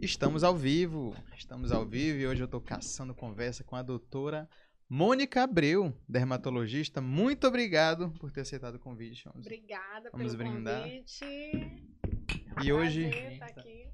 [0.00, 4.48] Estamos ao vivo, estamos ao vivo e hoje eu estou caçando conversa com a doutora
[4.88, 7.00] Mônica Abreu, dermatologista.
[7.00, 9.24] Muito obrigado por ter aceitado o convite.
[9.26, 10.82] Vamos, Obrigada vamos pelo brindar.
[10.82, 11.24] convite.
[11.24, 13.88] É um E hoje- prazer aqui.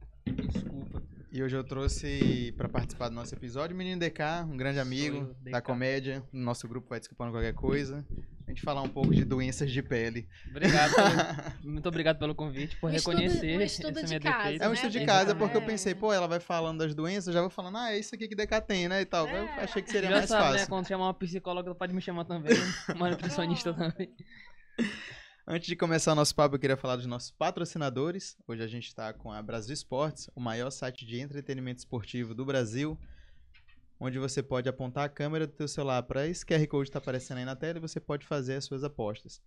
[0.52, 1.02] Desculpa.
[1.32, 5.16] E hoje eu trouxe para participar do nosso episódio o Menino DK, um grande amigo
[5.16, 5.50] eu, DK.
[5.50, 6.22] da comédia.
[6.32, 8.06] No nosso grupo vai desculpando qualquer coisa.
[8.54, 10.28] Gente falar um pouco de doenças de pele.
[10.48, 10.94] Obrigado.
[10.94, 14.62] pelo- muito obrigado pelo convite, por Um estudo- reconhecer um estudo esse de casa, defeito.
[14.62, 15.06] É um né, estudo de DK?
[15.06, 15.66] casa, porque eu É.
[15.66, 18.28] pensei, pô, ela vai falando das doenças, eu já vou falando, ah, é isso aqui
[18.28, 19.00] que DK tem, né?
[19.00, 19.26] E tal.
[19.28, 19.64] Eu É.
[19.64, 20.52] achei que seria Já mais sabe, né?
[20.52, 20.68] fácil.
[20.68, 22.52] Quando chamar uma psicóloga, ela pode me chamar também.
[22.96, 23.74] Uma nutricionista Oh.
[23.74, 24.14] também.
[25.48, 28.36] Antes de começar o nosso papo, eu queria falar dos nossos patrocinadores.
[28.46, 32.44] Hoje a gente está com a Brasil Esportes, o maior site de entretenimento esportivo do
[32.44, 32.96] Brasil,
[33.98, 36.98] onde você pode apontar a câmera do teu celular para esse QR Code que está
[36.98, 39.40] aparecendo aí na tela e você pode fazer as suas apostas.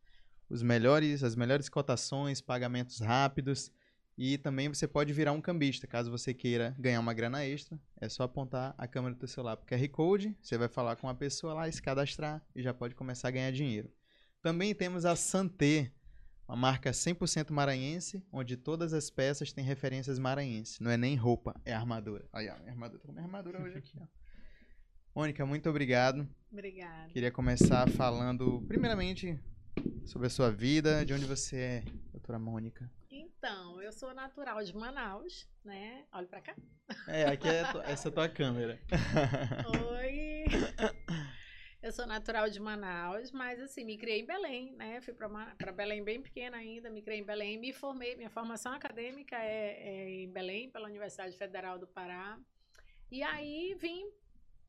[0.49, 3.71] Os melhores, as melhores cotações, pagamentos rápidos
[4.17, 7.79] e também você pode virar um cambista, caso você queira ganhar uma grana extra.
[8.02, 10.95] É só apontar a câmera do teu celular para o QR Code, você vai falar
[10.95, 13.91] com a pessoa lá, se cadastrar e já pode começar a ganhar dinheiro.
[14.41, 15.91] Também temos a Santé,
[16.47, 20.79] uma marca 100% maranhense, onde todas as peças têm referências maranhenses.
[20.79, 22.27] Não é nem roupa, é armadura.
[22.33, 24.05] Olha, minha armadura, tô com minha armadura hoje aqui, ó.
[25.17, 26.29] Mônica, muito obrigado.
[26.51, 27.09] Obrigada.
[27.09, 29.35] Queria começar falando, primeiramente,
[30.05, 32.87] sobre a sua vida, de onde você é, doutora Mônica.
[33.09, 36.05] Então, eu sou natural de Manaus, né?
[36.11, 36.55] Olha pra cá.
[37.07, 38.79] É, aqui é essa é tua câmera.
[39.89, 40.45] Oi!
[41.81, 45.01] Eu sou natural de Manaus, mas assim, me criei em Belém, né?
[45.01, 49.35] Fui pra Belém bem pequena ainda, me criei em Belém, me formei, minha formação acadêmica
[49.35, 52.38] é, é em Belém, pela Universidade Federal do Pará.
[53.09, 54.11] E aí vim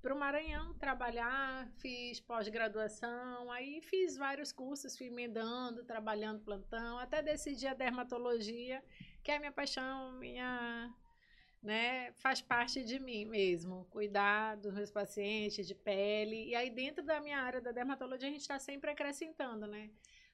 [0.01, 7.23] para o Maranhão trabalhar, fiz pós-graduação, aí fiz vários cursos, fui emendando, trabalhando plantão, até
[7.23, 8.83] decidi a dermatologia,
[9.23, 10.95] que é minha paixão, minha
[11.63, 16.49] né, faz parte de mim mesmo, cuidar dos meus pacientes de pele.
[16.49, 19.91] E aí, dentro da minha área da dermatologia, a gente está sempre acrescentando, né?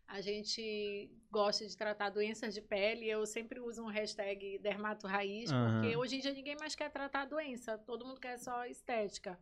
[0.06, 3.08] A gente gosta de tratar doenças de pele.
[3.08, 7.24] Eu sempre uso um hashtag dermato raiz, porque hoje em dia ninguém mais quer tratar
[7.24, 9.38] doença, todo mundo quer só estética.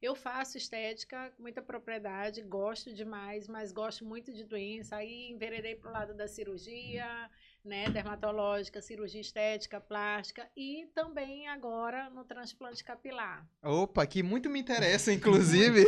[0.00, 4.96] Eu faço estética com muita propriedade, gosto demais, mas gosto muito de doença.
[4.96, 7.30] Aí enveredei para o lado da cirurgia,
[7.64, 13.46] né, dermatológica, cirurgia estética, plástica e também agora no transplante capilar.
[13.62, 15.84] Opa, que muito me interessa, inclusive.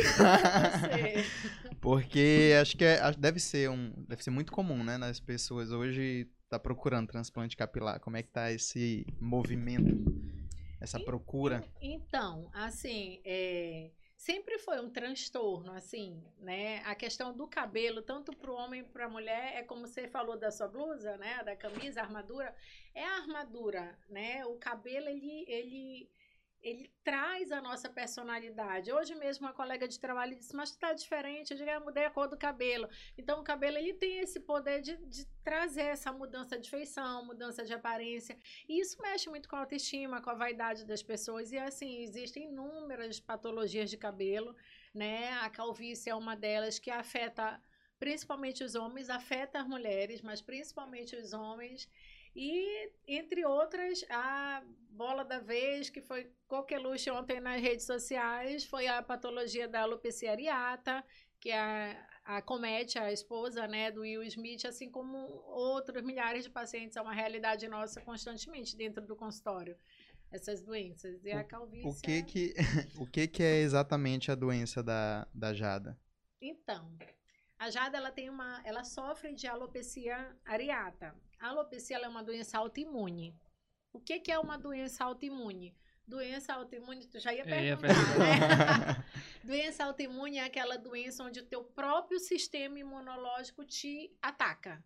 [1.81, 6.29] Porque acho que é- deve ser um, deve ser muito comum, né, nas pessoas hoje
[6.49, 7.99] tá procurando transplante capilar.
[7.99, 10.05] Como é que tá esse movimento,
[10.79, 11.63] essa procura?
[11.81, 13.89] Então, assim, é,
[14.25, 16.81] sempre foi um transtorno, assim, né?
[16.85, 20.07] A questão do cabelo, tanto para o homem e para a mulher, é como você
[20.07, 21.43] falou da sua blusa, né?
[21.43, 22.55] Da camisa, armadura,
[22.95, 24.43] é a armadura, né?
[24.47, 26.09] O cabelo, ele, ele,
[26.65, 28.91] ele traz a nossa personalidade.
[28.91, 32.09] Hoje mesmo, uma colega de trabalho disse, mas tá diferente, eu digo, "Ah, mudei a
[32.09, 32.89] cor do cabelo.
[33.15, 37.63] Então, o cabelo, ele tem esse poder de, de trazer essa mudança de feição, mudança
[37.63, 38.35] de aparência.
[38.67, 41.51] E isso mexe muito com a autoestima, com a vaidade das pessoas.
[41.51, 44.55] E assim, existem inúmeras patologias de cabelo,
[44.93, 45.33] né?
[45.43, 47.61] A calvície é uma delas que afeta
[47.99, 51.87] principalmente os homens, afeta as mulheres, mas principalmente os homens.
[52.35, 58.87] E, entre outras, a bola da vez, que foi coqueluche ontem nas redes sociais, foi
[58.87, 61.03] a patologia da alopecia areata,
[61.39, 61.59] que é
[62.25, 66.97] a, a comete a esposa né, do Will Smith, assim como outros milhares de pacientes.
[66.97, 69.77] É uma realidade nossa constantemente dentro do consultório,
[70.31, 71.23] essas doenças.
[71.23, 71.87] E a calvície.
[71.87, 72.53] O que é- que,
[72.99, 75.97] o que que é exatamente a doença da, da Jada?
[76.41, 76.91] Então,
[77.57, 81.15] a Jada ela tem uma, ela sofre de alopecia areata.
[81.45, 83.39] A alopecia é uma doença autoimune.
[83.93, 85.77] O que que é uma doença autoimune?
[86.07, 89.05] Doença autoimune, tu já ia ia perguntar, né?
[89.45, 94.83] doença autoimune é aquela doença onde o teu próprio sistema imunológico te ataca.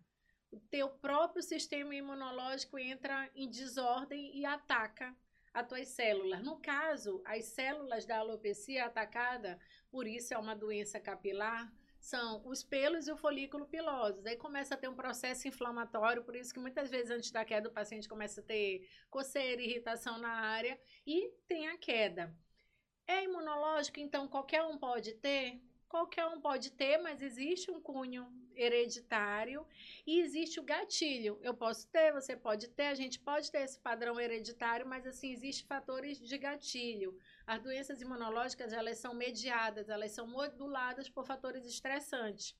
[0.50, 5.16] O teu próprio sistema imunológico entra em desordem e ataca
[5.54, 6.42] as tuas células.
[6.42, 9.58] No caso, as células da alopecia atacada,
[9.90, 14.26] por isso é uma doença capilar, são os pelos e o folículo piloso.
[14.26, 17.68] Aí começa a ter um processo inflamatório, por isso que muitas vezes antes da queda
[17.68, 22.34] o paciente começa a ter coceira, irritação na área e tem a queda.
[23.06, 25.60] É imunológico, então qualquer um pode ter?
[25.88, 28.24] Qualquer um pode ter, mas existe um cunho
[28.54, 29.66] hereditário
[30.06, 31.38] e existe o gatilho.
[31.42, 35.32] Eu posso ter, você pode ter, a gente pode ter esse padrão hereditário, mas assim,
[35.32, 37.18] existem fatores de gatilho.
[37.50, 42.56] As doenças imunológicas, elas são mediadas, elas são moduladas por fatores estressantes.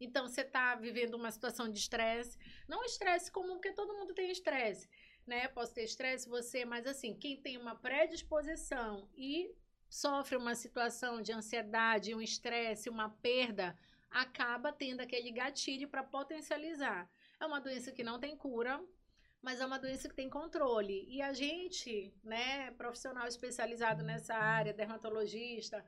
[0.00, 2.36] Então, você está vivendo uma situação de estresse,
[2.66, 4.90] não estresse comum, porque todo mundo tem estresse.
[5.24, 5.46] né?
[5.46, 9.54] Posso ter estresse, você, mas assim, quem tem uma predisposição e
[9.88, 13.78] sofre uma situação de ansiedade, um estresse, uma perda,
[14.10, 17.08] acaba tendo aquele gatilho para potencializar.
[17.38, 18.84] É uma doença que não tem cura,
[19.46, 21.06] mas é uma doença que tem controle.
[21.08, 25.86] E a gente, né, profissional especializado nessa área, dermatologista,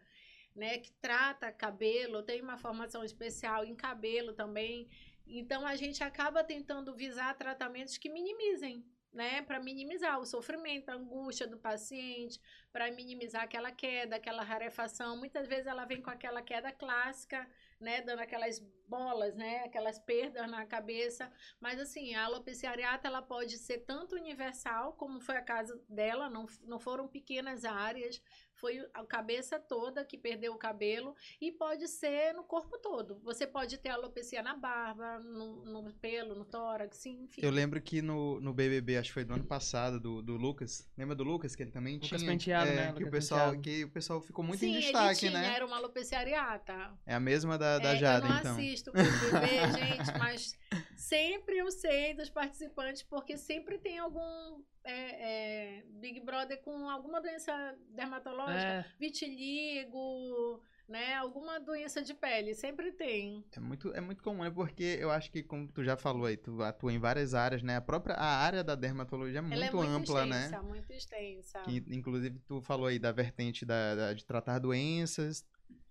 [0.55, 4.88] né, que trata cabelo, tem uma formação especial em cabelo também.
[5.26, 10.94] Então a gente acaba tentando visar tratamentos que minimizem né, para minimizar o sofrimento, a
[10.94, 12.40] angústia do paciente,
[12.72, 15.16] para minimizar aquela queda, aquela rarefação.
[15.16, 17.44] Muitas vezes ela vem com aquela queda clássica,
[17.80, 21.30] né, dando aquelas bolas, né, aquelas perdas na cabeça.
[21.60, 26.28] Mas assim, a alopecia areata ela pode ser tanto universal, como foi a casa dela,
[26.28, 28.20] não, não foram pequenas áreas,
[28.58, 33.19] foi a cabeça toda que perdeu o cabelo e pode ser no corpo todo.
[33.22, 37.40] Você pode ter alopecia na barba, no, no pelo, no tórax, enfim.
[37.43, 40.88] Eu lembro que no, no BBB, acho que foi do ano passado, do, do Lucas.
[40.96, 42.31] Lembra do Lucas que ele também Lucas tinha?
[42.31, 42.87] Penteado, é, né?
[42.87, 43.62] que Lucas o pessoal Penteado.
[43.62, 45.54] que o pessoal ficou muito Sim, em destaque, ele tinha, né?
[45.54, 46.93] era uma alopecia areata.
[47.06, 48.52] É a mesma da, da É, Jada, eu não então.
[48.52, 50.58] assisto o BBB, gente, mas
[50.99, 57.21] sempre eu sei dos participantes, porque sempre tem algum é, é, Big Brother com alguma
[57.21, 57.53] doença
[57.91, 63.45] dermatológica, É, vitiligo, né, alguma doença de pele, sempre tem.
[63.55, 66.37] É muito, é muito comum, é porque eu acho que, como tu já falou aí,
[66.37, 67.77] tu atua em várias áreas, né?
[67.77, 70.69] A própria a área da dermatologia é muito, é muito ampla, extensa, né?
[70.69, 71.61] muito extensa.
[71.62, 75.45] Que, inclusive, tu falou aí da vertente da, da- de tratar doenças,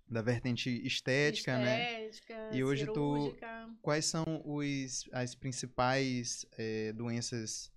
[0.09, 2.07] da vertente estética, né?
[2.09, 3.69] Estética, E hoje tu- cirúrgica.
[3.81, 7.71] Quais são os, as principais eh, doenças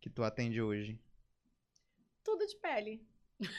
[0.00, 0.98] que tu atende hoje?
[2.24, 3.06] Tudo de pele.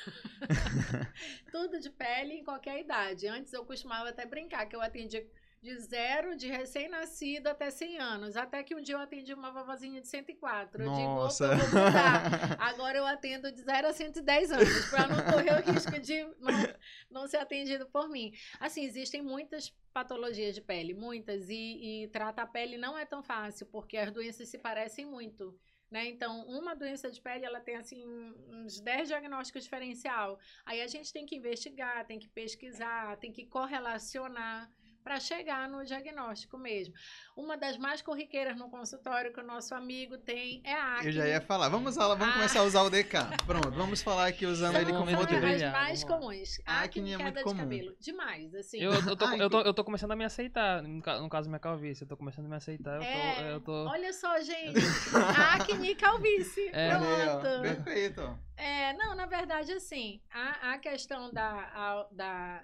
[1.51, 3.27] Tudo de pele em qualquer idade.
[3.27, 5.25] Antes eu costumava até brincar que eu atendia
[5.63, 8.35] de zero, de recém-nascido até 100 anos.
[8.35, 10.83] Até que um dia eu atendi uma vovozinha de 104.
[10.83, 11.47] Eu Nossa!
[11.47, 12.57] digo, eu vou mudar.
[12.59, 16.73] Agora eu atendo de 0 a 110 anos, para não correr o risco de não,
[17.09, 18.33] não ser atendido por mim.
[18.59, 23.23] Assim, existem muitas patologias de pele, muitas, e, e tratar a pele não é tão
[23.23, 25.57] fácil, porque as doenças se parecem muito.
[25.89, 26.07] Né?
[26.07, 28.03] Então, uma doença de pele, ela tem assim
[28.49, 30.37] uns 10 diagnósticos diferencial.
[30.65, 34.69] Aí a gente tem que investigar, tem que pesquisar, tem que correlacionar
[35.03, 36.93] para chegar no diagnóstico mesmo.
[37.35, 41.07] Uma das mais corriqueiras no consultório que o nosso amigo tem é a acne.
[41.07, 41.67] Eu já ia falar.
[41.69, 42.37] Vamos, falar, vamos Ah.
[42.37, 43.17] começar a usar o DK.
[43.45, 45.71] Pronto, vamos falar aqui usando São ele como Momento de as modelo.
[45.71, 46.61] mais comuns.
[46.65, 47.57] A acne Acne é muito de comum.
[47.59, 47.95] cabelo.
[47.99, 48.79] Demais, assim.
[48.79, 50.81] eu, eu, tô, eu, tô, eu tô começando a me aceitar.
[50.81, 52.03] No, ca- no caso, minha calvície.
[52.03, 52.95] Eu tô começando a me aceitar.
[52.95, 53.05] Eu tô.
[53.07, 53.85] É, Eu tô...
[53.89, 54.79] Olha só, gente.
[55.53, 56.69] acne e calvície.
[56.71, 56.95] É.
[56.95, 57.23] Olha aí.
[57.41, 57.61] Pronto.
[57.61, 58.39] Perfeito.
[58.55, 62.63] É, não, na verdade, assim, a, a questão da, a- da,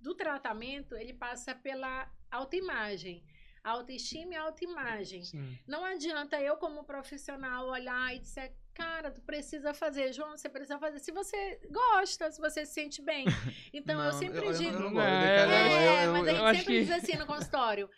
[0.00, 3.22] do tratamento, ele passa pela autoimagem.
[3.62, 5.22] Autoestima e autoimagem.
[5.24, 5.58] Sim.
[5.66, 10.78] Não adianta eu, como profissional, olhar e dizer, cara, tu precisa fazer, João, você precisa
[10.78, 10.98] fazer.
[10.98, 13.26] Se você gosta, se você se sente bem.
[13.74, 14.70] Então, eu Não, sempre eu, digo.
[14.76, 15.52] Eu, não É, gosto.
[15.52, 17.90] é, É, eu- mas eu- a eu gente sempre que- diz assim no consultório.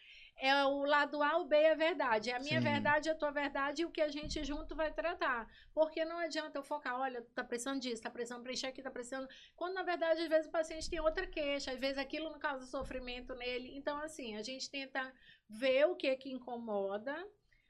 [0.44, 2.30] É o lado A, o B é verdade.
[2.30, 2.66] É a minha Sim.
[2.66, 5.48] verdade, a tua verdade e o que a gente junto vai tratar.
[5.72, 9.28] Porque não adianta eu focar, olha, tá precisando disso, tá precisando preencher aqui, tá precisando.
[9.54, 12.66] Quando na verdade, às vezes, o paciente tem outra queixa, às vezes aquilo não causa
[12.66, 13.76] sofrimento nele.
[13.76, 15.14] Então, assim, a gente tenta
[15.48, 17.14] ver o que que incomoda,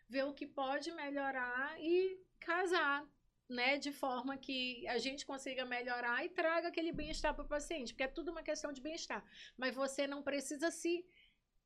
[0.09, 3.07] ver o que pode melhorar e casar.
[3.51, 7.93] Né, de forma que a gente consiga melhorar e traga aquele bem-estar para o paciente,
[7.93, 9.23] porque é tudo uma questão de bem-estar.
[9.59, 11.05] Mas você não precisa se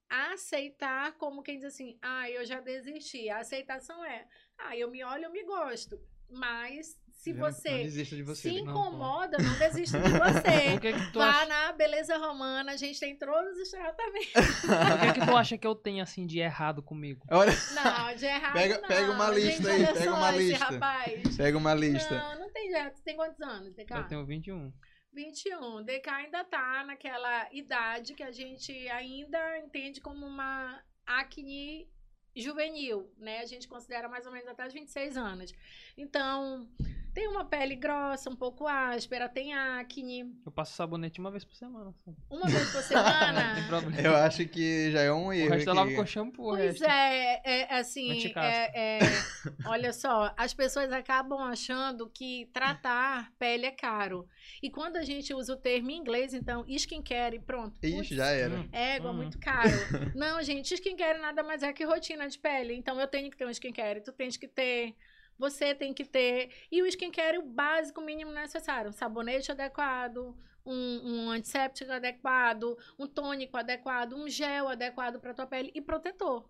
[0.09, 3.29] aceitar como quem diz assim, ah, eu já desisti.
[3.29, 4.27] A aceitação é,
[4.59, 5.99] ah, eu me olho, eu me gosto.
[6.29, 8.35] Mas se você você.
[8.35, 8.63] se DK.
[8.65, 10.75] não, incomoda, não desista de você.
[10.77, 11.47] O que que tu Vá acha?
[11.47, 14.33] na beleza romana, a gente tem todos os tratamentos.
[14.67, 17.25] O que que tu acha que eu tenho assim de errado comigo?
[17.31, 18.89] Olha, Não, de errado Pega- não.
[18.89, 20.65] pega uma lista gente, aí, olha pega uma esse lista.
[20.65, 21.37] rapaz.
[21.37, 22.19] pega uma lista.
[22.19, 22.97] Não, não tem jeito.
[22.97, 23.95] Você tem quantos anos, DK?
[23.95, 24.73] Eu tenho 21.
[25.17, 25.83] 21.
[25.83, 31.89] DK ainda tá naquela idade que a gente ainda entende como uma acne
[32.37, 33.41] juvenil, né?
[33.41, 35.55] A gente considera mais ou menos até os 26 anos.
[35.97, 36.69] Então,
[37.17, 40.31] tem uma pele grossa, um pouco áspera, tem acne.
[40.45, 41.95] Eu passo sabonete uma vez por semana.
[42.05, 42.11] só.
[42.29, 43.67] Uma vez por Não tem semana.
[43.69, 44.01] problema.
[44.03, 45.51] Eu acho que já é um O erro.
[45.55, 46.45] resto eu lavo com shampoo.
[46.45, 46.85] o Pois resto.
[46.85, 48.99] é, é assim, é, é,
[49.65, 54.29] olha só, as pessoas acabam achando que tratar pele é caro.
[54.63, 57.75] E quando a gente usa o termo em inglês, então, skincare e pronto.
[57.83, 58.57] Ixi, putz, já era.
[58.57, 58.69] Hum.
[58.71, 59.17] Égua, Uhum.
[59.17, 59.71] muito caro.
[60.15, 62.75] Não, gente, skincare nada mais é que rotina de pele.
[62.75, 64.95] Então, eu tenho que ter um skincare, tu tens que ter,
[65.38, 66.50] você tem que ter.
[66.71, 68.90] E o skincare, o básico, mínimo necessário.
[68.90, 75.47] Um sabonete adequado, um, um antisséptico adequado, um tônico adequado, um gel adequado para tua
[75.47, 76.49] pele e protetor.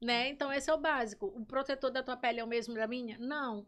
[0.00, 0.28] né?
[0.28, 1.26] Então esse é o básico.
[1.26, 3.18] O protetor da tua pele é o mesmo da minha?
[3.18, 3.66] Não.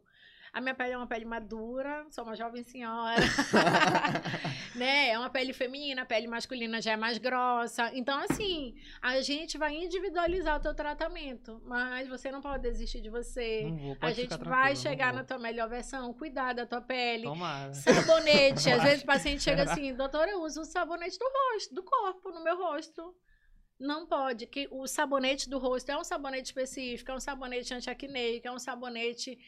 [0.58, 3.22] A minha pele é uma pele madura, sou uma jovem senhora.
[4.74, 5.10] né?
[5.10, 7.92] É uma pele feminina, a pele masculina já é mais grossa.
[7.94, 11.62] Então, assim, a gente vai individualizar o teu tratamento.
[11.64, 13.68] Mas você não pode desistir de você.
[13.70, 17.22] Não vou, A gente vai chegar na tua melhor versão, cuidar da tua pele.
[17.22, 17.72] Tomara.
[17.72, 18.68] Sabonete.
[18.68, 22.32] Às vezes o paciente chega assim, doutora, eu uso o sabonete do rosto, do corpo,
[22.32, 23.14] no meu rosto.
[23.78, 28.48] Não pode, que o sabonete do rosto é um sabonete específico, é um sabonete anti-acneico,
[28.48, 29.38] é um sabonete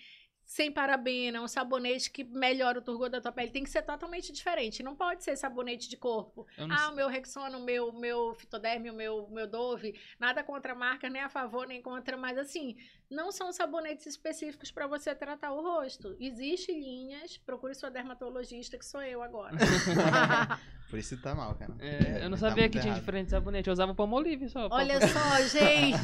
[0.51, 3.53] sem parabena, é um sabonete que melhora o turgor da tua pele.
[3.53, 4.83] Tem que ser totalmente diferente.
[4.83, 6.45] Não pode ser sabonete de corpo.
[6.59, 6.89] Não Ah, sei.
[6.89, 11.09] o meu Rexona, o meu, meu Fitoderme, o meu, meu Dove, nada contra a marca,
[11.09, 12.77] nem a favor, nem contra, mas assim,
[13.09, 16.17] não são sabonetes específicos para você tratar o rosto.
[16.19, 19.57] Existem linhas, procure sua dermatologista, que sou eu agora.
[20.91, 21.73] Por isso tá mal, cara.
[21.79, 22.99] É, eu não tá sabia muito que tinha errado.
[22.99, 23.69] diferente sabonete.
[23.69, 24.67] Eu usava Palmolive só.
[24.73, 25.97] Olha só, gente.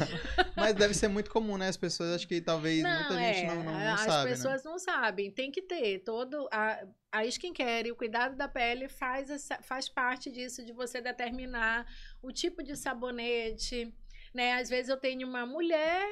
[0.55, 1.67] Mas deve ser muito comum, né?
[1.67, 4.77] As pessoas acho que talvez muita gente é, não, não, não as sabe, pessoas não
[4.79, 5.31] sabem.
[5.31, 10.31] Tem que ter todo a, a skincare o cuidado da pele faz, essa- faz parte
[10.31, 11.85] disso de você determinar
[12.21, 13.93] o tipo de sabonete,
[14.33, 14.53] né?
[14.53, 16.05] Às vezes eu tenho uma mulher,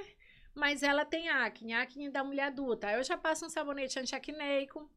[0.53, 2.91] mas ela tem acne, acne da mulher adulta.
[2.91, 4.89] Eu já passo um sabonete antiacneico.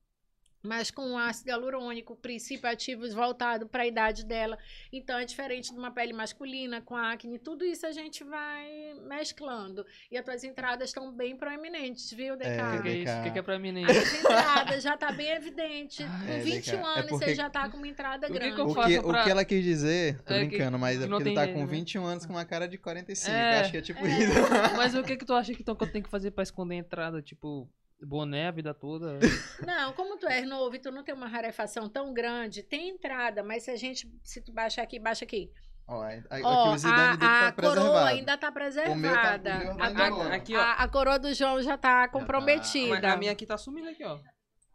[0.63, 4.59] Mas com ácido hialurônico, princípios ativos voltado para a idade dela.
[4.93, 7.39] Então é diferente de uma pele masculina com acne.
[7.39, 8.69] Tudo isso a gente vai
[9.07, 9.87] mesclando.
[10.11, 12.83] E as tuas entradas estão bem proeminentes, viu, O que, DK?
[12.83, 13.19] que é isso?
[13.19, 16.03] O que, que é nem As entradas já tá bem evidente.
[16.03, 16.71] Ah, Com é, 20 DK.
[16.71, 18.61] É anos porque- você já tá com uma entrada O que que grande.
[18.61, 21.09] O que, pra- o que ela quis dizer, tô É que- brincando, mas é que
[21.09, 21.67] porque ele tá com jeito, né?
[21.67, 23.31] 21 anos com uma cara de 45.
[23.31, 23.61] É.
[23.61, 24.09] Acho que é tipo É.
[24.19, 24.33] isso.
[24.77, 26.75] Mas o que que tu acha que, então, que eu tenho que fazer pra esconder
[26.75, 27.23] a entrada?
[27.23, 27.69] Tipo,
[28.01, 29.19] boné a vida toda?
[29.67, 33.43] Não, como tu és novo e tu não tem uma rarefação tão grande, tem entrada,
[33.43, 35.51] mas se a gente, se tu baixa aqui, baixa aqui.
[35.87, 38.93] Ó, a, a, Ó, aqui o Zidane dele a, tá a coroa ainda tá preservada.
[38.95, 39.39] O meu tá-
[39.73, 40.35] o meu a, a-.
[40.35, 40.61] Aqui, ó.
[40.61, 43.13] a- a coroa do João já tá Mas comprometida.
[43.13, 44.19] a minha aqui tá sumindo aqui, ó.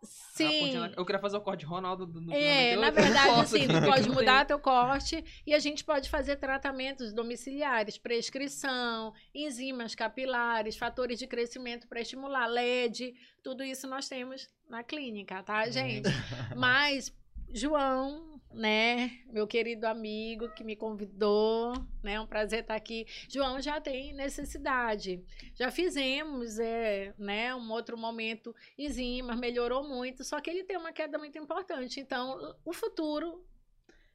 [0.03, 0.73] Sim.
[0.95, 4.09] Eu queria fazer o corte Ronaldo do, do É, na verdade, assim, aqui, tu pode
[4.09, 11.27] mudar teu corte e a gente pode fazer tratamentos domiciliares, prescrição, enzimas capilares, fatores de
[11.27, 15.43] crescimento para estimular, LED, tudo isso nós temos na clínica, Uhum.
[15.43, 16.09] tá, gente?
[16.55, 17.13] Mas,
[17.53, 23.05] João, né, meu querido amigo que me convidou, né, é um prazer estar aqui.
[23.29, 25.23] João já tem necessidade.
[25.55, 30.93] Já fizemos, é, né, um outro momento enzimas, melhorou muito, só que ele tem uma
[30.93, 31.99] queda muito importante.
[31.99, 33.43] Então, o futuro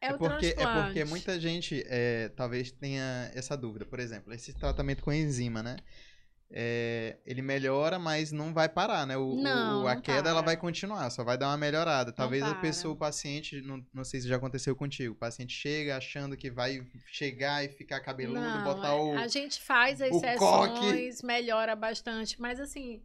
[0.01, 0.85] é, É o porque, é transplante.
[0.87, 3.85] porque muita gente é, talvez tenha essa dúvida.
[3.85, 5.77] Por exemplo, esse tratamento com enzima, né?
[6.51, 9.19] É, ele melhora, mas não vai parar, né?
[9.19, 10.47] O, o- Não, a não queda ela para.
[10.47, 12.11] vai continuar, só vai dar uma melhorada.
[12.11, 15.97] Talvez a pessoa, o paciente, não, não sei se já aconteceu contigo, o paciente chega
[15.99, 19.15] achando que vai chegar e ficar cabeludo, Não, botar o.
[19.19, 23.03] a gente faz as o sessões, melhora bastante, mas assim,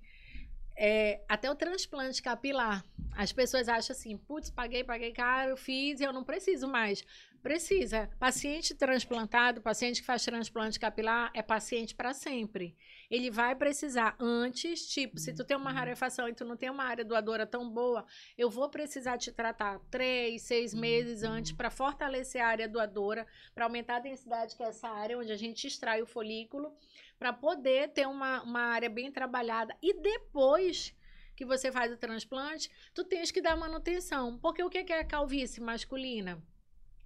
[0.77, 6.03] é, até o transplante capilar, as pessoas acham assim, putz, paguei, paguei caro, fiz e
[6.05, 7.03] eu não preciso mais.
[7.43, 8.09] Precisa.
[8.17, 12.73] Paciente transplantado, paciente que faz transplante capilar, é paciente para sempre.
[13.11, 16.85] Ele vai precisar antes, tipo, se tu tem uma rarefação e tu não tem uma
[16.85, 18.05] área doadora tão boa,
[18.37, 23.65] eu vou precisar te tratar três, seis meses antes para fortalecer a área doadora, para
[23.65, 26.73] aumentar a densidade, que é essa área onde a gente extrai o folículo,
[27.19, 29.75] para poder ter uma, uma área bem trabalhada.
[29.81, 30.95] E depois
[31.35, 34.39] que você faz o transplante, tu tens que dar manutenção.
[34.39, 36.41] Porque o que que é a calvície masculina?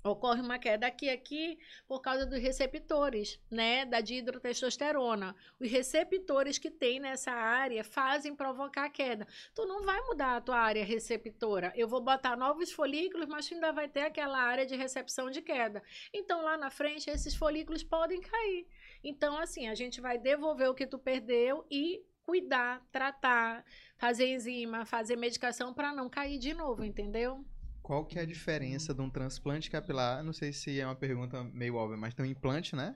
[0.09, 5.35] Ocorre uma queda aqui aqui por causa dos receptores, né, da dihidrotestosterona.
[5.59, 9.27] Os receptores que tem nessa área fazem provocar a queda.
[9.53, 11.73] Tu não vai mudar a tua área receptora.
[11.75, 15.41] Eu vou botar novos folículos, mas tu ainda vai ter aquela área de recepção de
[15.41, 15.81] queda.
[16.13, 18.67] Então lá na frente esses folículos podem cair.
[19.03, 23.63] Então assim, a gente vai devolver o que tu perdeu e cuidar, tratar,
[23.97, 27.45] fazer enzima, fazer medicação para não cair de novo, entendeu?
[27.87, 30.21] Qual que é a diferença de um transplante capilar?
[30.21, 32.93] Não sei se é uma pergunta meio óbvia, mas tem um implante, né?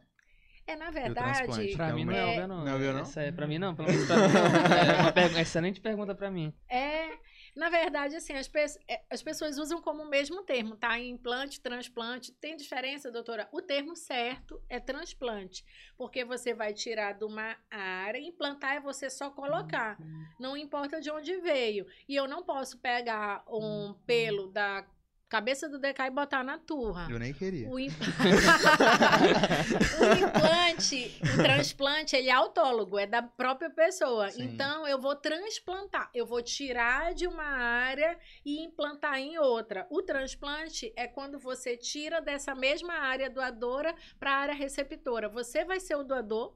[0.67, 2.65] É, na verdade, Pra mim não é óbvio, não.
[2.65, 2.99] Não é óbvio, não?
[2.99, 5.17] Essa é, pra mim não, pelo menos pra mim não.
[5.17, 6.53] É uma excelente pergunta pra mim.
[6.67, 7.07] É,
[7.55, 10.97] na verdade, assim, as, pe- é, as pessoas usam como o mesmo termo, tá?
[10.99, 12.31] Implante, transplante.
[12.33, 13.47] Tem diferença, doutora?
[13.51, 15.65] O termo certo é transplante,
[15.97, 19.97] porque você vai tirar de uma área, implantar é você só colocar.
[20.39, 21.85] Não importa de onde veio.
[22.07, 24.85] E eu não posso pegar um pelo da
[25.31, 27.07] cabeça do DK e botar na turra.
[27.09, 27.69] Eu nem queria.
[27.69, 27.87] O, im-
[29.97, 34.29] o implante, o transplante, ele é autólogo, é da própria pessoa.
[34.29, 34.43] Sim.
[34.43, 39.87] Então, eu vou transplantar, eu vou tirar de uma área e implantar em outra.
[39.89, 45.29] O transplante é quando você tira dessa mesma área doadora para a área receptora.
[45.29, 46.53] Você vai ser o doador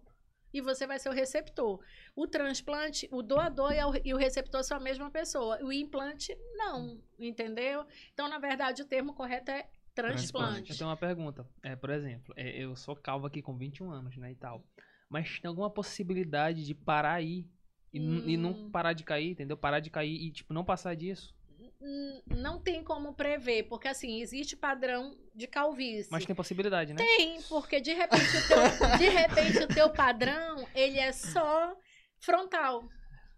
[0.55, 1.81] e você vai ser o receptor.
[2.15, 3.73] O transplante, o doador
[4.05, 5.59] e o, receptor são a mesma pessoa.
[5.61, 7.85] O implante, não, entendeu?
[8.13, 10.71] Então, na verdade, o termo correto é transplante.
[10.71, 11.45] Eu tenho uma pergunta.
[11.61, 14.63] É, por exemplo, é, eu sou calvo aqui com 21 anos, né, e tal.
[15.09, 17.45] Mas tem alguma possibilidade de parar aí
[17.91, 18.69] e, n- e não Hum.
[18.71, 19.57] parar de cair, entendeu?
[19.57, 21.35] Parar de cair e, tipo, não passar disso.
[22.27, 26.09] Não tem como prever, porque assim, existe padrão de calvície.
[26.11, 26.97] Mas tem possibilidade, né?
[26.97, 31.75] Tem, porque de repente o teu, de repente o teu padrão, ele é só
[32.19, 32.83] frontal.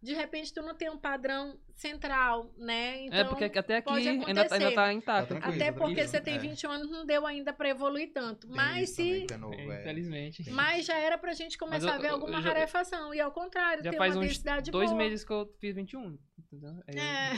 [0.02, 3.06] De repente tu não tem um padrão central, né?
[3.06, 4.72] Então, é, porque até aqui pode ainda, ainda acontecer.
[4.76, 5.36] tá intacto.
[5.40, 6.40] Tá até tá porque você tem É.
[6.40, 8.48] 21 anos, não deu ainda pra evoluir tanto.
[8.50, 9.82] Mas se é novo, É, é.
[9.82, 10.50] Infelizmente.
[10.52, 13.14] mas já era pra gente começar eu- a ver alguma já- rarefação.
[13.14, 14.98] E ao contrário, Já tem faz uma densidade dois boa.
[15.02, 16.18] meses que eu fiz 21.
[16.40, 16.76] Entendeu?
[16.88, 17.32] Eu- É.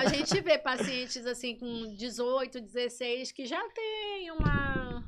[0.00, 5.02] A gente vê pacientes assim com 18, 16 que já tem uma,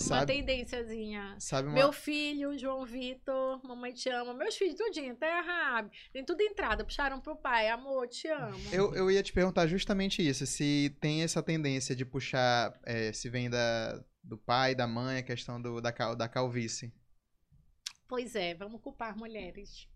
[0.00, 1.36] uma Sabe, tendênciazinha.
[1.38, 1.74] sabe uma...
[1.74, 4.32] Meu filho, João Vitor, mamãe te ama.
[4.34, 5.90] Meus filhos, tudinho, terra, Rabi.
[6.12, 6.84] Tem tudo entrada.
[6.84, 8.58] Puxaram pro pai, amor, te amo.
[8.72, 13.28] Eu, eu ia te perguntar justamente isso, se tem essa tendência de puxar, é, se
[13.28, 16.92] vem da, do pai, da mãe, a questão do, da, cal- da calvície.
[18.08, 19.86] Pois é, vamos culpar mulheres.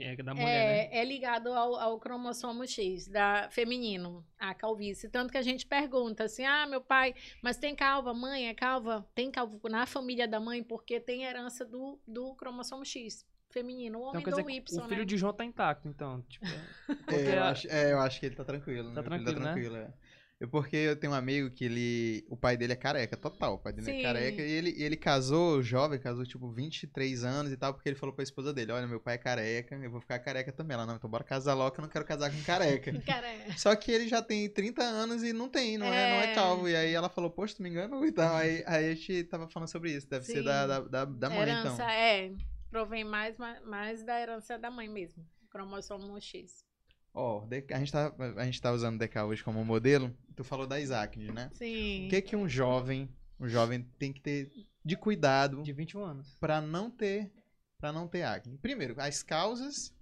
[0.00, 0.88] É da mulher, né?
[0.92, 5.08] É, é ligado ao, ao cromossomo X, da feminino, a calvície.
[5.08, 9.06] Tanto que a gente pergunta assim: ah, meu pai, mas tem calva, mãe é calva?
[9.14, 13.98] Tem calvo na família da mãe, porque tem herança do, do cromossomo X, feminino.
[13.98, 15.04] O homem Então quer dizer do Y, o filho né?
[15.04, 16.22] de João tá intacto, então.
[16.22, 18.92] Tipo, é- É, eu acho, é, eu acho que ele tá tranquilo.
[18.92, 19.52] Tá meu filho tranquilo, né?
[19.52, 19.92] tranquilo, é.
[20.40, 22.24] Eu, porque eu tenho um amigo que ele.
[22.28, 23.54] O pai dele é careca, total.
[23.54, 23.98] O pai dele Sim.
[23.98, 24.40] é careca.
[24.40, 28.22] E ele, ele casou, jovem, casou tipo 23 anos e tal, porque ele falou pra
[28.22, 30.74] esposa dele: Olha, meu pai é careca, eu vou ficar careca também.
[30.76, 32.92] Ela, não, então bora casar logo, que eu não quero casar com careca.
[33.02, 33.50] Cara, é.
[33.56, 36.34] Só que ele já tem 30 anos e não tem, não é, não é É.
[36.36, 36.68] calvo.
[36.68, 38.36] E aí ela falou, poxa, tu me enganou e tal.
[38.36, 40.08] Aí, aí a gente tava falando sobre isso.
[40.08, 40.44] Deve ser Sim.
[40.44, 41.88] da, da, da, da mãe, herança então.
[41.88, 42.32] é.
[42.70, 45.26] Provém mais, mais da herança da mãe mesmo.
[45.50, 46.67] Cromossomo X.
[47.20, 50.16] Ó, de- a, gente tá, a gente tá usando o DK hoje como modelo.
[50.36, 51.50] Tu falou da Isaac, né?
[51.54, 52.06] Sim.
[52.06, 53.08] O que que um jovem,
[53.40, 54.52] um jovem tem que ter
[54.84, 56.36] de cuidado de 21 anos.
[56.40, 57.32] pra não ter
[57.80, 58.56] para não ter acne?
[58.58, 59.92] Primeiro, as causas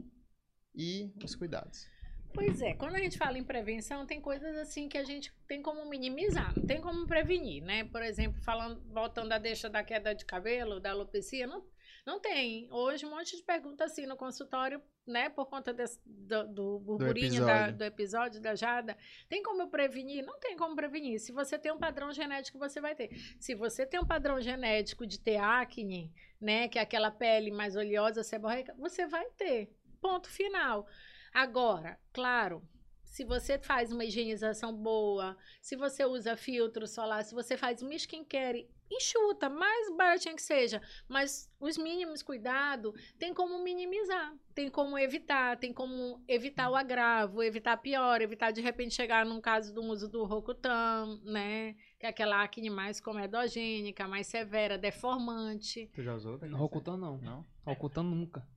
[0.74, 1.86] e os cuidados.
[2.34, 5.62] Pois é, quando a gente fala em prevenção, tem coisas assim que a gente tem
[5.62, 7.84] como minimizar, não tem como prevenir, né?
[7.84, 11.64] Por exemplo, falando, voltando à deixa da queda de cabelo, da alopecia, não,
[12.06, 12.68] não tem.
[12.70, 15.28] Hoje, um monte de pergunta assim no consultório, né?
[15.28, 17.76] Por conta desse- do, do burburinho da- episódio.
[17.78, 18.96] do episódio da Jada.
[19.28, 20.24] Tem como eu prevenir?
[20.24, 21.18] Não tem como prevenir.
[21.20, 23.10] Se você tem um padrão genético, você vai ter.
[23.38, 26.68] Se você tem um padrão genético de ter acne, né?
[26.68, 29.70] Que é aquela pele mais oleosa, seborreica, você vai ter.
[30.00, 30.86] Ponto final.
[31.32, 32.62] Agora, claro,
[33.04, 37.94] se você faz uma higienização boa, se você usa filtro solar, se você faz uma
[37.94, 44.98] skincare enxuta, mais baratinha que seja, mas os mínimos cuidado tem como minimizar, tem como
[44.98, 49.82] evitar, tem como evitar o agravo, evitar pior, evitar de repente chegar num caso do
[49.82, 51.74] uso do Rocutan, né?
[52.00, 55.90] Que é aquela acne mais comedogênica, mais severa, deformante.
[55.92, 56.38] Tu já usou?
[56.54, 57.18] Rocutan não.
[57.18, 57.46] Não?
[57.66, 58.46] Rocutan nunca.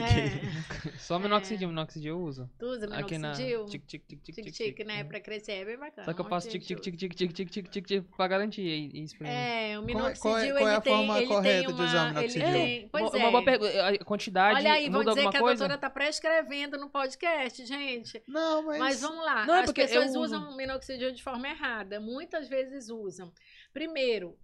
[0.00, 2.48] É, Só minoxidil, minoxidil eu uso.
[2.58, 3.64] tu usa Aqui na minoxidil?
[3.66, 5.00] tic tic tic tic Tic-tic, né?
[5.00, 5.04] É.
[5.04, 6.04] Pra crescer é bem bacana.
[6.04, 8.28] Só que eu faço de tic tic tic tic tic tic tic tic tic pra
[8.28, 9.04] garantir e.
[9.24, 12.04] É, o Qual é- minoxidil, qual é- qual é ele a forma correta de usar
[12.04, 12.88] o minoxidil?
[12.92, 13.22] Pois Uma- é.
[13.22, 13.86] Uma boa pergunta.
[13.88, 18.22] A quantidade Olha aí, vão dizer que a doutora tá prescrevendo no podcast, gente.
[18.28, 18.78] Não, mas.
[18.78, 19.46] Mas vamos lá.
[19.46, 21.98] Não, é As pessoas usam minoxidil de forma errada.
[21.98, 23.32] Muitas vezes usam.
[23.72, 24.36] Primeiro,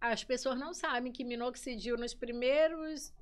[0.00, 3.12] as pessoas não sabem que minoxidil nos primeiros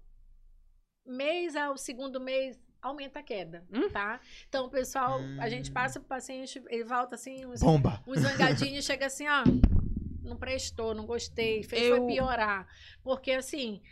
[1.06, 3.88] mês ao segundo mês aumenta a queda, Hum?
[3.90, 4.20] tá?
[4.48, 5.74] Então, o pessoal, a gente Hum.
[5.74, 8.02] passa pro paciente, ele volta assim, uns, Bomba!
[8.06, 9.42] uns zangadinhos, chega assim, ó,
[10.22, 12.66] não prestou, não gostei, fez Eu- foi piorar.
[13.02, 13.82] Porque, assim,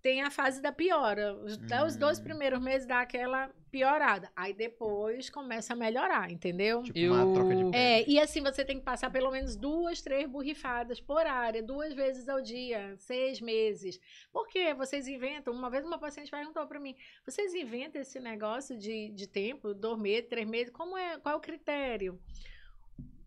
[0.00, 1.34] tem a fase da piora.
[1.34, 2.22] Os, até os dois Hum.
[2.24, 4.30] primeiros meses dá aquela piorada.
[4.34, 6.82] Aí depois começa a melhorar, entendeu?
[6.82, 7.76] Tipo, Eu- uma troca de pele.
[7.76, 11.94] É, e assim você tem que passar pelo menos duas, três borrifadas por área, duas
[11.94, 14.00] vezes ao dia, seis meses.
[14.32, 14.74] Por quê?
[14.74, 15.52] Vocês inventam.
[15.52, 19.98] Uma vez uma paciente perguntou para mim: vocês inventam esse negócio de, de tempo, dois
[19.98, 20.72] meses, três meses?
[20.72, 21.18] Como é?
[21.18, 22.18] Qual é o critério?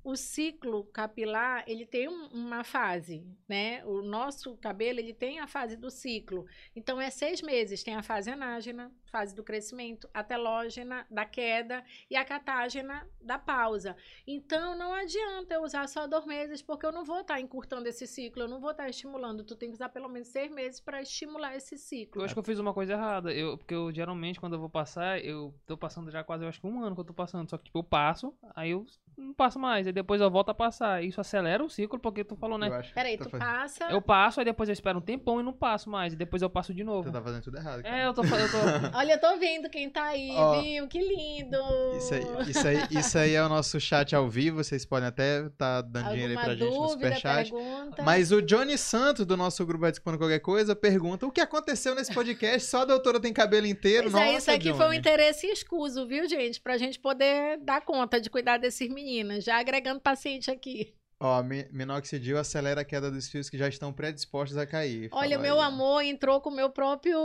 [0.03, 3.83] O ciclo capilar, ele tem um- uma fase, né?
[3.85, 6.45] O nosso cabelo, ele tem a fase do ciclo.
[6.75, 7.83] Então, é seis meses.
[7.83, 13.37] Tem a fase anágena, fase do crescimento, a telógena, da queda, e a catágena, da
[13.39, 13.95] pausa.
[14.27, 18.05] Então, não adianta eu usar só dois meses, porque eu não vou estar encurtando esse
[18.05, 19.43] ciclo, eu não vou estar estimulando.
[19.45, 22.21] Tu tem que usar pelo menos seis meses para estimular esse ciclo.
[22.21, 23.31] Eu acho que eu fiz uma coisa errada.
[23.31, 26.59] Eu, porque eu geralmente, quando eu vou passar, eu tô passando já quase, eu acho
[26.59, 27.49] que um ano que eu tô passando.
[27.49, 28.85] Só que, tipo, eu passo, aí eu
[29.17, 29.87] não passo mais.
[29.93, 31.03] E depois eu volto a passar.
[31.03, 32.67] Isso acelera o ciclo, porque tu falou, né?
[32.67, 33.83] Eu acho que Peraí, tô tu fazendo- passa.
[33.91, 36.13] Eu passo, aí depois eu espero um tempão e não passo mais.
[36.13, 37.09] E depois eu passo de novo.
[37.09, 37.83] Tu tá fazendo tudo errado.
[37.83, 37.95] cara.
[37.95, 38.45] É, eu tô falando.
[38.45, 38.57] Eu tô...
[38.97, 40.87] Olha, eu tô vendo quem tá aí, Ó, viu?
[40.87, 41.57] Que lindo!
[41.97, 44.63] Isso aí, isso, aí, isso aí é o nosso chat ao vivo.
[44.63, 47.51] Vocês podem até estar dando dinheiro aí Alguma pra gente no dúvida, superchat.
[47.51, 48.03] pergunta?
[48.03, 52.11] Mas o Johnny Santos, do nosso grupo Participando Qualquer Coisa, pergunta: o que aconteceu nesse
[52.13, 52.67] podcast?
[52.67, 54.09] Só a doutora tem cabelo inteiro?
[54.09, 54.77] Pois é, Nossa, isso aqui Johnny.
[54.77, 56.59] foi um interesse escuso, viu, gente?
[56.59, 59.43] Pra gente poder dar conta de cuidar desses meninos.
[59.43, 60.93] Já agregando paciente aqui.
[61.19, 65.09] Ó, mi- minoxidil acelera a queda dos fios que já estão predispostos a cair.
[65.11, 65.67] Olha, meu aí.
[65.67, 67.17] amor entrou com o meu próprio.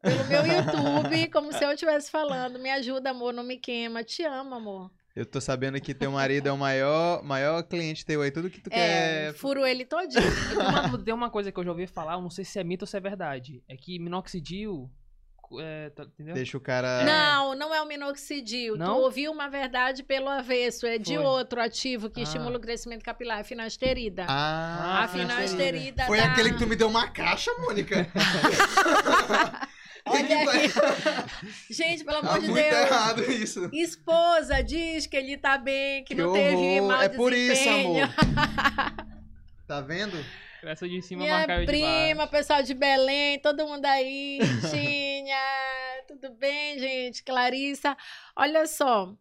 [0.00, 2.58] pelo meu YouTube, como se eu estivesse falando.
[2.58, 4.02] Me ajuda, amor, não me queima.
[4.04, 4.90] Te amo, amor.
[5.14, 8.30] Eu tô sabendo que teu marido é o maior, maior cliente teu aí.
[8.30, 9.34] Tudo que tu É, quer.
[9.34, 10.22] furo ele todinho.
[10.54, 12.84] Uma- tem uma coisa que eu já ouvi falar, eu não sei se é mito
[12.84, 13.62] ou se é verdade.
[13.68, 14.90] É que minoxidil.
[15.60, 16.34] É, tá- entendeu?
[16.34, 17.04] Deixa o cara.
[17.04, 18.76] Não, não é o minoxidil.
[18.76, 18.86] Não?
[18.96, 20.86] Tu ouviu uma verdade pelo avesso.
[20.86, 21.24] É de Foi.
[21.24, 22.22] outro ativo que Ah.
[22.24, 24.24] estimula o crescimento capilar, a finasterida.
[24.28, 28.06] Ah, a finasterida Foi dá- aquele que tu me deu uma caixa, Mônica.
[30.08, 30.70] Olha aí.
[31.68, 32.76] Gente, pelo amor Tá de muito Deus.
[32.76, 33.68] errado isso.
[33.72, 36.88] Esposa diz que ele tá bem, que, Que não teve horror.
[36.88, 38.08] mau É por isso, amor.
[39.66, 40.16] Tá vendo?
[40.66, 42.30] Essa de cima Minha marca eu de prima, baixo.
[42.32, 44.40] pessoal de Belém, todo mundo aí.
[44.70, 45.38] Tinha,
[46.08, 47.22] tudo bem, gente?
[47.22, 47.96] Clarissa.
[48.34, 49.16] Olha só,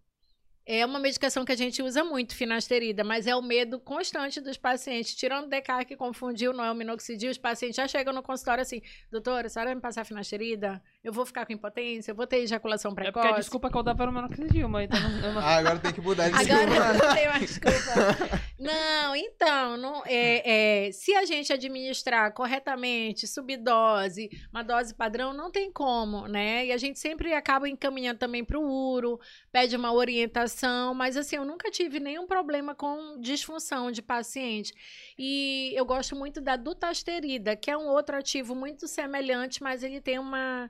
[0.65, 4.58] é uma medicação que a gente usa muito, finasterida, mas é o medo constante dos
[4.58, 5.13] pacientes.
[5.13, 8.63] Tirando o DK que confundiu, não é o minoxidil, os pacientes já chegam no consultório
[8.63, 8.81] assim,
[9.12, 10.81] doutora, a senhora vai me passar finasterida?
[11.06, 12.12] Eu vou ficar com impotência?
[12.12, 13.13] Eu vou ter ejaculação É precoce?
[13.13, 15.78] porque a desculpa que eu dava era minoxidil, mas então não, eu não- Ah, agora
[15.80, 16.94] tem que mudar de Agora desculpa.
[16.94, 18.41] não tem mais desculpa.
[18.58, 25.52] Não, então, não, é, é, se a gente administrar corretamente, subdose, uma dose padrão, não
[25.52, 26.65] tem como, né?
[26.65, 28.63] E a gente sempre acaba encaminhando também para o
[28.94, 29.20] URO,
[29.52, 34.74] pede uma orientação, mas assim, eu nunca tive nenhum problema com disfunção de paciente.
[35.20, 40.02] E eu gosto muito da dutasterida, que é um outro ativo muito semelhante, mas ele
[40.02, 40.70] tem uma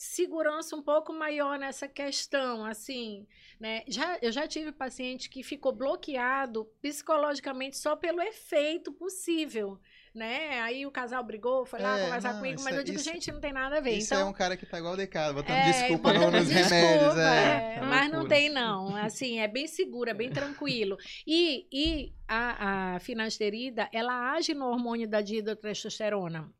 [0.00, 3.26] segurança um pouco maior nessa questão, assim,
[3.58, 3.82] né?
[3.88, 9.76] Já, eu já tive paciente que ficou bloqueado psicologicamente só pelo efeito possível,
[10.14, 10.60] né?
[10.60, 13.10] Aí o casal brigou, foi lá É, conversar não, comigo, mas é- eu digo, isso-
[13.10, 13.96] gente, não tem nada a ver.
[13.98, 16.38] Isso então, é um cara que tá igual o Decado, botando é, desculpa botando no-
[16.38, 17.16] nos desculpa, remédios.
[17.18, 17.74] é.
[17.78, 18.94] É, Mas não tem, não.
[18.96, 20.96] Assim, é bem seguro, é bem tranquilo.
[21.26, 26.52] E, e a, a finasterida, ela age no hormônio da dihidrotestosterona.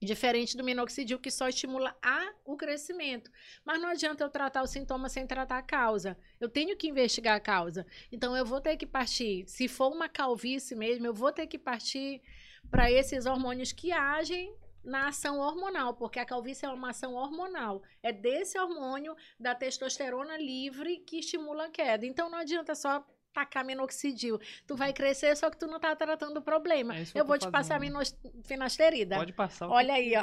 [0.00, 3.30] Diferente do minoxidil, que só estimula a, o crescimento.
[3.64, 6.16] Mas não adianta eu tratar o sintoma sem tratar a causa.
[6.40, 7.86] Eu tenho que investigar a causa.
[8.12, 9.44] Então, eu vou ter que partir.
[9.48, 12.22] Se for uma calvície mesmo, eu vou ter que partir
[12.70, 17.82] para esses hormônios que agem na ação hormonal, porque a calvície é uma ação hormonal.
[18.02, 22.06] É desse hormônio da testosterona livre que estimula a queda.
[22.06, 24.38] Então não adianta só tacar minoxidil.
[24.66, 26.96] Tu vai crescer, só que tu não tá tratando o problema.
[26.96, 27.92] É eu eu vou te passar fazendo.
[27.92, 29.16] minos- finasterida.
[29.16, 29.68] Pode passar.
[29.68, 30.22] Olha aí, ó.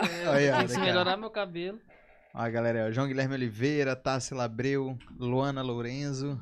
[0.61, 1.79] que se melhorar meu cabelo.
[2.33, 6.37] Ó, galera, ó, João Guilherme Oliveira, Tassi Labreu, Luana Lourenço.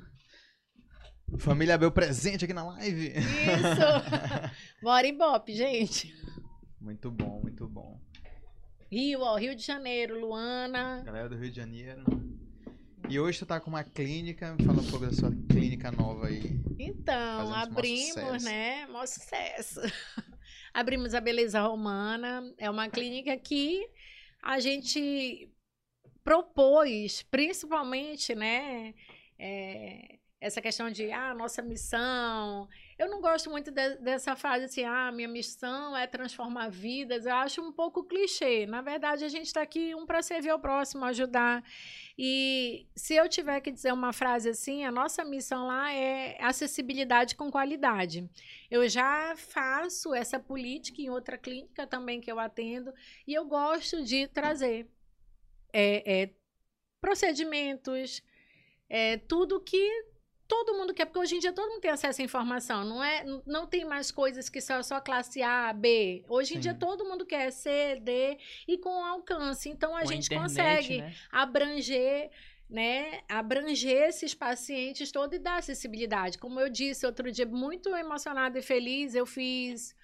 [1.39, 3.13] Família Abel presente aqui na live.
[3.17, 4.81] Isso!
[4.83, 6.13] Bora Ibope, gente.
[6.79, 7.99] Muito bom, muito bom.
[8.91, 11.01] Rio, ó, Rio de Janeiro, Luana.
[11.03, 12.03] Galera do Rio de Janeiro.
[13.09, 16.59] E hoje tu tá com uma clínica, fala um pouco da sua clínica nova aí.
[16.79, 18.85] Então, maior abrimos, né?
[18.87, 19.81] Maior sucesso.
[20.73, 22.43] abrimos a Beleza Romana.
[22.57, 23.87] É uma clínica que
[24.41, 25.49] a gente
[26.23, 28.93] propôs, principalmente, né?
[29.37, 32.67] é, essa questão de, ah, nossa missão.
[32.97, 37.25] Eu não gosto muito de- dessa frase assim, ah, minha missão é transformar vidas.
[37.25, 38.65] Eu acho um pouco clichê.
[38.65, 41.63] Na verdade, a gente está aqui um para servir ao próximo, ajudar.
[42.17, 47.35] E se eu tiver que dizer uma frase assim, a nossa missão lá é acessibilidade
[47.35, 48.29] com qualidade.
[48.69, 52.93] Eu já faço essa política em outra clínica também que eu atendo
[53.27, 54.87] e eu gosto de trazer
[55.73, 56.29] é, é,
[57.01, 58.21] procedimentos,
[58.87, 60.12] é, tudo que
[60.53, 63.25] todo mundo quer, porque hoje em dia todo mundo tem acesso à informação, não é?
[63.43, 66.23] Não tem mais coisas que são só classe A, B.
[66.29, 66.61] Hoje em Sim.
[66.61, 68.37] dia todo mundo quer C, D
[68.67, 69.67] e com alcance.
[69.67, 71.15] Então a Com gente internet, consegue né?
[71.31, 72.29] abranger,
[72.69, 76.37] né, abranger esses pacientes todos e dar acessibilidade.
[76.37, 79.95] Como eu disse outro dia, muito emocionada e feliz, eu fiz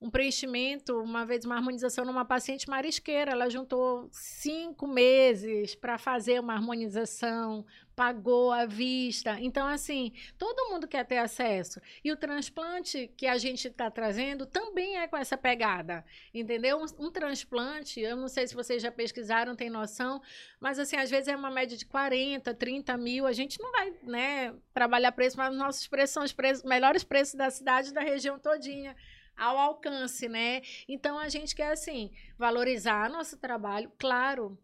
[0.00, 3.32] um preenchimento, uma vez uma harmonização numa paciente marisqueira.
[3.32, 9.40] Ela juntou cinco meses para fazer uma harmonização, pagou à vista.
[9.40, 11.80] Então, assim, todo mundo quer ter acesso.
[12.04, 16.78] E o transplante que a gente está trazendo também é com essa pegada, entendeu?
[16.78, 20.22] Um, um, transplante, eu não sei se vocês já pesquisaram, tem noção,
[20.60, 23.26] mas, assim, às vezes é uma média de 40, 30 mil.
[23.26, 27.02] A gente não vai, né, trabalhar preço, mas os nossos preços são os preços, melhores
[27.02, 28.94] preços da cidade da região todinha
[29.38, 30.62] ao alcance, né?
[30.88, 34.58] Então a gente quer assim valorizar nosso trabalho, claro,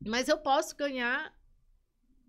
[0.00, 1.34] mas eu posso ganhar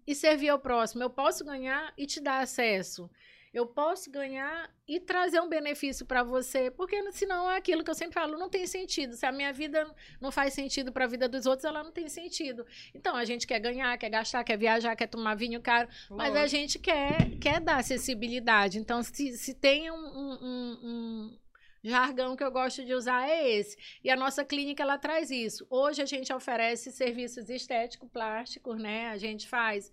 [0.07, 3.09] e servir ao próximo, eu posso ganhar e te dar acesso.
[3.53, 7.95] Eu posso ganhar e trazer um benefício para você, porque senão é aquilo que eu
[7.95, 9.15] sempre falo, não tem sentido.
[9.15, 12.09] Se a minha vida não faz sentido para a vida dos outros, ela não tem
[12.09, 12.67] sentido.
[12.93, 16.47] Então a gente quer ganhar, quer gastar, quer viajar, quer tomar vinho caro, mas a
[16.47, 18.77] gente quer, quer dar acessibilidade.
[18.77, 21.37] Então, se, se tem um, um, um
[21.85, 23.77] jargão que eu gosto de usar é esse.
[24.03, 25.65] E a nossa clínica ela traz isso.
[25.69, 29.09] Hoje a gente oferece serviços estéticos plásticos, né?
[29.09, 29.91] A gente faz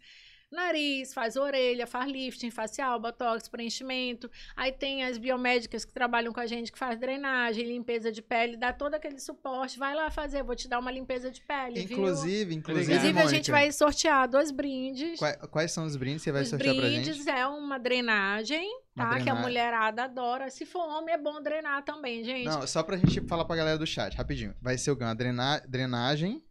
[0.53, 4.31] nariz, faz orelha, faz lifting facial, botox, preenchimento.
[4.57, 8.57] Aí tem as biomédicas que trabalham com a gente, que faz drenagem, limpeza de pele,
[8.57, 9.79] dá todo aquele suporte.
[9.79, 11.81] Vai lá fazer, vou te dar uma limpeza de pele.
[11.83, 12.59] Inclusive, viu?
[12.59, 12.93] inclusive.
[12.93, 15.19] Inclusive, a gente vai sortear dois brindes.
[15.19, 17.11] Quais, quais são os brindes que você vai os sortear pra gente?
[17.11, 19.21] Os brindes é uma drenagem, tá?
[19.21, 20.51] Que a mulherada adora.
[20.51, 22.45] Se for homem, é bom drenar também, gente.
[22.45, 24.55] Não, só pra gente falar pra galera do chat, rapidinho.
[24.61, 25.05] Vai ser o quê?
[25.05, 26.43] Uma drena- drenagem.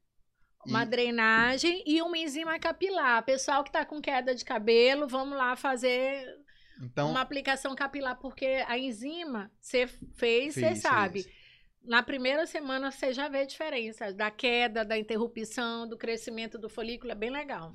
[0.65, 3.24] Uma e- drenagem e uma enzima capilar.
[3.24, 6.26] Pessoal que tá com queda de cabelo, vamos lá fazer
[6.82, 11.24] Então, uma aplicação capilar, porque a enzima, você fez, você sabe.
[11.24, 11.32] fiz.
[11.84, 16.69] Na primeira semana você já vê a diferença da queda, da interrupção, do crescimento do
[16.69, 17.74] folículo, é bem legal.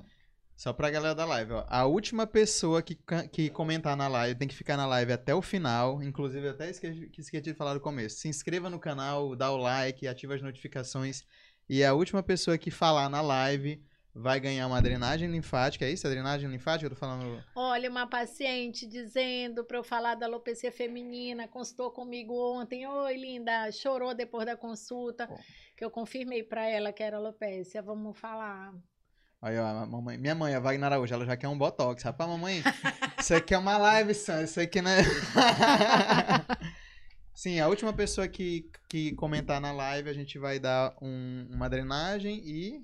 [0.55, 1.65] Só pra galera da live, ó.
[1.67, 2.97] A última pessoa que,
[3.31, 6.01] que comentar na live tem que ficar na live até o final.
[6.01, 8.17] Inclusive, até esqueci, que esqueci de falar no começo.
[8.17, 11.23] Se inscreva no canal, dá o like, ativa as notificações.
[11.69, 13.81] E a última pessoa que falar na live
[14.13, 15.85] vai ganhar uma drenagem linfática.
[15.85, 16.07] É isso?
[16.07, 16.85] A drenagem linfática?
[16.85, 17.43] Eu tô falando.
[17.55, 22.87] Olha, uma paciente dizendo para eu falar da alopecia feminina, consultou comigo ontem.
[22.87, 25.39] Oi, linda, chorou depois da consulta, Bom.
[25.75, 27.81] que eu confirmei para ela que era alopecia.
[27.81, 28.73] Vamos falar.
[29.39, 32.01] Aí, ó, mamãe, minha mãe, a Wagner Araújo, ela já quer um botox.
[32.01, 32.63] Rapaz, mamãe,
[33.19, 34.41] isso aqui é uma live, Sam.
[34.41, 35.03] Isso aqui não é.
[37.37, 41.69] Sim, a última pessoa que, que comentar na live, a gente vai dar um- uma
[41.69, 42.81] drenagem e.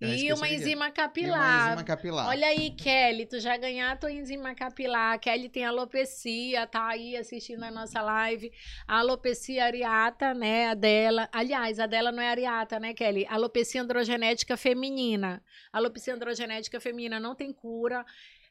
[0.00, 0.54] Já E uma é.
[0.54, 1.40] enzima E capilar.
[1.40, 2.28] uma enzima capilar.
[2.28, 5.18] Olha aí, Kelly, tu já ganhar a tua enzima capilar.
[5.18, 8.52] Kelly tem alopecia, tá aí assistindo a nossa live.
[8.86, 11.28] A alopecia areata, né, a dela.
[11.32, 13.26] Aliás, a dela não é areata, né, Kelly?
[13.28, 15.42] Alopecia androgenética feminina.
[15.72, 18.04] Alopecia androgenética feminina não tem cura.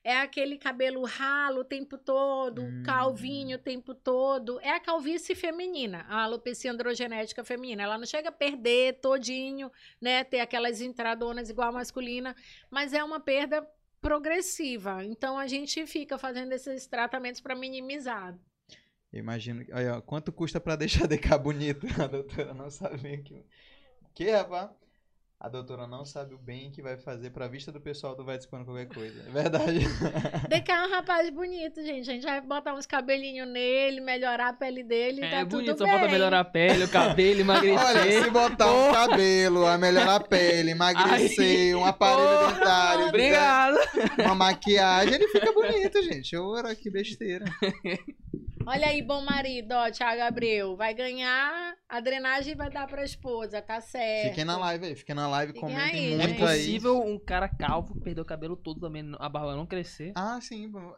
[0.07, 2.83] É aquele cabelo ralo o tempo todo, Hum.
[2.85, 4.59] calvinho o tempo todo.
[4.61, 7.81] É a calvície feminina, a alopecia androgenética feminina.
[7.81, 10.23] Ela não chega a perder todinho, né?
[10.23, 12.35] Ter aquelas entradonas igual a masculina,
[12.69, 13.67] mas é uma perda
[13.99, 15.03] progressiva.
[15.03, 18.37] Então a gente fica fazendo esses tratamentos para minimizar.
[19.11, 19.65] Eu imagino.
[19.73, 21.87] Olha, ó, quanto custa pra deixar DK bonito?
[21.99, 22.69] A doutora não
[23.15, 23.43] o que.
[24.13, 24.69] Que, rapaz?
[25.37, 28.37] A doutora não sabe o bem que vai fazer pra vista do pessoal do Vai
[28.37, 29.21] Dispando qualquer coisa.
[29.27, 29.79] É verdade.
[30.49, 32.09] DK é um rapaz bonito, gente.
[32.09, 35.77] A gente vai botar uns cabelinhos nele, melhorar a pele dele, É tá bonito, tudo
[35.79, 38.23] só falta melhorar a pele, o cabelo, Olha, emagrecer.
[38.23, 43.77] se botar um cabelo, a melhorar a pele, emagrecer, um aparelho Porra, dentário, Obrigado.
[44.19, 46.35] uma maquiagem, ele fica bonito, gente.
[46.37, 47.45] Ora, que besteira.
[48.67, 50.75] Olha aí, bom marido, ó, Thiago Abreu.
[50.75, 54.30] Vai ganhar a drenagem e vai dar pra esposa, tá certo.
[54.30, 56.28] Fiquem na live aí, fiquem na live, Fiquem comentem aí, É gente.
[56.30, 56.58] muito aí.
[56.60, 60.12] possível um cara calvo perder o cabelo todo também, a barba não crescer?
[60.15, 60.67] Ah, sim.
[60.69, 60.93] bom.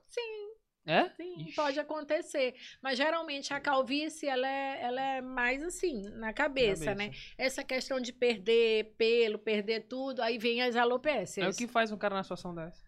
[0.90, 1.10] É?
[1.18, 1.52] Sim, Ixi.
[1.54, 2.56] pode acontecer.
[2.82, 7.12] Mas geralmente a calvície, ela é, ela é mais assim, na cabeça, né?
[7.38, 11.46] Essa questão de perder pelo, perder tudo, aí vem as alopécias.
[11.46, 12.87] É o que faz um cara na situação dessa.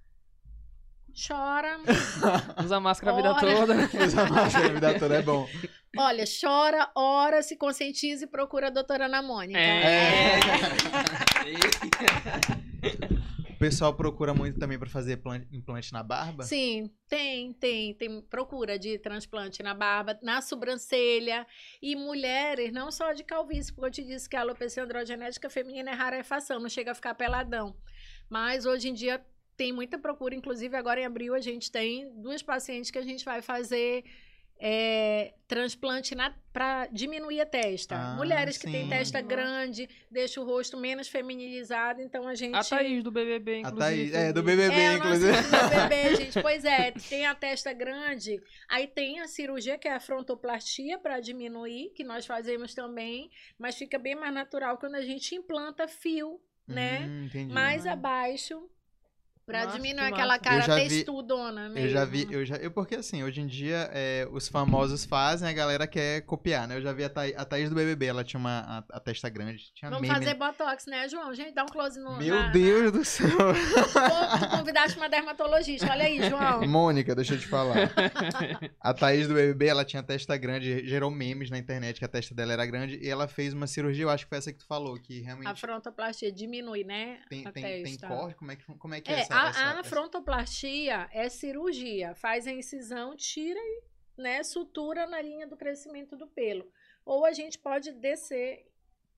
[1.15, 1.79] Chora,
[2.63, 3.75] Usa máscara a vida toda.
[4.05, 5.47] Usar máscara a vida toda é bom.
[5.97, 9.59] olha, chora, ora, se conscientiza e procura a doutora Ana Mônica.
[9.59, 10.39] É.
[13.49, 16.45] O pessoal procura muito também pra fazer plan- implante na barba.
[16.45, 21.45] Sim, tem, tem, tem procura de transplante na barba, na sobrancelha
[21.81, 25.91] e mulheres, não só de calvície, porque eu te disse que a alopecia androgenética feminina
[25.91, 27.75] é rarefação, não chega a ficar peladão.
[28.29, 29.21] Mas hoje em dia
[29.59, 33.25] tem muita procura, inclusive agora em abril a gente tem duas pacientes que a gente
[33.25, 34.05] vai fazer
[34.57, 36.15] é, transplante
[36.53, 37.93] para diminuir a testa.
[37.97, 38.89] Ah, Mulheres que têm sim.
[38.89, 42.55] testa grande, deixa o rosto menos feminilizado, então a gente...
[42.55, 44.11] A Thaís do BBB, A inclusive.
[44.11, 44.41] Thaís, é, do.
[44.41, 45.31] BBB, É, a inclusive.
[45.33, 46.41] nossa do bebê, gente.
[46.41, 51.19] Pois é, tem a testa grande, aí tem a cirurgia, que é a frontoplastia, para
[51.19, 56.39] diminuir, que nós fazemos também, mas fica bem mais natural quando a gente implanta fio,
[56.65, 57.01] né?
[57.01, 57.53] Hum, entendi.
[57.53, 58.69] mais abaixo,
[59.49, 60.39] para Massa, diminuir que aquela massa.
[60.39, 61.79] cara Eu já vi- textudona mesmo.
[61.79, 65.49] Eu já vi, eu já, eu porque assim, hoje em dia é, os famosos fazem,
[65.49, 66.77] a galera quer copiar, né?
[66.77, 68.59] Eu já vi a, Thaí- a Thaís do BBB, ela tinha uma
[68.91, 70.13] a, a testa grande, tinha Vamos meme.
[70.19, 71.33] fazer botox, né, João?
[71.33, 72.17] Gente, dá um close no.
[72.17, 73.27] Meu na- Deus do céu.
[73.29, 75.87] Tu convidaste uma dermatologista.
[75.91, 76.67] Olha aí, João.
[76.67, 77.89] Mônica, deixa eu te falar.
[78.79, 82.33] A Thaís do BBB, ela tinha testa grande, gerou memes na internet que a testa
[82.35, 84.65] dela era grande e ela fez uma cirurgia, eu acho que foi essa que tu
[84.65, 87.19] falou, que A realmente frontoplastia diminui, né?
[87.29, 88.07] tem, a tem, tem testa.
[88.07, 91.09] corte, como é que, como é, que é, É, essa, a, essa- a essa- frontoplastia
[91.11, 92.13] é cirurgia.
[92.15, 93.83] Faz a incisão, tira e
[94.17, 96.65] né, sutura na linha do crescimento do pelo.
[97.05, 98.65] Ou a gente pode descer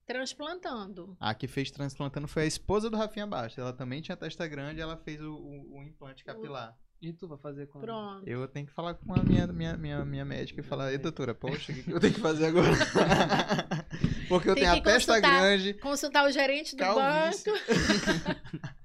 [0.05, 1.15] transplantando.
[1.19, 3.57] A que fez transplantando foi a esposa do Rafinha Bastos.
[3.57, 6.75] Ela também tinha testa grande e ela fez o, o- o implante capilar.
[7.01, 7.83] E tu vai fazer quando?
[7.85, 8.27] Pronto.
[8.27, 11.33] Eu tenho que falar com a minha, minha, minha, minha médica e falar, ei doutora,
[11.33, 12.67] poxa, o que eu tenho que fazer agora?
[14.29, 17.51] Porque eu Tem tenho a testa grande, Consultar o gerente do calvície.
[17.51, 18.71] banco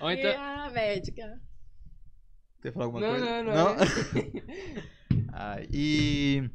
[0.00, 0.40] Ou e então...
[0.40, 1.40] a médica.
[2.60, 3.42] Você falar alguma Não, coisa?
[3.42, 3.76] não, não,
[5.32, 6.48] Ah, e...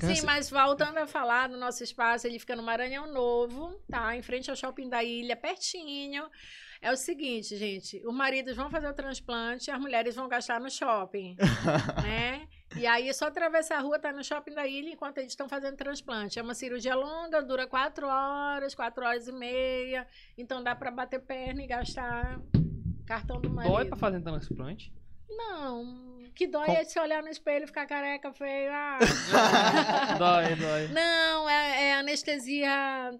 [0.00, 4.16] Sim, mas voltando a falar do nosso espaço, ele fica no Maranhão Novo, tá?
[4.16, 6.28] Em frente ao shopping da ilha, pertinho.
[6.82, 10.70] É o seguinte, gente, os maridos vão fazer o transplante, as mulheres vão gastar no
[10.70, 11.36] shopping,
[12.02, 12.48] né?
[12.76, 15.48] E aí é só atravessar a rua, tá no shopping da ilha, enquanto eles estão
[15.48, 16.38] fazendo transplante.
[16.38, 20.06] É uma cirurgia longa, dura quatro horas, quatro horas e meia.
[20.38, 22.40] Então dá pra bater perna e gastar
[23.04, 23.72] cartão do marido.
[23.72, 24.92] Dói pra fazer transplante?
[25.28, 28.70] Não, que dói Com- é se olhar no espelho e ficar careca, feio.
[28.72, 28.98] Ah.
[30.18, 30.88] dói, dói.
[30.88, 32.70] Não, é, é anestesia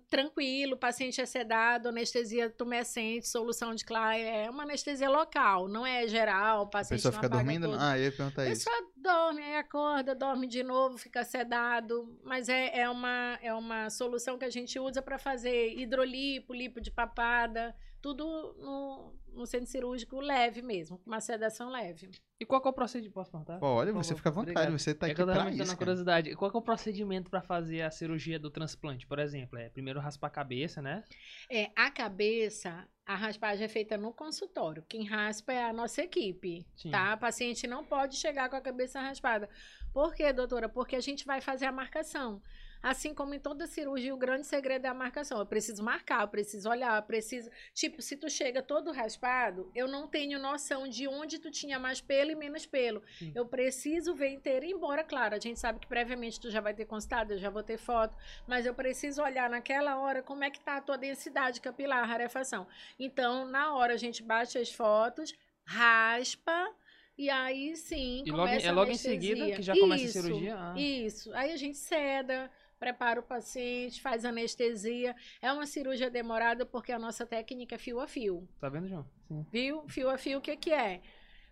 [0.08, 5.86] tranquilo, o paciente é sedado, anestesia tumescente, solução de Clay, é uma anestesia local, não
[5.86, 7.70] é geral, o A paciente pessoa não fica apaga dormindo?
[7.70, 7.78] tudo.
[7.82, 8.64] Ah, eu ia perguntar A isso.
[8.64, 13.90] pessoa dorme, aí acorda, dorme de novo, fica sedado, mas é, é, uma, é uma
[13.90, 18.24] solução que a gente usa para fazer hidrolipo, lipo de papada, tudo
[18.58, 22.10] no, no centro cirúrgico leve mesmo, com uma sedação leve.
[22.38, 23.14] E qual que é o procedimento?
[23.14, 23.58] Posso perguntar?
[23.58, 24.78] Pô, olha, você fica à vontade, Obrigado.
[24.78, 25.76] você tá é aqui pra isso, a cara.
[25.76, 26.34] curiosidade.
[26.34, 29.58] Qual que é o procedimento pra fazer a cirurgia do transplante, por exemplo?
[29.58, 31.04] É primeiro raspar a cabeça, né?
[31.50, 34.84] É, a cabeça, a raspagem é feita no consultório.
[34.88, 36.90] Quem raspa é a nossa equipe, Sim.
[36.90, 37.12] tá?
[37.12, 39.48] A paciente não pode chegar com a cabeça raspada.
[39.92, 40.68] Por quê, doutora?
[40.68, 42.40] Porque a gente vai fazer a marcação.
[42.82, 45.38] Assim como em toda cirurgia, o grande segredo é a marcação.
[45.38, 47.50] Eu preciso marcar, eu preciso olhar, eu preciso.
[47.74, 52.00] Tipo, se tu chega todo raspado, eu não tenho noção de onde tu tinha mais
[52.00, 53.02] pelo e menos pelo.
[53.34, 56.86] Eu preciso ver inteiro, embora, claro, a gente sabe que previamente tu já vai ter
[56.86, 58.16] constado, eu já vou ter foto,
[58.46, 62.66] mas eu preciso olhar naquela hora como é que tá a tua densidade capilar, rarefação.
[62.98, 66.74] Então, na hora a gente baixa as fotos, raspa.
[67.16, 68.22] E aí sim.
[68.24, 70.56] E logo, começa é a logo em seguida que já começa Isso, a cirurgia?
[70.56, 71.34] Ah, Isso.
[71.34, 75.14] Aí a gente ceda, prepara o paciente, faz anestesia.
[75.42, 78.48] É uma cirurgia demorada porque a nossa técnica é fio a fio.
[78.58, 79.06] tá vendo, João?
[79.28, 79.46] Sim.
[79.52, 79.84] Viu?
[79.86, 81.02] Fio a fio, o que, que é?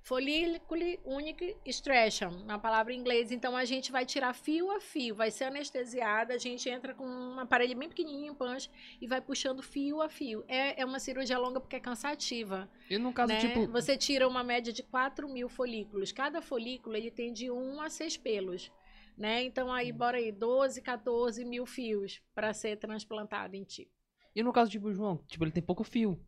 [0.01, 3.31] Folículo unique extraction, uma palavra em inglês.
[3.31, 7.05] Então a gente vai tirar fio a fio, vai ser anestesiada, a gente entra com
[7.05, 8.71] um aparelho bem pequenininho, punch,
[9.03, 10.45] e vai puxando fio a fio.
[10.49, 12.71] É, é uma cirurgia longa porque é cansativa.
[12.89, 13.39] E no caso, né?
[13.39, 13.67] tipo.
[13.67, 16.11] Você tira uma média de 4 mil folículos.
[16.11, 18.73] Cada folículo ele tem de 1 a 6 pelos.
[19.19, 19.43] Né?
[19.43, 23.91] Então aí, bora aí, 12, 14 mil fios para ser transplantado em ti.
[24.35, 26.19] E no caso, tipo, João, tipo, ele tem pouco fio.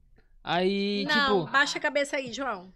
[0.43, 1.53] Aí, Não, tipo.
[1.53, 2.73] baixa a cabeça aí, João.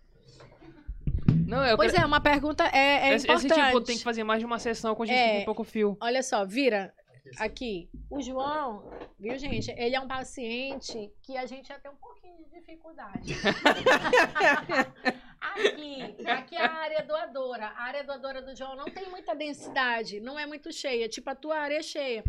[1.48, 3.50] Não, eu Pois quero- é, uma pergunta é, é esse, importante.
[3.53, 5.27] esse tipo tem que fazer mais de uma sessão com a gente É.
[5.31, 5.96] que tem pouco fio.
[6.00, 6.94] Olha só, vira
[7.38, 7.88] aqui.
[8.09, 9.70] O João, viu, gente?
[9.72, 13.35] Ele é um paciente que a gente já tem um pouquinho de dificuldade.
[15.52, 17.66] aqui, aqui é a área doadora.
[17.66, 21.09] A área doadora do João não tem muita densidade, não é muito cheia.
[21.09, 22.24] Tipo, a tua área é cheia.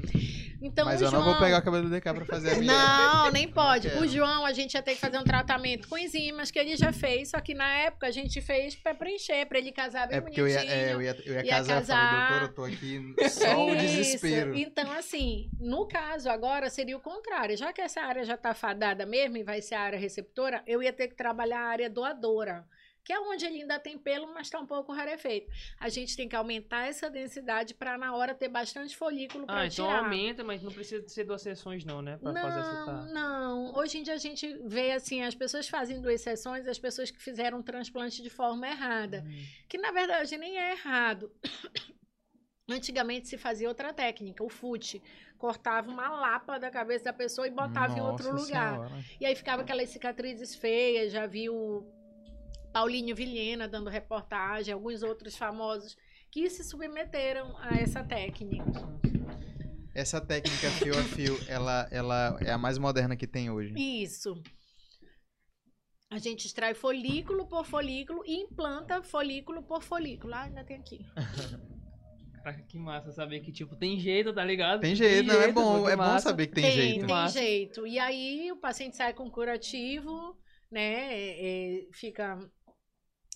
[0.61, 1.33] Então, Mas o eu não João...
[1.33, 2.71] vou pegar o cabelo do DK pra fazer a minha.
[2.73, 3.89] Não, nem pode.
[3.89, 6.91] O João, a gente ia ter que fazer um tratamento com enzimas que ele já
[6.93, 10.21] fez, só que na época a gente fez pra preencher, pra ele casar bem É
[10.21, 10.73] porque eu ia, bonitinho.
[10.79, 12.29] é, eu ia, eu ia ia casar, eu falei, casar.
[12.29, 14.55] doutor, eu tô aqui só o desespero.
[14.57, 17.55] Então, assim, no caso agora seria o contrário.
[17.57, 20.81] Já que essa área já tá fadada mesmo e vai ser a área receptora, eu
[20.81, 22.65] ia ter que trabalhar a área doadora.
[23.05, 25.47] Que é onde ele ainda tem pelo, mas está um pouco rarefeito.
[25.79, 29.67] A gente tem que aumentar essa densidade para na hora ter bastante folículo para Ah,
[29.67, 29.99] então tirar.
[29.99, 32.17] aumenta, mas não precisa ser duas sessões não, né?
[32.17, 33.05] Pra não, fazer essa tá.
[33.13, 33.75] não.
[33.75, 37.21] Hoje em dia a gente vê assim, as pessoas fazem duas sessões, as pessoas que
[37.21, 39.23] fizeram um transplante de forma errada.
[39.23, 39.45] Hum.
[39.69, 41.31] Que na verdade nem é errado.
[42.67, 44.99] Antigamente se fazia outra técnica, o fute.
[45.37, 48.73] Cortava uma lapa da cabeça da pessoa e botava em outro Nossa lugar.
[48.73, 49.05] Senhora.
[49.21, 51.85] E aí ficava aquelas cicatrizes feias, já vi o
[52.75, 55.95] Paulinho Vilhena dando reportagem, alguns outros famosos
[56.29, 58.65] que se submeteram a essa técnica.
[59.93, 63.73] Essa técnica fio a fio, ela, ela é a mais moderna que tem hoje.
[63.77, 64.35] Isso.
[66.11, 70.33] A gente extrai folículo por folículo e implanta folículo por folículo.
[70.33, 70.99] Ah, ainda tem aqui.
[72.43, 74.81] Caraca, que massa saber que, tipo, tem jeito, tá ligado?
[74.81, 76.27] Tem jeito, não é pô, bom, que é bom massa.
[76.27, 77.05] saber que tem, tem, jeito.
[77.05, 77.39] tem Massa.
[77.39, 77.87] jeito.
[77.87, 80.37] E aí o paciente sai com curativo,
[80.69, 81.13] né?
[81.13, 82.37] é, é, fica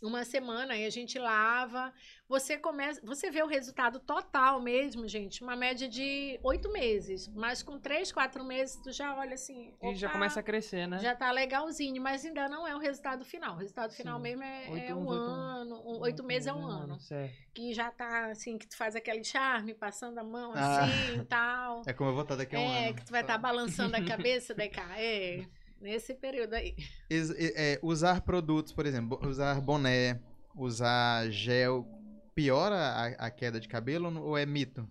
[0.01, 1.93] uma semana e a gente lava.
[2.27, 5.41] Você começa, você vê o resultado total mesmo, gente.
[5.43, 9.73] Uma média de oito meses, mas com três, quatro meses tu já olha assim.
[9.81, 10.99] E já começa a crescer, né?
[10.99, 13.55] Já tá legalzinho, mas ainda não é o resultado final.
[13.55, 14.23] O resultado final Sim.
[14.23, 16.99] mesmo é, Oito é um oito- ano, um- oito meses é um ano.
[16.99, 17.33] Certo.
[17.53, 20.81] Que já tá assim, que tu faz aquele charme, passando a mão Ah.
[20.83, 21.81] assim e tal.
[21.87, 22.95] É como eu vou estar daqui a um É, ano.
[22.95, 23.99] que tu vai estar balançando a
[24.37, 24.87] cabeça, daí cá.
[24.99, 25.45] É,
[25.81, 26.75] nesse período aí.
[27.09, 30.19] É, é, usar produtos, por exemplo, usar boné,
[30.55, 31.87] usar gel,
[32.35, 34.87] piora a, a queda de cabelo ou é mito?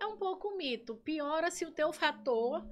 [0.00, 0.94] É um pouco mito.
[0.96, 2.64] Piora se o teu fator.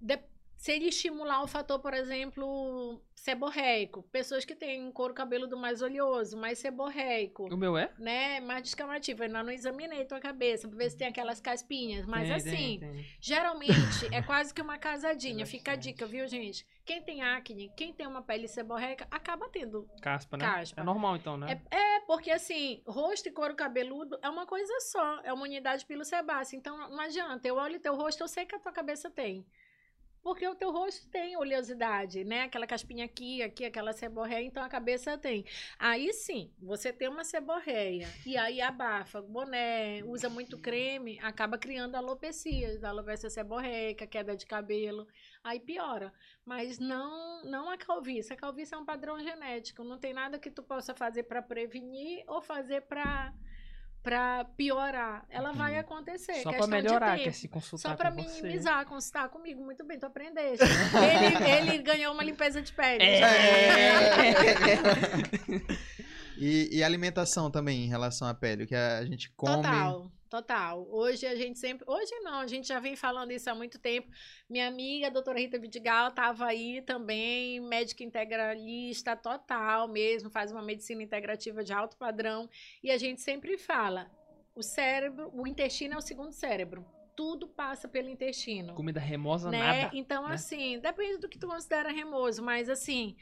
[0.00, 0.18] de-
[0.64, 4.02] se ele estimular o fator, por exemplo, seborreico.
[4.04, 7.52] Pessoas que têm couro cabeludo mais oleoso, mais seborreico.
[7.52, 7.92] O meu é?
[7.98, 9.20] Né, mais descamativo.
[9.20, 12.06] Eu ainda não examinei tua cabeça pra ver se tem aquelas caspinhas.
[12.06, 13.06] Mas Tem, assim, tem, tem.
[13.20, 15.44] Geralmente é quase que uma casadinha.
[15.44, 16.66] Fica a dica, viu, gente?
[16.82, 19.86] Quem tem acne, quem tem uma pele seborreica, acaba tendo.
[20.00, 20.46] Caspa, né?
[20.46, 20.80] Caspa.
[20.80, 21.60] É normal então, né?
[21.70, 26.56] É porque assim, rosto e couro cabeludo é uma coisa só, é uma unidade pilosebácea.
[26.56, 29.46] Então não adianta, eu olho teu rosto, eu sei que a tua cabeça tem.
[30.24, 32.44] Porque o teu rosto tem oleosidade, né?
[32.44, 35.44] Aquela caspinha aqui, aqui, aquela seborreia, então a cabeça tem.
[35.78, 41.94] Aí sim, você tem uma seborreia e aí abafa, boné, usa muito creme, acaba criando
[41.96, 45.06] alopecias, alopecia seborreica, queda de cabelo,
[45.42, 46.10] aí piora.
[46.42, 48.32] Mas não, não a calvície.
[48.32, 52.24] A calvície é um padrão genético, não tem nada que tu possa fazer para prevenir
[52.26, 53.34] ou fazer para
[54.04, 55.24] para piorar.
[55.30, 56.42] Ela vai acontecer.
[56.42, 58.42] Só de melhorar, quer se consultar Só para com você.
[58.42, 59.64] minimizar, consultar comigo.
[59.64, 60.62] Muito bem, tu aprendeste.
[61.56, 63.02] ele, ele ganhou uma limpeza de pele.
[66.36, 69.62] E, e alimentação também em relação à pele, o que a gente come.
[69.62, 70.88] Total, total.
[70.90, 71.84] Hoje a gente sempre.
[71.88, 74.10] Hoje não, a gente já vem falando isso há muito tempo.
[74.50, 80.62] Minha amiga, a doutora Rita Vidigal, estava aí também, médica integralista total mesmo, faz uma
[80.62, 82.48] medicina integrativa de alto padrão.
[82.82, 84.10] E a gente sempre fala:
[84.56, 86.84] o cérebro, o intestino é o segundo cérebro.
[87.16, 88.74] Tudo passa pelo intestino.
[88.74, 89.58] Comida remosa, né?
[89.58, 89.96] nada.
[89.96, 90.34] Então, né?
[90.34, 93.14] assim, depende do que tu considera remoso, mas assim,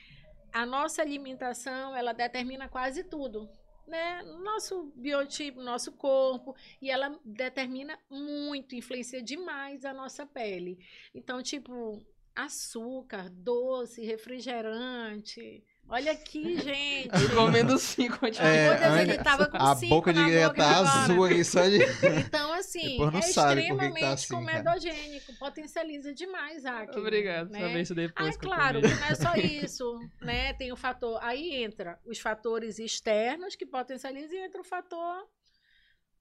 [0.50, 3.50] a nossa alimentação, ela determina quase tudo,
[3.87, 4.22] né?
[4.22, 10.78] Nosso biotipo, nosso corpo, e ela determina muito, influencia demais a nossa pele.
[11.14, 12.05] Então, tipo,
[12.35, 15.64] açúcar, doce, refrigerante.
[15.89, 17.11] Olha aqui, gente.
[17.22, 20.55] Eu comendo cinco Meu É, Deus, ele tava com A cinco boca de na boca
[20.55, 20.89] tá agora.
[21.03, 21.78] azul aqui só de.
[22.26, 24.41] Então, assim, é que extremamente tá assim, cara.
[24.41, 26.85] comedogênico, potencializa demais a.
[26.97, 27.61] Obrigado, né?
[27.61, 28.28] saber isso Ah, depois.
[28.35, 30.53] é que eu claro, que não é só isso, né?
[30.55, 31.18] Tem o fator.
[31.22, 35.26] Aí entra os fatores externos que potencializam e entra o fator.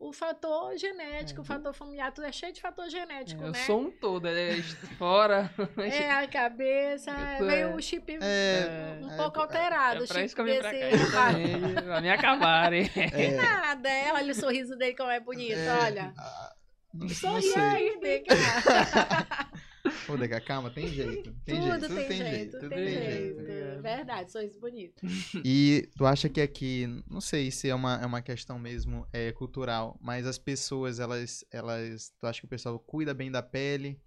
[0.03, 1.43] O fator genético, É.
[1.43, 3.59] o fator familiar, tudo é cheio de fator genético, Eu né?
[3.59, 4.59] sou um todo, é
[4.97, 5.47] fora.
[5.77, 10.01] É a cabeça, Eu tô- veio o chip É, um é, pouco é, alterado.
[10.01, 10.77] É o pra chip isso que eu vim pra cá.
[10.87, 12.89] exatamente, Pra me acabarem.
[12.95, 16.13] É, Nada, é, olha o sorriso dele como é bonito, é, olha.
[16.17, 16.53] ah,
[16.95, 18.33] Não, Sorri aí, Deca.
[20.05, 21.33] Pô, Deca, calma, tem jeito.
[21.45, 22.59] Tem tudo jeito, tudo tem, tem jeito, jeito.
[22.59, 23.01] Tudo tem jeito.
[23.01, 23.45] jeito.
[23.45, 23.81] jeito.
[23.81, 25.03] Verdade, sorriso bonito.
[25.43, 29.31] E tu acha que aqui, não sei se é uma, é uma questão mesmo é,
[29.31, 33.99] cultural, mas as pessoas, elas, elas, tu acha que o pessoal cuida bem da pele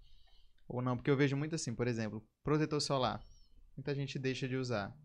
[0.67, 0.95] ou não?
[0.95, 3.21] Porque eu vejo muito assim, por exemplo, protetor solar.
[3.75, 4.95] Muita gente deixa de usar.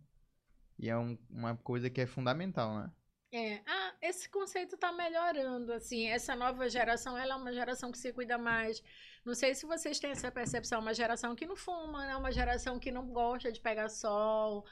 [0.79, 2.91] E é um- uma coisa que é fundamental, né?
[3.33, 7.99] É, ah, esse conceito tá melhorando, assim, essa nova geração, ela é uma geração que
[7.99, 8.83] se cuida mais.
[9.25, 12.17] Não sei se vocês têm essa percepção, uma geração que não fuma, né?
[12.17, 14.65] Uma geração que não gosta de pegar sol,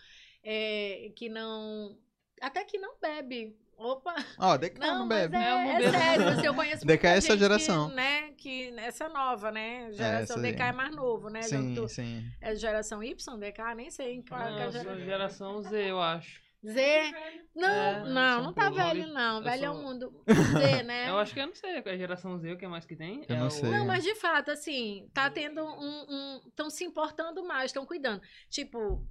[0.43, 1.99] é, que não...
[2.41, 3.57] Até que não bebe.
[3.77, 4.15] Opa!
[4.39, 5.37] Ó, Deca Não, não, bebe.
[5.37, 7.89] é, É, não é sério, assim, eu conheço DK é essa gente geração.
[7.91, 9.93] Que, né, que essa nova, né?
[9.93, 10.53] Geração essa aí.
[10.53, 11.43] DK é mais novo, né?
[11.43, 12.25] Sim, sim.
[12.41, 13.75] É geração Y, DK?
[13.77, 15.05] Nem sei qual é a Nossa, geração.
[15.05, 16.41] geração Z, eu acho.
[16.67, 17.13] Z.
[17.55, 19.39] Não, É, não, não tá velho, não.
[19.39, 20.25] Eu Velho é o sou- mundo.
[20.59, 21.09] Z, né?
[21.09, 23.25] Eu acho que eu não sei, a geração Z, o que mais que tem?
[23.29, 23.71] Eu é não o- sei.
[23.71, 26.41] Não, mas de fato, assim, tá tendo um.
[26.49, 28.21] Estão se importando mais, estão cuidando.
[28.51, 29.07] Tipo,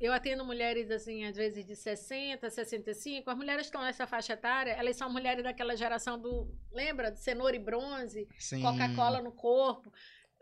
[0.00, 3.30] eu atendo mulheres, assim, às vezes de 60, 65.
[3.30, 6.48] As mulheres que estão nessa faixa etária, elas são mulheres daquela geração do.
[6.72, 7.10] Lembra?
[7.10, 8.60] De cenoura e bronze, Sim.
[8.62, 9.92] Coca-Cola no corpo.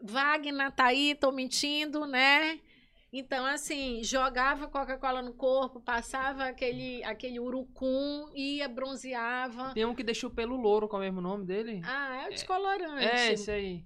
[0.03, 2.59] Wagner tá aí, tô mentindo, né?
[3.13, 9.73] Então, assim, jogava Coca-Cola no corpo, passava aquele, aquele urucum, ia, bronzeava.
[9.75, 11.81] Tem um que deixa o pelo louro, qual é o mesmo nome dele?
[11.85, 13.05] Ah, é o descolorante.
[13.05, 13.85] é, esse aí.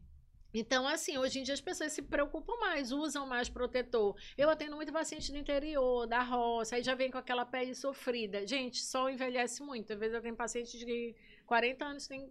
[0.53, 4.15] Então, assim, hoje em dia as pessoas se preocupam mais, usam mais protetor.
[4.39, 8.47] Eu atendo muito paciente do interior, da roça, aí já vem com aquela pele sofrida.
[8.47, 9.93] Gente, sol envelhece muito.
[9.93, 11.17] Às vezes eu tenho paciente de
[11.47, 12.31] 40 anos, tem,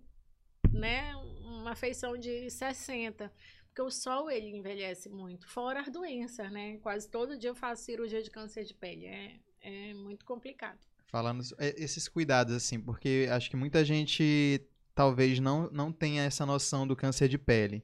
[0.71, 1.13] né,
[1.43, 3.29] uma feição de 60.
[3.73, 5.47] Porque o sol, ele envelhece muito.
[5.47, 6.77] Fora as doenças, né?
[6.77, 9.07] Quase todo dia eu faço cirurgia de câncer de pele.
[9.07, 10.77] É, é muito complicado.
[11.07, 14.61] Falando é, esses cuidados, assim, porque acho que muita gente
[14.93, 17.83] talvez não, não tenha essa noção do câncer de pele.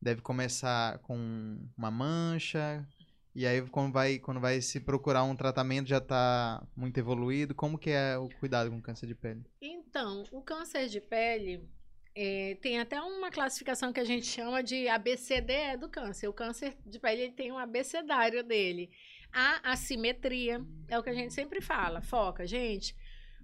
[0.00, 2.86] Deve começar com uma mancha,
[3.34, 7.56] e aí quando vai, quando vai se procurar um tratamento já tá muito evoluído.
[7.56, 9.44] Como que é o cuidado com câncer de pele?
[9.60, 11.68] Então, o câncer de pele
[12.14, 16.28] é, tem até uma classificação que a gente chama de ABCDE do câncer.
[16.28, 18.90] O câncer de pele ele tem um abecedário dele.
[19.32, 22.00] A assimetria é o que a gente sempre fala.
[22.00, 22.94] Foca, gente.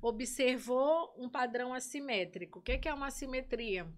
[0.01, 2.61] Observou um padrão assimétrico.
[2.61, 3.93] O que que é uma assimetria?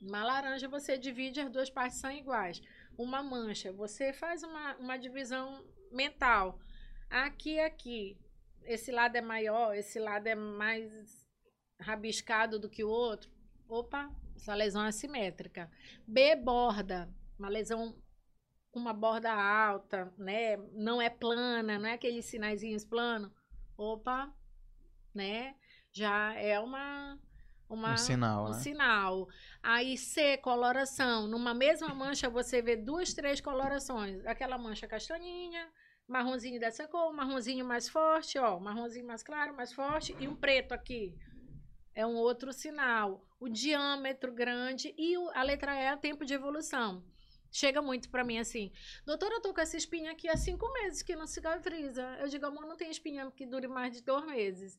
[0.00, 2.62] Uma laranja você divide, as duas partes são iguais.
[2.96, 5.62] Uma mancha, você faz uma, uma divisão
[5.92, 6.58] mental.
[7.10, 8.18] Aqui, aqui.
[8.64, 10.90] Esse lado é maior, esse lado é mais
[11.78, 13.35] rabiscado do que o outro.
[13.68, 15.70] Opa, essa lesão é assimétrica.
[16.06, 17.08] B, borda.
[17.38, 17.94] Uma lesão
[18.70, 20.56] com uma borda alta, né?
[20.72, 23.30] Não é plana, não é aqueles sinaizinhos planos.
[23.76, 24.32] Opa,
[25.14, 25.54] né?
[25.92, 27.18] Já é uma...
[27.68, 28.58] uma um sinal, um né?
[28.58, 29.28] sinal.
[29.62, 31.26] Aí C, coloração.
[31.26, 34.24] Numa mesma mancha você vê duas, três colorações.
[34.26, 35.68] Aquela mancha castanhinha,
[36.06, 40.72] marronzinho dessa cor, marronzinho mais forte, ó, marronzinho mais claro, mais forte e um preto
[40.72, 41.18] aqui.
[41.96, 43.26] É um outro sinal.
[43.40, 47.02] O diâmetro grande e o- a letra E é tempo de evolução.
[47.50, 48.70] Chega muito pra mim assim,
[49.06, 52.02] doutora, eu tô com essa espinha aqui há cinco meses que não cicatriza.
[52.20, 54.78] Eu digo, amor, não tem espinha que dure mais de dois meses.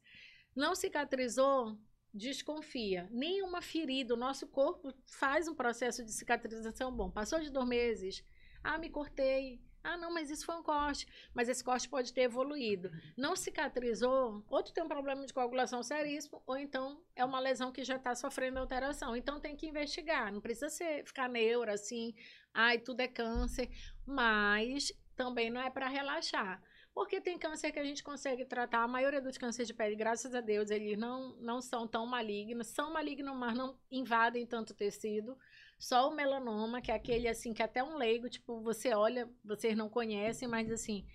[0.56, 1.76] Não cicatrizou,
[2.14, 3.08] desconfia.
[3.12, 7.10] Nenhuma ferida, o nosso corpo faz um processo de cicatrização bom.
[7.10, 8.24] Passou de dois meses,
[8.64, 9.60] ah, me cortei.
[9.84, 11.08] Ah, não, mas isso foi um corte.
[11.34, 12.92] Mas esse corte pode ter evoluído.
[13.16, 17.72] Não cicatrizou, ou tu tem um problema de coagulação seríssimo, ou então é uma lesão
[17.72, 19.16] que já está sofrendo alteração.
[19.16, 20.32] Então tem que investigar.
[20.32, 22.14] Não precisa ser, ficar neura assim,
[22.54, 23.70] ai, tudo é câncer.
[24.06, 26.62] Mas também não é para relaxar.
[26.98, 28.82] Porque tem câncer que a gente consegue tratar.
[28.84, 32.68] A maioria dos cânceres de pele, graças a Deus, eles não, não são tão malignos.
[32.68, 35.38] São malignos, mas não invadem tanto tecido.
[35.78, 39.78] Só o melanoma, que é aquele assim, que até um leigo, tipo, você olha, vocês
[39.78, 41.06] não conhecem, mas assim,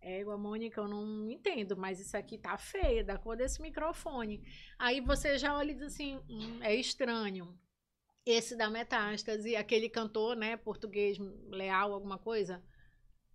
[0.00, 4.42] é, a Mônica, eu não entendo, mas isso aqui tá feio, da cor desse microfone.
[4.78, 7.56] Aí você já olha e diz assim, hum, é estranho.
[8.24, 12.62] Esse da metástase, aquele cantor, né, português, leal, alguma coisa,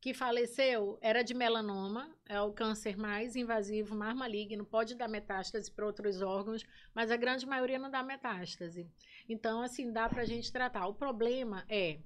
[0.01, 5.71] que faleceu, era de melanoma, é o câncer mais invasivo, mais maligno, pode dar metástase
[5.71, 6.63] para outros órgãos,
[6.93, 8.87] mas a grande maioria não dá metástase.
[9.27, 10.87] Então, assim, dá pra gente tratar.
[10.87, 11.99] O problema é,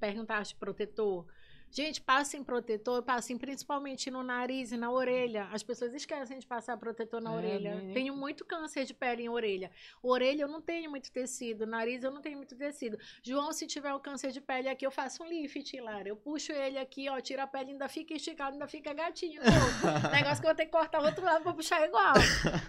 [0.00, 1.26] perguntaste protetor,
[1.70, 5.44] Gente, passem protetor, passem principalmente no nariz e na orelha.
[5.52, 7.74] As pessoas esquecem de passar protetor na É, orelha.
[7.76, 9.70] nem- Tenho muito câncer de pele em orelha.
[10.02, 12.98] Orelha eu não tenho muito tecido, nariz eu não tenho muito tecido.
[13.22, 16.08] João, se tiver o câncer de pele aqui, eu faço um lift, Lara.
[16.08, 19.40] Eu puxo ele aqui, ó, tiro a pele, ainda fica esticado, ainda fica gatinho.
[20.12, 22.14] Negócio que eu vou ter que cortar o outro lado pra puxar igual.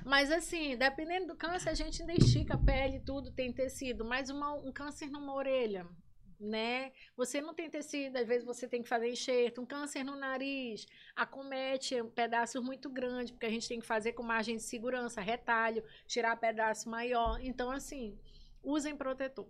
[0.06, 4.04] Mas assim, dependendo do câncer, a gente ainda estica a pele, tudo tem tecido.
[4.04, 5.88] Mas uma- um câncer numa orelha,
[6.40, 6.92] né?
[7.18, 9.62] Você não tem tecido, às vezes você tem que fazer enxerto.
[9.62, 10.86] Um câncer no nariz
[11.16, 15.84] acomete pedaços muito grandes, porque a gente tem que fazer com margem de segurança, retalho,
[16.08, 17.40] tirar pedaço maior.
[17.42, 18.18] Então, assim,
[18.64, 19.48] usem protetor.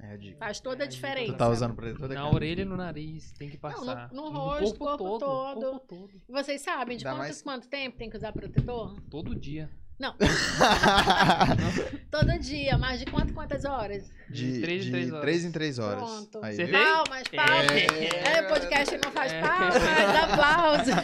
[0.00, 0.38] É dica.
[0.38, 1.06] Faz toda É a dica.
[1.08, 1.32] diferença.
[1.32, 4.08] Tu tá usando protetor Na orelha e no nariz, tem que passar.
[4.12, 5.60] no- no rosto, corpo todo.
[5.60, 6.22] corpo todo.
[6.28, 9.00] Vocês sabem de quanto, mais- quanto tempo tem que usar protetor?
[9.10, 9.68] Todo dia.
[9.98, 10.14] Não.
[12.10, 14.10] Todo dia, mas de quanto, quantas horas?
[14.30, 15.20] de Três em de três horas.
[15.22, 16.02] três em três horas.
[16.02, 16.40] Pronto.
[16.44, 16.66] Aí, viu?
[16.66, 16.74] tem?
[16.74, 17.70] Palmas, palmas.
[17.72, 18.38] É.
[18.38, 19.40] É, podcast não faz É.
[19.40, 19.74] palmas,
[20.22, 20.94] aplausos.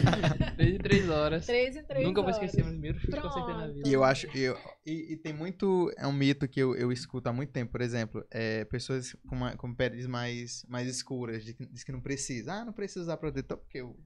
[0.55, 1.45] Três em três horas.
[1.45, 2.43] Três em três Nunca vou horas.
[2.43, 3.87] esquecer o primeiro chute que eu acertei na vida.
[3.89, 4.27] E eu acho.
[4.37, 5.91] Eu- e, e tem muito.
[5.97, 8.23] É um mito que eu, eu escuto há muito tempo, por exemplo.
[8.31, 12.53] É, pessoas com, uma, com peles mais, mais escuras, de que- diz que não precisa.
[12.53, 13.97] Ah, não precisa usar protetor, porque eu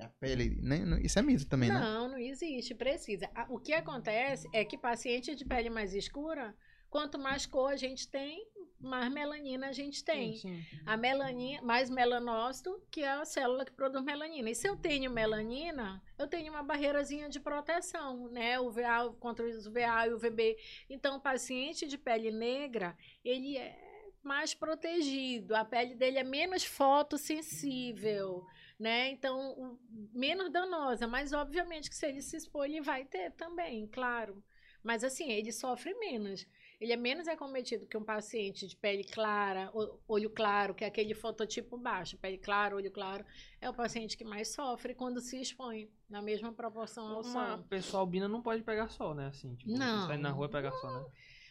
[0.00, 0.58] A pele.
[0.62, 1.78] Nem, não- isso é mito também, né?
[1.80, 3.28] Não, não existe, precisa.
[3.48, 6.54] O que acontece é que paciente de pele mais escura,
[6.90, 8.46] quanto mais cor a gente tem,
[8.80, 10.36] mais melanina a gente tem.
[10.36, 10.78] Sim, sim.
[10.86, 14.48] A melanina, mais melanócito, que é a célula que produz melanina.
[14.50, 18.60] E se eu tenho melanina, eu tenho uma barreirazinha de proteção, né?
[18.60, 20.56] UVA contra os UVA e UVB.
[20.88, 23.76] Então, o paciente de pele negra, ele é
[24.22, 28.44] mais protegido, a pele dele é menos fotossensível,
[28.78, 29.10] né?
[29.10, 29.78] Então,
[30.12, 34.42] menos danosa, mas obviamente que se ele se expor, ele vai ter também, claro.
[34.82, 36.46] Mas assim, ele sofre menos.
[36.80, 39.68] Ele é menos acometido que um paciente de pele clara,
[40.06, 42.16] olho claro, que é aquele fototipo baixo.
[42.16, 43.24] Pele clara, olho claro,
[43.60, 47.64] é o paciente que mais sofre quando se expõe, na mesma proporção ao Uma sol.
[47.64, 49.26] pessoa albina não pode pegar sol, né?
[49.26, 50.06] Assim, tipo, Não.
[50.06, 51.06] sair na rua e pegar sol, né?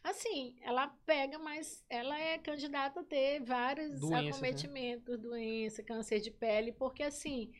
[0.07, 4.29] Assim, ela pega, mas ela é candidata a ter vários Doenças, né?
[4.29, 7.51] acometimentos, doença, câncer de pele, porque assim,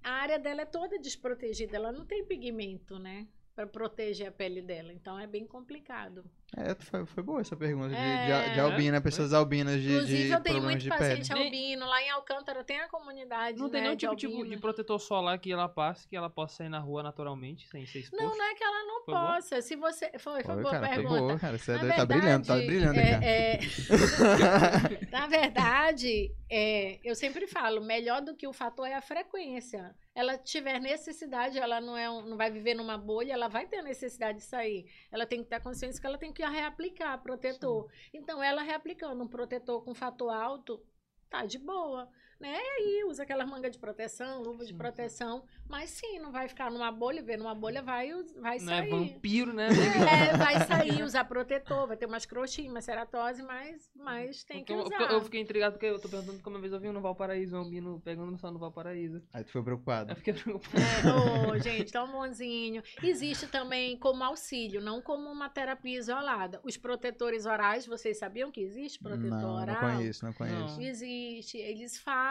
[0.00, 3.26] a área dela é toda desprotegida, ela não tem pigmento, né?
[3.56, 4.92] Pra proteger a pele dela.
[4.92, 6.24] Então é bem complicado.
[6.56, 8.48] É, foi, foi boa essa pergunta de, É.
[8.48, 10.98] de, de albina, pessoas albinas de, Inclusive, de eu tenho problemas muito de pele.
[11.20, 11.86] paciente Nem- albino.
[11.86, 13.56] Lá em Alcântara tem a comunidade.
[13.58, 16.28] Não tem né, nenhum de tipo, tipo de protetor solar que ela passe, que ela
[16.28, 18.20] possa sair na rua naturalmente, sem ser exposto.
[18.22, 19.26] Não, não é que ela não Foi boa?
[19.34, 19.62] possa.
[19.62, 20.10] Se você.
[20.18, 21.20] Foi, foi Foi, boa cara, foi pergunta.
[21.20, 21.56] boa, cara.
[21.58, 23.10] Você é Na tá brilhando, tá verdade, brilhando aqui.
[23.10, 23.22] ó.
[23.22, 23.60] é, é,
[25.12, 29.94] Na verdade, é, eu sempre falo, melhor do que o fator é a frequência.
[30.14, 33.80] Ela tiver necessidade, ela não, é um- não vai viver numa bolha, ela vai ter
[33.82, 34.84] necessidade de sair.
[35.12, 37.90] Ela tem que ter consciência que ela tem que reaplicar protetor.
[38.12, 40.82] Então, ela reaplicando um protetor com fator alto,
[41.28, 42.08] tá de boa.
[42.40, 42.56] Né?
[42.56, 44.78] E aí usa aquela manga de proteção, luva de Sim, sim.
[44.78, 45.44] proteção.
[45.68, 48.10] Mas sim, não vai ficar numa bolha, ver numa bolha vai,
[48.40, 48.88] vai Não é sair.
[48.90, 49.68] vampiro, né?
[49.68, 54.72] É, vai sair, usar protetor, vai ter umas crochinhas, uma ceratose, mas, mas tem que
[54.72, 54.96] eu- usar.
[54.96, 57.02] porque eu fiquei intrigado porque eu tô perguntando como uma vez eu vi um no
[57.02, 59.22] Valparaíso, um albino pegando só no Valparaíso.
[59.34, 60.12] Aí tu foi preocupado.
[60.12, 60.82] Eu fiquei preocupado.
[60.82, 62.82] É, ô, gente, tão bonzinho.
[63.02, 66.58] Existe também como auxílio, não como uma terapia isolada.
[66.64, 69.80] Os protetores orais, vocês sabiam que existe protetor Não, não oral?
[69.80, 70.76] conheço, não conheço.
[70.76, 70.80] Não.
[70.80, 71.58] Existe.
[71.58, 72.29] Eles fazem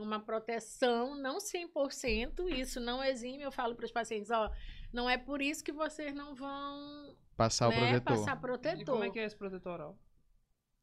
[0.00, 3.42] uma proteção, não 100%, isso não exime.
[3.42, 4.50] Eu falo para os pacientes, ó,
[4.92, 8.16] não é por isso que vocês não vão Passar o né, protetor.
[8.16, 8.84] passar E protetor.
[8.84, 9.98] como é que é esse protetor oral?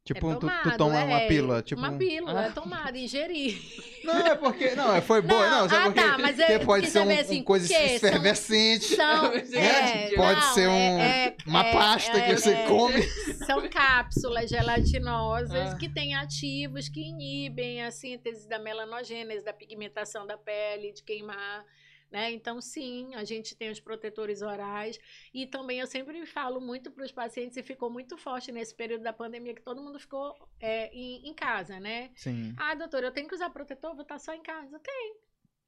[0.04, 1.80] Tipo, é tu, tu tomado, toma uma é, pílula, tipo...
[1.80, 2.44] Uma pílula, Ah.
[2.46, 3.56] é tomada, ingerir.
[4.02, 4.74] Não, é porque...
[4.74, 5.48] Não, é- foi boa.
[5.48, 6.00] Não, Não, ah, por quê?
[6.00, 8.96] tá, mas é Porque pode porque ser um, assim, coisa que efervescente.
[8.96, 10.08] São, né?
[10.10, 13.00] é, Pode não, ser um- é- é- uma pasta é- que você é- come.
[13.46, 15.76] São cápsulas gelatinosas Ah.
[15.76, 21.64] que têm ativos que inibem a síntese da melanogênese, da pigmentação da pele, de queimar.
[22.12, 22.30] Né?
[22.30, 25.00] Então, sim, a gente tem os protetores orais.
[25.32, 29.02] E também eu sempre falo muito para os pacientes, e ficou muito forte nesse período
[29.02, 32.10] da pandemia, que todo mundo ficou é, em, em casa, né?
[32.14, 32.54] Sim.
[32.58, 33.94] Ah, doutor, eu tenho que usar protetor?
[33.94, 34.78] Vou estar só em casa?
[34.78, 35.16] Tem.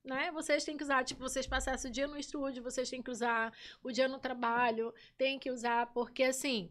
[0.05, 0.31] Né?
[0.33, 3.51] Vocês têm que usar, tipo, vocês passassem o dia no estúdio, vocês têm que usar
[3.83, 6.71] o dia no trabalho, tem que usar, porque assim,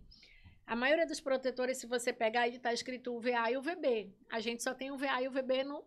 [0.68, 4.14] a maioria dos protetores, se você pegar, ele tá escrito UVA e UVB.
[4.30, 5.84] A gente só tem UVA e UVB no,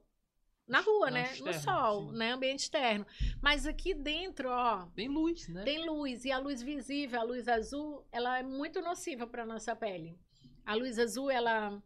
[0.67, 1.33] na rua, No né?
[1.41, 2.19] no sol, sim.
[2.19, 2.33] né?
[2.33, 3.07] Ambiente externo.
[3.41, 5.62] Mas aqui dentro, ó, Tem luz, né?
[5.62, 9.75] tem luz e a luz visível, a luz azul, ela é muito nociva para nossa
[9.77, 10.19] pele.
[10.64, 11.81] A luz azul, ela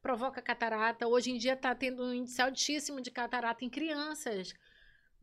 [0.00, 1.06] provoca catarata.
[1.06, 4.54] Hoje em dia está tendo um índice altíssimo de catarata em crianças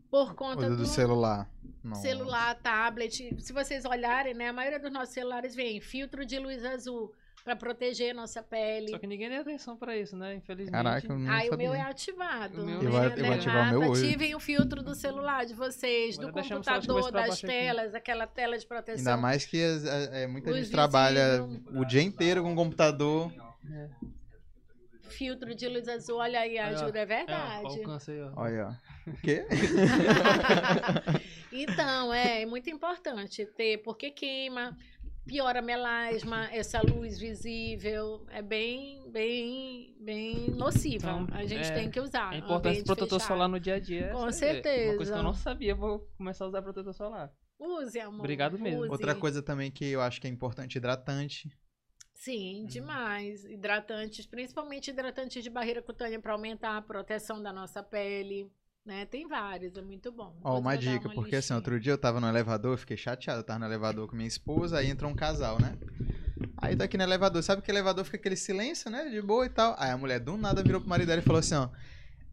[0.09, 1.49] por conta do, do celular.
[1.83, 2.01] Nossa.
[2.01, 3.41] celular, tablet.
[3.41, 7.13] Se vocês olharem, né, a maioria dos nossos celulares vem filtro de luz azul
[7.49, 8.89] para proteger nossa pele.
[8.91, 10.35] Só que ninguém deu atenção pra isso, né?
[10.35, 10.71] Infelizmente.
[10.71, 11.67] Caraca, eu não Aí o sabia.
[11.69, 12.61] meu é ativado.
[12.61, 12.79] O meu?
[12.83, 14.05] Eu vou- eu vou ativar o meu hoje.
[14.05, 17.55] Ativem o filtro do celular de vocês, do Agora cabeça computador, das baixo aqui.
[17.55, 18.99] telas, aquela tela de proteção.
[19.13, 21.43] Ainda mais que as- é, é, muita Luz gente trabalha
[21.73, 23.33] o dia inteiro com o computador.
[23.73, 23.89] É.
[25.09, 27.65] Filtro de luz azul, olha aí, ajuda, é É, verdade.
[27.65, 28.31] alcance aí, ó.
[28.35, 29.09] Olha, ó.
[29.09, 29.43] O quê?
[31.51, 34.77] então, é muito importante ter, porque queima,
[35.29, 40.95] piora a melasma, essa luz visível, é bem, bem, bem nociva.
[41.21, 42.33] Então, a gente é- tem que usar.
[42.33, 43.27] É importante protetor fechado.
[43.27, 44.09] solar no dia a dia.
[44.11, 44.59] Com você vê.
[44.59, 45.15] Uma coisa que certeza.
[45.17, 47.31] eu não sabia, vou começar a usar protetor solar.
[47.59, 48.21] Use, amor.
[48.21, 48.81] Obrigado mesmo.
[48.81, 48.89] use.
[48.89, 51.49] Outra coisa também que eu acho que é importante, hidratante.
[52.13, 53.45] Sim, demais.
[53.45, 58.51] Hidratantes, principalmente hidratantes de barreira cutânea para aumentar a proteção da nossa pele.
[58.89, 59.05] Né?
[59.05, 60.35] Tem vários, é muito bom.
[60.43, 61.57] Ó, uma vou dar dica, uma porque assim, listinha.
[61.57, 64.27] outro dia eu tava no elevador, eu fiquei chateado, eu tava no elevador com minha
[64.27, 65.77] esposa, aí entra um casal, né?
[66.57, 69.07] Aí tá aqui no elevador, sabe que elevador fica aquele silêncio, né?
[69.07, 69.75] De boa e tal.
[69.77, 71.69] Aí a mulher do nada virou pro marido dela e falou assim, ó.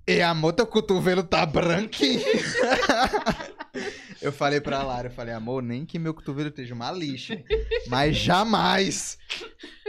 [0.07, 2.23] E amor, teu cotovelo tá branquinho.
[4.23, 7.39] eu falei pra Lara, eu falei, amor, nem que meu cotovelo esteja uma lixa.
[7.89, 9.19] Mas jamais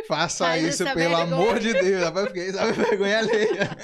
[0.06, 1.24] faça Faz isso, pelo vergonha.
[1.24, 2.04] amor de Deus.
[2.04, 3.78] Rapaz, eu fiquei, sabe, vergonha alheia.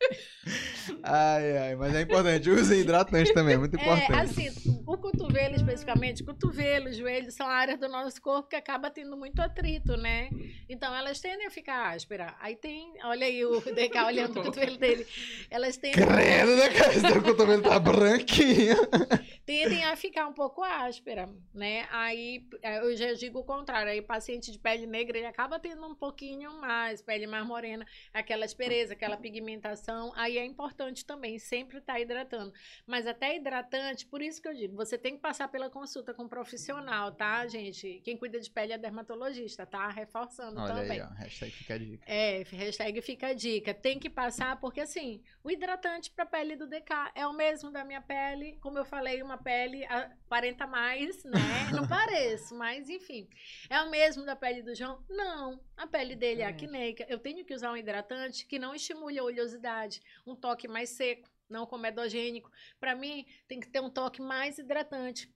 [1.02, 2.50] Ai, ai, mas é importante.
[2.50, 4.12] Use hidratante também, é muito É, importante.
[4.48, 9.40] assim, o cotovelo especificamente, cotovelo, joelho são áreas do nosso corpo que acaba tendo muito
[9.40, 10.28] atrito, né?
[10.68, 12.34] Então elas tendem a ficar áspera.
[12.40, 15.06] Aí tem, olha aí o DK olhando o cotovelo dele.
[15.50, 16.92] Elas tendem, Credo, né, cara?
[16.92, 18.76] Seu cotovelo tá branquinho.
[19.46, 21.86] tendem a ficar um pouco áspera, né?
[21.90, 25.86] Aí é, eu já digo o contrário, aí paciente de pele negra ele acaba tendo
[25.86, 29.83] um pouquinho mais, pele mais morena, aquela aspereza, aquela pigmentação,
[30.14, 32.52] aí é importante também sempre estar hidratando.
[32.86, 36.24] Mas até hidratante, por isso que eu digo, você tem que passar pela consulta com
[36.24, 38.00] um profissional, tá, gente?
[38.04, 39.88] Quem cuida de pele é dermatologista, tá?
[39.88, 41.00] Reforçando Olha também.
[41.00, 41.14] aí, ó.
[41.14, 42.04] Hashtag fica a dica.
[42.06, 43.74] É, hashtag fica a dica.
[43.74, 47.84] Tem que passar, porque assim, o hidratante para pele do DK é o mesmo da
[47.84, 48.58] minha pele.
[48.60, 51.32] Como eu falei, uma pele a 40 a mais, né?
[51.72, 53.28] Não pareço, mas enfim.
[53.68, 55.02] É o mesmo da pele do João?
[55.08, 55.60] Não.
[55.76, 56.64] A pele dele é Diferente.
[56.64, 57.06] acneica.
[57.08, 59.73] Eu tenho que usar um hidratante que não estimule a oleosidade,
[60.26, 62.50] um toque mais seco, não comedogênico.
[62.80, 65.32] Para mim, tem que ter um toque mais hidratante.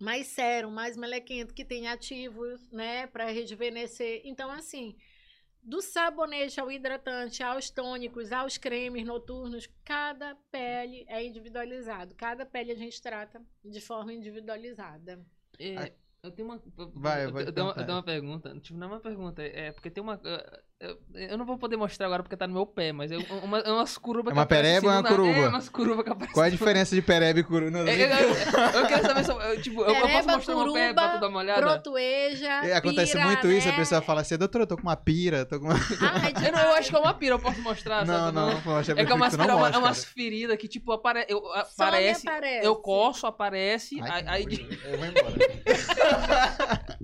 [0.00, 4.22] Mais sérum, mais melequento, que tem ativos, né, para rejuvenescer.
[4.24, 4.96] Então, assim,
[5.62, 12.14] do sabonete ao hidratante, aos tônicos, aos cremes noturnos, cada pele é individualizado.
[12.14, 15.22] Cada pele a gente trata de forma individualizada.
[15.58, 15.94] É, Ai.
[16.22, 16.62] eu tenho uma.
[16.94, 17.80] Vai, eu, vai eu, tenho uma, perguntar.
[17.80, 18.60] eu tenho uma pergunta.
[18.60, 19.42] Tipo, não é uma pergunta.
[19.42, 20.20] É porque tem uma.
[20.80, 23.58] Eu- Eu, não vou poder mostrar agora porque tá no meu pé, mas é uma,
[23.58, 25.14] é umas curvas É uma pereba ou é uma nada.
[25.14, 25.38] curuba?
[25.40, 26.32] É umas curvas que aparecem.
[26.32, 27.70] Qual é a diferença de perebe e curu?
[27.70, 27.92] Não, nada.
[27.92, 28.34] Eu, eu,
[28.80, 29.30] eu quero saber se.
[29.30, 31.60] eu- Tipo, eu, eu posso Pereba, mostrar meu pé pra curuba, tu dar uma olhada?
[31.60, 33.76] Brotueja, É, Acontece pira, muito isso, a né?
[33.76, 35.74] pessoa fala assim, doutor, eu tô com uma pira, tô com uma...
[35.74, 38.34] Ai, Eu, não, eu acho que é uma pira, eu posso mostrar, Não, sabe?
[38.36, 40.66] não, poxa, É que é umas, não pira, é uma- é mostra, umas feridas que,
[40.66, 42.66] tipo, apare, eu, aparece, aparece.
[42.66, 44.68] eu coço, aparece, aí, Ai, aí, nojo.
[44.84, 45.36] Eu vou embora.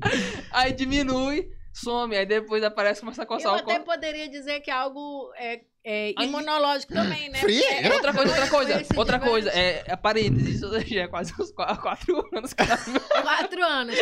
[0.51, 3.85] aí diminui, some, aí depois aparece começa a Eu coçar o até corpo.
[3.85, 7.39] poderia dizer que é algo é, é, imunológico também, né?
[7.39, 7.63] Frio?
[7.63, 11.51] Porque- Outra coisa, outra coisa, outra coisa, é, é parênteses, isso já é quase uns
[11.53, 12.53] qua- quatro anos
[13.23, 13.97] Quatro anos.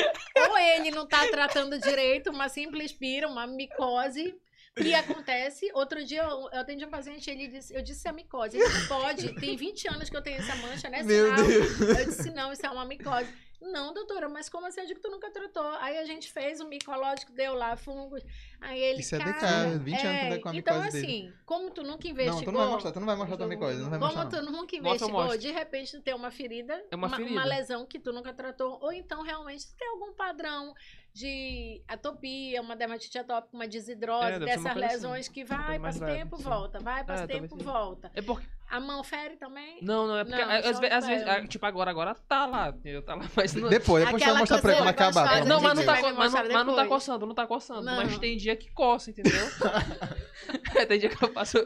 [0.48, 4.34] Ou ele não tá tratando direito, uma simples pira, uma micose.
[4.76, 8.56] E acontece, outro dia eu, eu atendi um paciente, ele disse, eu disse é micose.
[8.58, 11.00] Ele disse, pode, tem 20 anos que eu tenho essa mancha, né?
[11.04, 11.80] Meu sinal?" Deus.
[11.80, 13.28] Eu disse, não, isso é uma micose.
[13.72, 14.80] Não, doutora, mas como assim?
[14.80, 15.66] Eu digo que tu nunca tratou.
[15.80, 18.22] Aí a gente fez o micológico, deu lá fungos.
[18.60, 19.00] Aí ele.
[19.00, 21.06] Isso é cara, DK, 20 anos que tá com a Então, micose dele.
[21.06, 22.42] assim, como tu nunca Não, investigou.
[22.44, 24.44] tu não vai mostrar, tu não vai mostrar tua micose, não vai mostrar Como não.
[24.44, 27.44] tu nunca investigou, de repente tu tem uma ferida, É uma ferida.
[27.44, 30.74] lesão que tu nunca tratou, ou então realmente tu tem algum padrão
[31.14, 34.78] de atopia, uma dermatite atópica, uma desidrose, É, dessas assim.
[34.80, 36.42] lesões que vai, passa leve, tempo, sim.
[36.42, 38.10] volta, vai, passa É, tempo, volta.
[38.14, 38.44] É porque.
[38.68, 39.78] A mão fere também?
[39.82, 40.42] Não, não, é porque.
[40.44, 42.74] Não, às, ve- às vezes, ah, tipo, agora, agora tá lá.
[42.84, 43.68] Eu tá lá, mas não.
[43.68, 45.44] Depois, depois Aquela mostrar pra ele quando coceira acabar.
[45.46, 46.02] não, mas não, tá, mas,
[46.32, 47.82] não, mas não tá coçando, não tá coçando.
[47.82, 47.96] Não.
[47.96, 49.32] Mas tem dia que coça, entendeu?
[50.88, 51.58] tem dia que eu faço.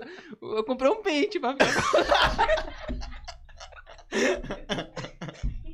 [0.43, 1.73] Eu comprei um pente pra ficar.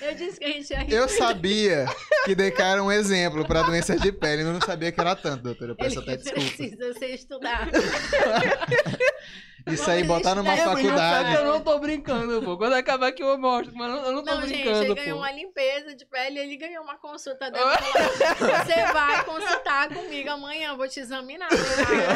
[0.00, 1.86] Eu disse que a gente ia Eu sabia
[2.24, 5.16] que DK era um exemplo pra doenças de pele, mas eu não sabia que era
[5.16, 5.72] tanto, doutora.
[5.72, 6.48] Eu peço Ele até desculpa.
[6.56, 7.70] precisa ser estudado.
[9.66, 10.52] Isso aí, botar numa.
[10.52, 11.34] É, faculdade.
[11.36, 12.58] Eu não tô brincando, pô.
[12.58, 14.94] Quando acabar aqui eu mostro, mas eu não, eu não tô Não, gente, brincando, ele
[14.94, 15.24] ganhou pô.
[15.24, 17.50] uma limpeza de pele, ele ganhou uma consulta.
[17.50, 21.48] Você vai consultar comigo amanhã, eu vou te examinar.
[21.48, 21.56] tá?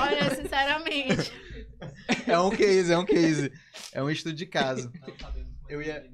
[0.04, 1.32] Olha, sinceramente.
[2.26, 3.50] É um case, é um case.
[3.92, 4.92] É um estudo de caso.
[5.70, 6.04] Eu ia,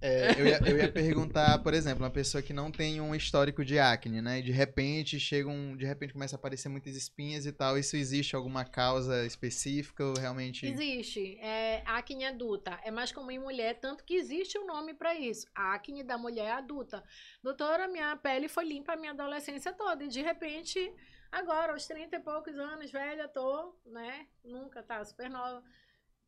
[0.00, 3.64] é, eu, ia, eu ia perguntar, por exemplo, uma pessoa que não tem um histórico
[3.64, 4.38] de acne, né?
[4.38, 5.76] E de repente chega um.
[5.76, 7.76] De repente começa a aparecer muitas espinhas e tal.
[7.76, 10.66] Isso existe alguma causa específica ou realmente.
[10.66, 11.36] Existe.
[11.40, 12.78] É, acne adulta.
[12.84, 15.46] É mais comum em mulher, tanto que existe um nome pra isso.
[15.54, 17.02] Acne da mulher adulta.
[17.42, 20.04] Doutora, minha pele foi limpa a minha adolescência toda.
[20.04, 20.92] E de repente,
[21.32, 24.28] agora, aos 30 e poucos anos, velha, tô, né?
[24.44, 25.04] Nunca, tá?
[25.04, 25.60] Super nova.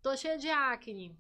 [0.03, 1.17] Tô cheia de acne.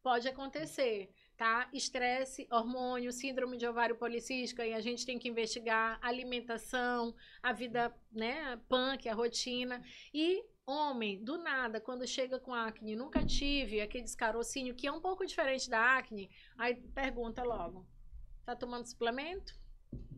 [0.00, 1.68] Pode acontecer, tá?
[1.72, 7.94] Estresse, hormônio, síndrome de ovário policística, e a gente tem que investigar alimentação, a vida,
[8.10, 9.80] né, punk, a rotina.
[10.12, 15.00] E homem, do nada, quando chega com acne, nunca tive aquele descarocínio, que é um
[15.00, 16.28] pouco diferente da acne,
[16.58, 17.86] aí pergunta logo:
[18.44, 19.56] tá tomando suplemento?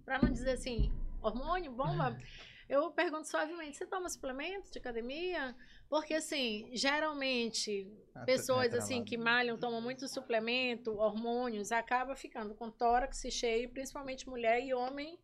[0.06, 0.90] Pra não dizer assim,
[1.20, 2.16] hormônio, bomba.
[2.70, 5.56] Eu pergunto suavemente: você toma suplemento de academia?
[5.88, 12.70] Porque, assim, geralmente, Ah, pessoas assim que malham, tomam muito suplemento, hormônios, acaba ficando com
[12.70, 15.18] tórax cheio, principalmente mulher e homem,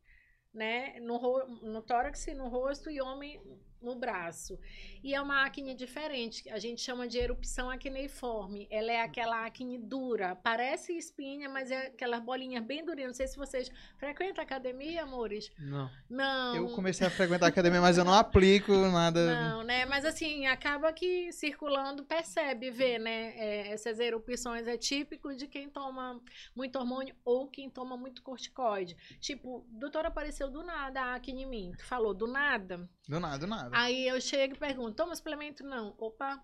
[0.52, 0.98] né?
[0.98, 1.20] No,
[1.62, 3.40] no tórax, no rosto e homem
[3.86, 4.58] no braço.
[5.02, 8.66] E é uma acne diferente, a gente chama de erupção acneiforme.
[8.68, 13.10] Ela é aquela acne dura, parece espinha, mas é aquelas bolinhas bem durinhas.
[13.10, 15.52] Não sei se vocês frequentam academia, amores?
[15.56, 15.88] Não.
[16.10, 16.56] Não.
[16.56, 19.40] Eu comecei a frequentar a academia, mas eu não aplico nada.
[19.40, 19.86] Não, né?
[19.86, 23.34] Mas assim, acaba que circulando percebe, vê, né?
[23.36, 26.20] É, essas erupções é típico de quem toma
[26.56, 28.96] muito hormônio ou quem toma muito corticoide.
[29.20, 31.72] Tipo, doutora apareceu do nada a acne em mim.
[31.78, 32.88] Tu falou do nada?
[33.08, 33.70] Do nada, do nada.
[33.72, 35.62] Aí eu chego e pergunto, toma suplemento?
[35.64, 35.94] Não.
[35.98, 36.42] Opa,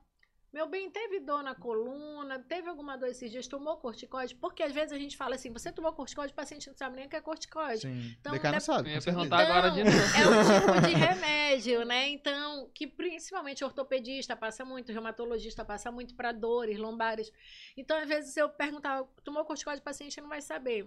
[0.53, 4.35] meu bem, teve dor na coluna, teve alguma dor esses dias, tomou corticoide?
[4.35, 7.07] Porque às vezes a gente fala assim, você tomou corticoide, o paciente não sabe nem
[7.07, 7.81] o que é corticoide.
[7.81, 8.15] Sim.
[8.21, 8.91] Então, não né, sabe.
[8.91, 9.97] Eu ia perguntar agora de novo.
[9.97, 12.11] é um tipo de remédio, né?
[12.11, 17.33] Então, que principalmente ortopedista passa muito, reumatologista passa muito para dores lombares.
[17.75, 20.87] Então, às vezes, se eu perguntar, tomou corticoide, o paciente não vai saber.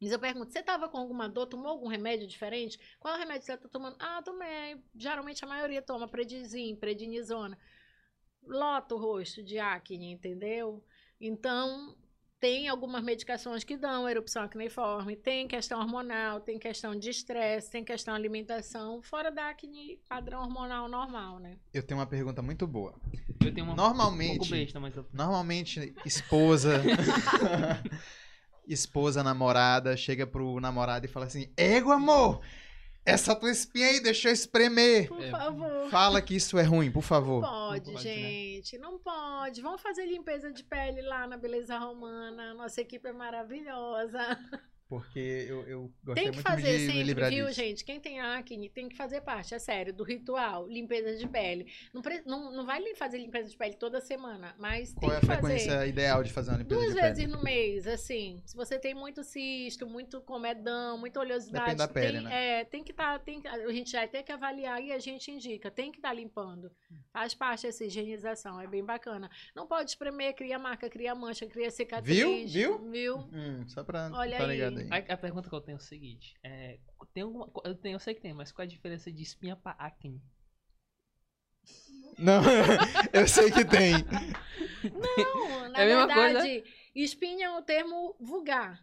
[0.00, 2.78] Mas eu pergunto, você estava com alguma dor, tomou algum remédio diferente?
[2.98, 3.96] Qual remédio você está tomando?
[3.98, 4.82] Ah, tomei.
[4.96, 7.58] Geralmente a maioria toma predizin, prednisona.
[8.42, 10.82] Lota o rosto de acne, entendeu?
[11.20, 11.94] Então,
[12.40, 17.84] tem algumas medicações que dão erupção acneiforme, tem questão hormonal, tem questão de estresse, tem
[17.84, 21.58] questão alimentação, fora da acne padrão hormonal normal, né?
[21.74, 22.98] Eu tenho uma pergunta muito boa.
[23.44, 25.04] Eu tenho uma um Normalmente, pouco besta, mas eu...
[25.12, 26.82] normalmente, esposa.
[28.72, 32.40] esposa, namorada, chega pro namorado e fala assim: Ego, amor!
[33.04, 35.08] Essa tua espinha aí, deixa eu espremer.
[35.08, 35.30] Por É.
[35.30, 35.88] favor.
[35.90, 37.40] Fala que isso é ruim, por favor.
[37.42, 38.14] Pode, Não pode, né?
[38.14, 39.62] gente, não pode.
[39.62, 42.52] Vamos fazer limpeza de pele lá na Beleza Romana.
[42.54, 44.18] Nossa equipe é maravilhosa.
[44.90, 47.60] Porque eu, eu gostei Tem que muito fazer de me sempre, livrar viu, disso.
[47.60, 47.84] gente?
[47.84, 51.72] Quem tem acne tem que fazer parte, é sério, do ritual, limpeza de pele.
[51.94, 55.16] Não, pre- não, não vai fazer limpeza de pele toda semana, mas Qual é tem
[55.18, 55.88] a que frequência fazer.
[55.88, 57.32] ideal de fazer uma limpeza Duas de vezes pele?
[57.36, 58.42] no mês, assim.
[58.44, 62.60] Se você tem muito cisto, muito comedão, muita oleosidade, Depende da pele, tem, né?
[62.60, 65.30] é, tem que estar, tem que- a gente vai ter que avaliar e a gente
[65.30, 66.68] indica, tem que estar limpando.
[67.12, 69.30] Faz parte dessa higienização, é bem bacana.
[69.54, 72.16] Não pode espremer, cria marca, cria mancha, cria cicatriz.
[72.16, 72.48] Viu?
[72.48, 72.90] Viu?
[72.90, 73.16] Viu?
[73.32, 74.79] Hum, só pra Olha tá aí.
[74.80, 74.88] Aí.
[74.90, 76.78] A, a pergunta que eu tenho é o seguinte: é,
[77.12, 79.56] tem alguma, eu, tenho, eu sei que tem, mas qual é a diferença de espinha
[79.56, 80.20] pra acne?
[82.18, 82.42] Não,
[83.12, 83.92] eu sei que tem.
[84.92, 86.64] Não, na É a mesma verdade,
[86.94, 88.82] espinha é um termo vulgar.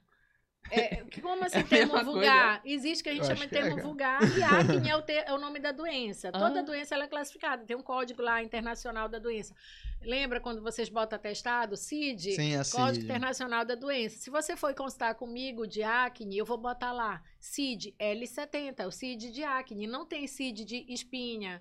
[0.71, 2.61] É, como assim É termo vulgar?
[2.65, 3.87] Existe que a gente Eu chama de é, termo cara.
[3.87, 6.31] vulgar e acne é o, ter- é o nome da doença.
[6.33, 6.63] Toda Ah.
[6.63, 9.55] doença ela é classificada, tem um código lá internacional da doença.
[10.01, 12.33] Lembra quando vocês botam atestado, CID?
[12.33, 12.99] Sim, Código assim.
[13.01, 14.17] Internacional da Doença.
[14.17, 19.31] Se você for consultar comigo de acne, eu vou botar lá CID L70, o CID
[19.31, 19.85] de acne.
[19.85, 21.59] Não tem CID de espinha.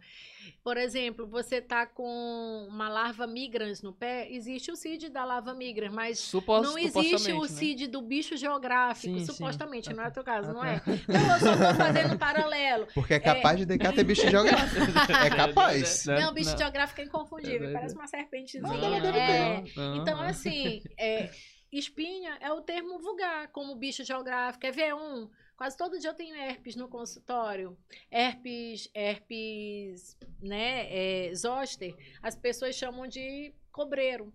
[0.63, 5.53] Por exemplo, você tá com uma larva migrans no pé, existe o CID da larva
[5.53, 7.59] migrans, mas Supos, não existe o supostamente, né?
[7.59, 9.33] CID do bicho geográfico, Sim, sim.
[9.33, 10.69] supostamente, Ah, não é o teu caso, Ah, não tá.
[10.71, 10.77] é?
[10.77, 12.87] Então eu só tô fazendo um paralelo.
[12.95, 14.83] Porque é capaz de DK ter bicho geográfico.
[15.25, 16.07] É capaz.
[16.07, 18.26] Não, bicho geográfico é inconfundível, É parece uma serpentezinha.
[18.61, 19.65] Não, não deve É,
[19.97, 21.31] Então, assim, é,
[21.73, 24.67] espinha é o termo vulgar, como bicho geográfico.
[24.67, 25.29] É V1.
[25.57, 27.77] Quase todo dia eu tenho herpes no consultório.
[28.11, 30.87] Herpes, herpes, né,
[31.29, 31.95] é, zoster.
[32.23, 34.33] As pessoas chamam de cobreiro.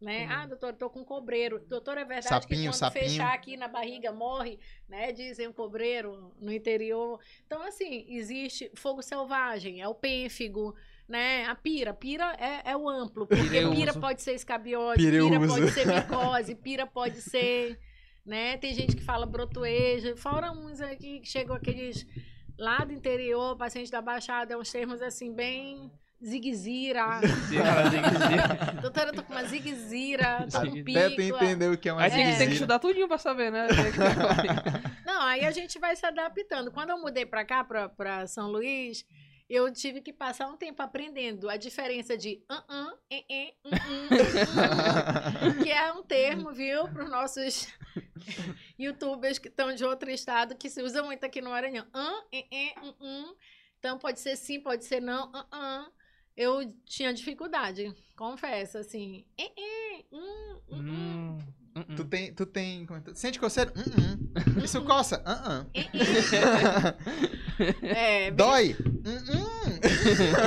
[0.00, 0.26] Né?
[0.26, 0.32] Uhum.
[0.32, 1.60] Ah, doutor, eu tô com cobreiro.
[1.66, 3.04] Doutor, é verdade Sapinho, que quando sapinho.
[3.04, 5.12] fechar aqui na barriga morre, né?
[5.12, 7.18] Dizem o cobreiro no interior.
[7.46, 10.74] Então, assim, existe fogo selvagem, é o pênfigo,
[11.08, 11.44] né?
[11.46, 11.92] A pira.
[11.92, 13.74] Pira é, é o amplo, porque Pireuso.
[13.74, 15.30] pira pode ser escabiose, Pireuso.
[15.30, 17.78] pira pode ser micose, pira pode ser,
[18.24, 18.56] né?
[18.56, 22.06] Tem gente que fala brotoeja, fora uns aqui que chegam aqueles
[22.58, 25.90] lá do interior, paciente da Baixada, é uns termos assim bem
[28.12, 28.80] dizer.
[28.80, 31.36] Doutora, eu tô com uma ziguezira, tô com Até pico.
[31.36, 33.52] Até entender o que é uma Aí tem que, tem que estudar tudinho pra saber,
[33.52, 33.66] né?
[35.04, 36.70] Não, aí a gente vai se adaptando.
[36.70, 39.04] Quando eu mudei pra cá, pra, pra São Luís,
[39.48, 43.70] eu tive que passar um tempo aprendendo a diferença de uh -uh, eh, eh, uh
[43.70, 47.68] -uh, que é um termo, viu, para os nossos
[48.78, 51.86] youtubers que estão de outro estado, que se usa muito aqui no Maranhão.
[51.86, 53.36] Uh, eh, eh, uh -uh.
[53.78, 55.30] Então pode ser sim, pode ser não.
[55.30, 55.92] Uh -uh.
[56.36, 59.24] Eu tinha dificuldade, confesso, assim.
[59.38, 61.38] Eh, eh, hum, hum,
[61.76, 62.86] Hum, Tu tem, tu tem.
[62.88, 63.72] é Sente coceira?
[63.76, 64.64] Hum, hum.
[64.64, 65.22] Isso coça?
[65.74, 65.84] Eh.
[67.82, 68.76] É, Dói?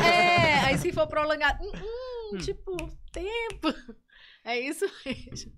[0.05, 2.75] É, aí se for prolongado, hum, tipo,
[3.11, 3.73] tempo.
[4.43, 5.51] É isso mesmo.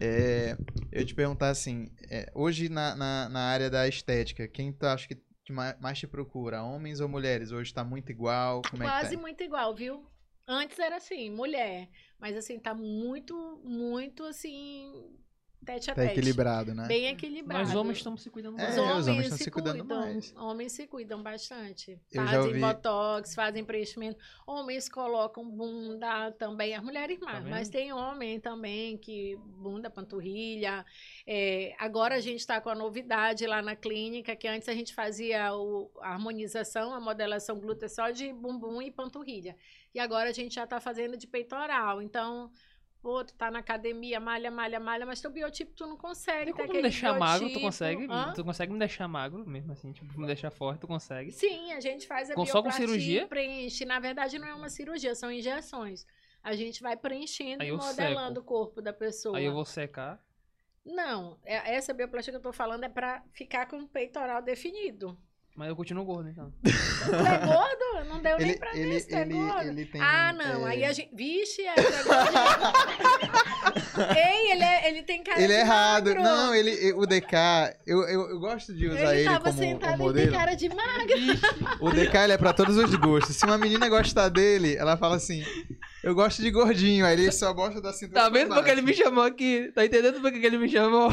[0.00, 0.56] É,
[0.92, 5.08] eu te perguntar assim, é, hoje na, na, na área da estética, quem tu acha
[5.08, 5.20] que
[5.80, 6.62] mais te procura?
[6.62, 7.52] Homens ou mulheres?
[7.52, 8.62] Hoje tá muito igual?
[8.70, 9.20] Como é Quase que tá?
[9.22, 10.06] muito igual, viu?
[10.46, 11.88] Antes era assim, mulher.
[12.18, 15.16] Mas assim, tá muito, muito assim.
[15.64, 16.12] Tete a Tá tete.
[16.12, 16.86] equilibrado, né?
[16.86, 17.64] Bem equilibrado.
[17.64, 18.72] Nós homens estamos se cuidando É, mais.
[18.76, 20.00] Os homens, homens estão se, se cuidando cuidam.
[20.00, 20.34] mais.
[20.36, 22.00] Homens se cuidam bastante.
[22.12, 24.18] Eu fazem ouvi- botox, fazem preenchimento.
[24.46, 27.38] Homens colocam bunda também, as mulheres mais.
[27.44, 27.50] vendo?
[27.50, 30.84] mas tem homem também que bunda, panturrilha.
[31.26, 34.94] É, agora a gente está com a novidade lá na clínica, que antes a gente
[34.94, 39.56] fazia o- a harmonização, a modelação glútea só de bumbum e panturrilha.
[39.94, 42.00] E agora a gente já está fazendo de peitoral.
[42.02, 42.50] Então,
[43.00, 46.52] pô, tu tá na academia, malha, malha, malha, mas teu biotipo tu não consegue.
[46.52, 47.60] Tem me deixar magro, tu biotipo.
[47.66, 48.06] consegue?
[48.10, 48.32] Hã?
[48.34, 51.30] Tu consegue me deixar magro, mesmo assim, tipo, me deixar forte, tu consegue?
[51.32, 53.26] Sim, a gente faz a Com- só com cirurgia?
[53.26, 53.84] preenche.
[53.84, 56.06] Na verdade, não é uma cirurgia, são injeções.
[56.42, 58.40] A gente vai preenchendo e modelando seco.
[58.40, 59.36] o corpo da pessoa.
[59.38, 60.22] Aí eu vou secar.
[60.84, 65.18] Não, é- essa bioplastia que eu tô falando é pra ficar com o peitoral definido.
[65.58, 66.52] Mas eu continuo gordo, então.
[66.62, 68.08] Tu é gordo?
[68.08, 69.68] Não deu nem Ele, pra ver ele, se tu é ele, gordo.
[69.68, 70.00] ele tem.
[70.00, 70.68] ah, não.
[70.68, 71.10] é, Aí a gente.
[71.14, 71.98] Vixe, é gordinho.
[74.16, 76.06] Ei, ele, é- ele tem cara Ele é de errado.
[76.06, 76.22] magro.
[76.22, 77.34] Não, ele, o DK,
[77.86, 80.38] eu, eu, eu gosto de usar ele ele, tava como, sentado como e tem modelo.
[80.38, 81.78] cara de magro.
[81.80, 83.34] O DK ele é pra todos os gostos.
[83.36, 85.44] Se uma menina gostar dele, ela fala assim:
[86.04, 87.04] Eu gosto de gordinho.
[87.04, 88.20] Aí ele só gosta da cintura.
[88.22, 89.72] Tá pra vendo porque ele me chamou aqui?
[89.74, 91.12] Tá entendendo porque que ele me chamou?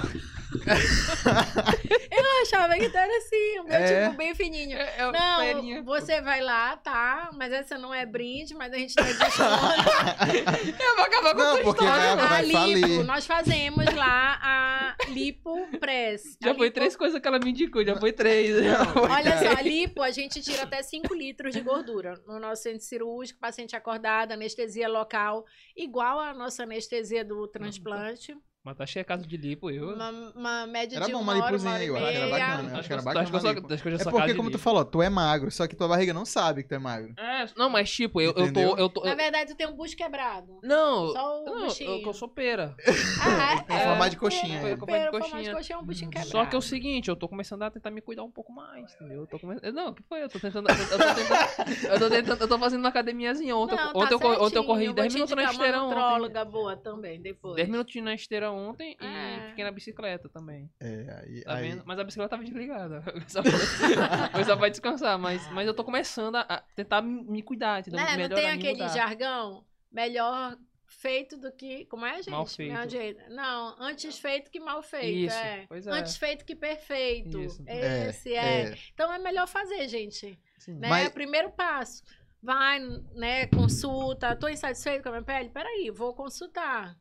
[2.11, 4.05] Eu achava que tu era assim, o meu É.
[4.05, 4.77] tipo bem fininho.
[4.77, 5.83] É, é Não, ferinha.
[5.83, 7.29] você vai lá, tá?
[7.33, 10.75] Mas essa não é brinde, mas a gente tá descontando.
[10.79, 12.15] Eu vou acabar com Não, tua história.
[12.15, 13.03] vai- a lipo, falir.
[13.03, 16.37] nós fazemos lá a lipo press.
[16.41, 18.63] Já A foi lipo- três coisas que ela me indicou, já foi três.
[18.63, 19.09] Já foi.
[19.09, 22.13] Olha só, a lipo, a gente tira até 5 litros de gordura.
[22.27, 25.45] No nosso centro cirúrgico, paciente acordado, anestesia local,
[25.75, 28.35] igual a nossa anestesia do transplante.
[28.65, 29.93] Mas tá cheio caso de lipo, eu.
[29.93, 31.95] Uma, uma média Era de bom uma uma hora, uma lipozinha hora aí, e eu
[31.95, 32.79] acho que era bacana.
[32.79, 34.57] Acho que era eu- bacana acho que eu acho que eu É porque, como tu
[34.57, 37.13] falou, tu é magro, só que tua barriga não sabe que tu é magro.
[37.15, 38.75] É, não, mas tipo, eu, eu tô.
[38.75, 40.59] Eu tô Na verdade, tu tem um bucho quebrado.
[40.63, 41.91] Não, Só o não, buchinho.
[41.91, 42.75] eu, eu sou pera.
[43.21, 44.77] Ah, É, formato de coxinha, Pera, é.
[44.77, 45.43] Formato de pera, coxinha.
[45.43, 46.31] de coxinha é um buchinho quebrado.
[46.31, 48.95] Só que é o seguinte, eu tô começando a tentar me cuidar um pouco mais,
[48.95, 49.21] entendeu?
[49.21, 49.71] Eu tô começando.
[49.73, 50.23] Não, o que foi?
[50.23, 50.67] Eu tô tentando.
[50.69, 51.85] Eu tô, eu tentando.
[51.93, 52.41] Eu tô tentando.
[52.41, 53.55] Eu tô fazendo uma academiazinha.
[53.55, 55.53] Ontem, Não, eu- tá ontem, eu, ontem eu corri Vou 10 te minutos na indicar
[55.53, 57.55] esteira uma boa também, depois.
[57.55, 59.49] 10 minutinhos na esteira ontem e É.
[59.49, 60.69] fiquei na bicicleta também.
[60.79, 61.41] É, aí.
[61.43, 61.81] Tá aí-?
[61.85, 63.01] Mas a bicicleta tava desligada.
[64.31, 65.17] Foi só pra descansar.
[65.19, 67.99] Mas, mas eu tô começando a, tentar me, cuidar, entendeu?
[67.99, 68.27] Né?
[68.27, 68.87] Não tem aquele mudar.
[68.89, 69.65] jargão?
[69.91, 71.85] Melhor feito do que.
[71.85, 72.29] Como é, gente?
[72.31, 72.73] Mal feito.
[72.73, 73.29] Não, gente.
[73.29, 75.17] Não, antes feito que mal feito.
[75.31, 75.65] Isso, é.
[75.67, 75.91] pois é.
[75.91, 77.39] Antes feito que perfeito.
[77.41, 77.63] Isso.
[77.67, 78.61] É, Esse é.
[78.71, 78.77] é.
[78.93, 80.39] Então é melhor fazer, gente.
[80.57, 80.73] Sim.
[80.75, 80.87] Né?
[80.89, 82.03] Mas- É o primeiro passo.
[82.41, 82.79] Vai,
[83.15, 84.35] né, consulta.
[84.35, 85.49] Tô insatisfeito com a minha pele?
[85.49, 86.95] Peraí, vou consultar.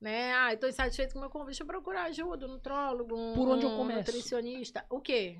[0.00, 0.32] Né?
[0.34, 1.46] Ah, eu tô insatisfeito com o meu corpo.
[1.46, 3.98] Deixa eu procurar ajuda, um nutrólogo, um, Por onde eu um começo?
[3.98, 4.84] nutricionista.
[4.88, 5.38] O quê?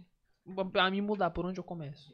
[0.72, 2.12] Pra me mudar, por onde eu começo?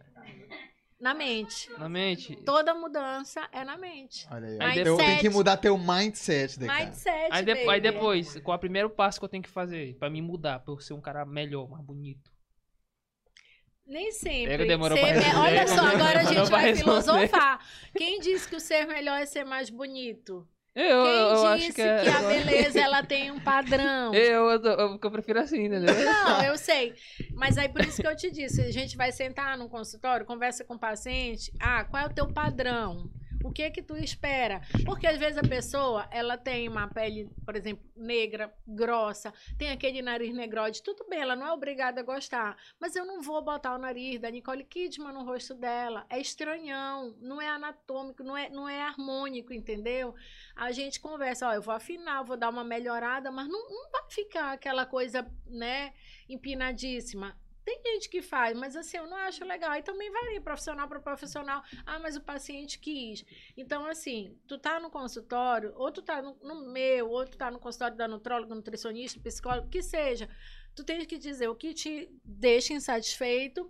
[1.00, 1.70] Na mente.
[1.72, 2.36] Na mente?
[2.36, 4.26] Toda mudança é na mente.
[4.30, 4.58] Olha aí.
[4.60, 5.20] Aí Então tem mindset.
[5.20, 6.66] que mudar teu mindset, DK.
[6.72, 9.96] Mindset, Aí, de- aí depois, qual é o primeiro passo que eu tenho que fazer
[9.98, 12.30] pra me mudar, pra eu ser um cara melhor, mais bonito?
[13.84, 14.46] Nem sempre.
[14.48, 15.46] Pega, demorou Ser pra me- responder.
[15.46, 17.60] Olha só, agora a gente vai filosofar.
[17.96, 20.48] Quem disse que o ser melhor é ser mais bonito?
[20.76, 22.10] Eu, Quem eu, disse acho que é.
[22.10, 24.12] a beleza ela tem um padrão?
[24.14, 25.94] Eu, eu, eu, eu prefiro assim, entendeu?
[26.04, 26.94] Não, eu sei.
[27.32, 30.64] Mas aí por isso que eu te disse, a gente vai sentar num consultório, conversa
[30.64, 31.50] com o paciente.
[31.58, 33.08] Ah, qual é o teu padrão?
[33.44, 34.60] O que é que tu espera?
[34.84, 40.02] Porque às vezes a pessoa, ela tem uma pele, por exemplo, negra, grossa, tem aquele
[40.02, 43.74] nariz negroide, tudo bem, ela não é obrigada a gostar, mas eu não vou botar
[43.74, 46.04] o nariz da Nicole Kidman no rosto dela.
[46.10, 50.14] É estranhão, não é anatômico, não é, não é harmônico, entendeu?
[50.54, 54.02] A gente conversa, ó, eu vou afinar, vou dar uma melhorada, mas não, não vai
[54.10, 55.92] ficar aquela coisa, né,
[56.28, 57.36] empinadíssima.
[57.66, 59.72] Tem gente que faz, mas assim, eu não acho legal.
[59.72, 61.64] Aí também varia, profissional para profissional.
[61.84, 63.24] Ah, mas o paciente quis.
[63.56, 67.50] Então, assim, tu tá no consultório, ou tu tá no, no meu, ou tu tá
[67.50, 70.30] no consultório da nutróloga, nutricionista, psicólogo, que seja.
[70.76, 73.68] Tu tem que dizer o que te deixa insatisfeito.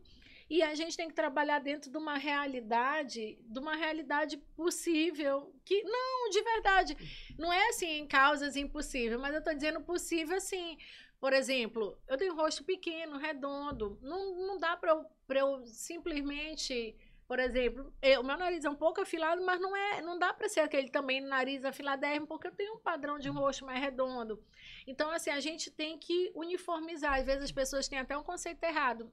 [0.49, 5.83] E a gente tem que trabalhar dentro de uma realidade, de uma realidade possível, que
[5.83, 10.77] não, de verdade, não é assim causas impossíveis, mas eu tô dizendo possível assim.
[11.21, 13.99] Por exemplo, eu tenho um rosto pequeno, redondo.
[14.03, 16.97] Não, não dá para eu, pra eu simplesmente.
[17.27, 20.33] Por exemplo, eu- o meu nariz é um pouco afilado, mas não é, não dá
[20.33, 24.41] para ser aquele também nariz afiladérrimo, porque eu tenho um padrão de rosto mais redondo.
[24.87, 27.14] Então, assim, a gente tem que uniformizar.
[27.19, 29.11] Às vezes as pessoas têm até um conceito errado.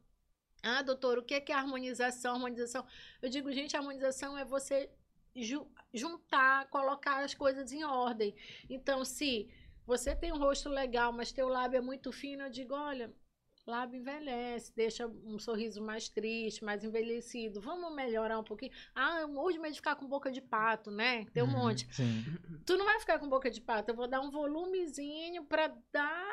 [0.61, 2.35] Ah, doutor, o que é, que é harmonização?
[2.35, 2.85] Harmonização.
[3.21, 4.89] Eu digo, gente, harmonização é você
[5.35, 8.35] ju- juntar, colocar as coisas em ordem.
[8.69, 9.49] Então, se
[9.85, 13.13] você tem um rosto legal, mas teu lábio é muito fino, eu digo, olha,
[13.65, 17.61] lábio envelhece, deixa um sorriso mais triste, mais envelhecido.
[17.61, 18.71] Vamos melhorar um pouquinho.
[18.93, 21.25] Ah, de medo de ficar com boca de pato, né?
[21.33, 21.87] Tem um Uhum, monte.
[21.93, 22.23] Sim.
[22.65, 26.27] Tu não vai ficar com boca de pato, eu vou dar um volumezinho pra dar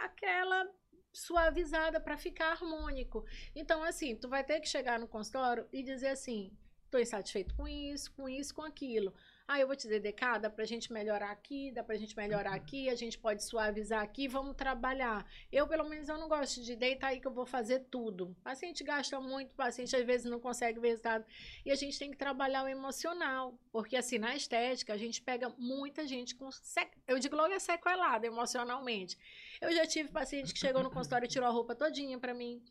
[0.00, 0.68] aquela
[1.12, 3.24] suavizada para ficar harmônico.
[3.54, 6.50] Então, assim, tu vai ter que chegar no consultório e dizer assim:
[6.90, 9.12] tô insatisfeito com isso, com isso, com aquilo.
[9.46, 12.88] Ah, eu vou te dedicar, dá pra gente melhorar aqui, dá pra gente melhorar aqui,
[12.88, 15.26] a gente pode suavizar aqui, vamos trabalhar.
[15.50, 18.30] Eu, pelo menos, eu não gosto de deitar aí que eu vou fazer tudo.
[18.30, 21.24] O paciente gasta muito, o paciente às vezes não consegue ver resultado.
[21.64, 23.58] E a gente tem que trabalhar o emocional.
[23.70, 26.50] Porque, assim, na estética, a gente pega muita gente com.
[26.50, 26.92] Sec...
[27.06, 29.18] Eu digo logo é sequelada emocionalmente.
[29.60, 32.62] Eu já tive paciente que chegou no consultório e tirou a roupa todinha pra mim.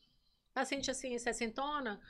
[0.54, 2.02] Paciente, assim, sessentona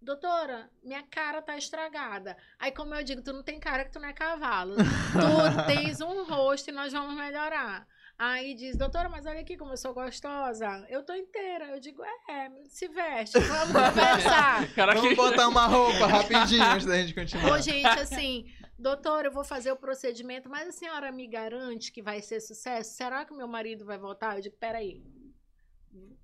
[0.00, 2.36] Doutora, minha cara tá estragada.
[2.58, 4.76] Aí, como eu digo, tu não tem cara que tu não é cavalo.
[4.76, 4.82] tu
[5.66, 7.86] tens um rosto e nós vamos melhorar.
[8.18, 10.84] Aí diz, doutora, mas olha aqui como eu sou gostosa.
[10.88, 11.66] Eu tô inteira.
[11.66, 14.68] Eu digo, é, se veste, vamos conversar.
[14.74, 15.00] Caraca.
[15.00, 17.52] Vamos botar uma roupa rapidinho antes da gente continuar.
[17.52, 18.46] Ô, gente, assim,
[18.76, 22.96] doutora, eu vou fazer o procedimento, mas a senhora me garante que vai ser sucesso?
[22.96, 24.36] Será que meu marido vai voltar?
[24.36, 25.00] Eu digo, peraí,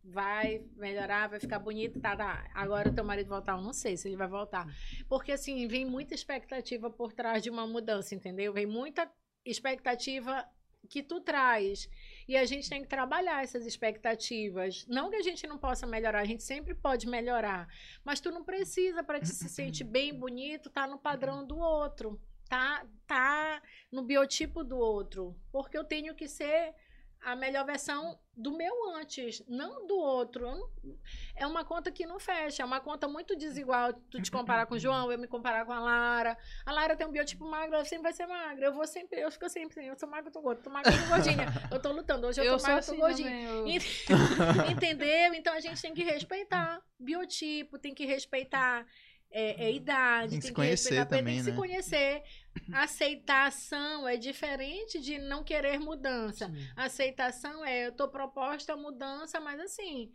[0.02, 2.48] vai melhorar, vai ficar bonito, tá, tá.
[2.54, 4.66] Agora o teu marido voltar, eu não sei se ele vai voltar.
[5.08, 8.52] Porque, assim, vem muita expectativa por trás de uma mudança, entendeu?
[8.52, 9.10] Vem muita
[9.44, 10.46] expectativa
[10.88, 11.88] que tu traz.
[12.28, 14.86] E a gente tem que trabalhar essas expectativas.
[14.86, 17.68] Não que a gente não possa melhorar, a gente sempre pode melhorar.
[18.04, 22.20] Mas tu não precisa, para te se sentir bem, bonito, tá no padrão do outro.
[22.48, 25.34] Tá, tá no biotipo do outro.
[25.50, 26.74] Porque eu tenho que ser
[27.24, 30.46] a melhor versão do meu antes, não do outro.
[31.34, 33.92] É uma conta que não fecha, é uma conta muito desigual.
[34.10, 36.36] Tu te comparar com o João, eu me comparar com a Lara.
[36.66, 38.66] A Lara tem um biotipo magro, ela sempre vai ser magra.
[38.66, 40.92] Eu vou sempre, eu fico sempre assim, eu sou magra, eu tô gorda, tô magra,
[40.92, 41.46] eu tô gordinha.
[41.70, 43.30] Eu tô lutando, hoje eu, eu tô magra, eu tô assim gordinha.
[43.30, 44.70] Também, eu...
[44.72, 45.34] Entendeu?
[45.34, 48.86] Então a gente tem que respeitar biotipo, tem que respeitar
[49.30, 51.50] é, é, idade, tem que, tem se conhecer também, tem que né?
[51.50, 52.22] se conhecer.
[52.72, 56.48] Aceitação é diferente de não querer mudança.
[56.48, 56.68] Sim.
[56.76, 60.12] Aceitação é eu tô proposta a mudança, mas assim,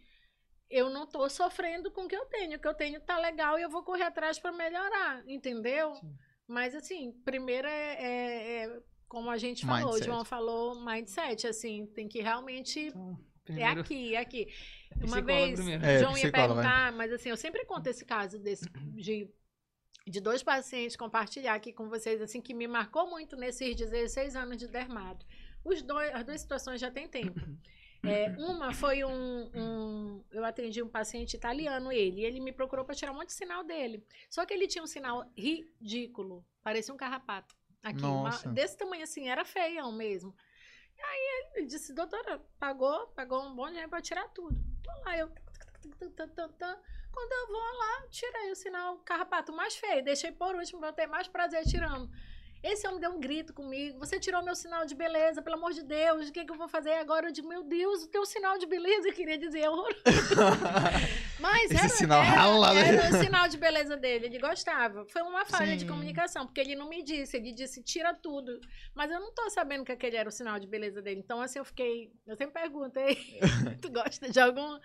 [0.70, 2.58] eu não tô sofrendo com o que eu tenho.
[2.58, 5.96] O que eu tenho tá legal e eu vou correr atrás para melhorar, entendeu?
[5.96, 6.16] Sim.
[6.48, 10.02] Mas assim, primeiro é, é, é como a gente falou, mindset.
[10.02, 13.80] o João falou, mindset, assim, tem que realmente então, primeiro...
[13.80, 14.48] é aqui, é aqui.
[15.04, 16.92] Uma vez, é, João ia perguntar, vai.
[16.92, 19.28] mas assim, eu sempre conto esse caso desse, de,
[20.08, 24.58] de dois pacientes compartilhar aqui com vocês, assim, que me marcou muito nesses 16 anos
[24.58, 25.26] de dermato.
[25.64, 27.40] Os dois, as duas situações já tem tempo.
[28.04, 32.22] É, uma foi um, um, Eu atendi um paciente italiano, ele.
[32.22, 34.06] E ele me procurou para tirar um monte de sinal dele.
[34.30, 36.46] Só que ele tinha um sinal ridículo.
[36.64, 37.56] Parecia um carrapato.
[37.84, 40.36] Aqui, uma, desse tamanho assim, era feião mesmo.
[40.98, 44.58] E aí ele disse, doutora, pagou, pagou um bom dinheiro para tirar tudo.
[44.84, 45.30] Tô lá, eu.
[47.12, 51.10] Quando eu vou lá, tirei o sinal carrapato mais feio, deixei por último, eu tenho
[51.10, 52.10] mais prazer tirando.
[52.62, 53.98] Esse homem deu um grito comigo.
[54.00, 56.28] Você tirou meu sinal de beleza, pelo amor de Deus.
[56.28, 57.28] O que, que eu vou fazer agora?
[57.28, 59.70] Eu digo, meu Deus, o teu sinal de beleza, eu queria dizer, é
[61.40, 64.26] Mas Esse era, sinal era, era o sinal de beleza dele.
[64.26, 65.06] Ele gostava.
[65.06, 65.78] Foi uma falha Sim.
[65.78, 67.38] de comunicação, porque ele não me disse.
[67.38, 68.60] Ele disse, tira tudo.
[68.94, 71.22] Mas eu não tô sabendo que aquele era o sinal de beleza dele.
[71.22, 72.12] Então, assim, eu fiquei.
[72.28, 73.00] Eu sempre pergunto,
[73.82, 74.78] tu gosta de algum.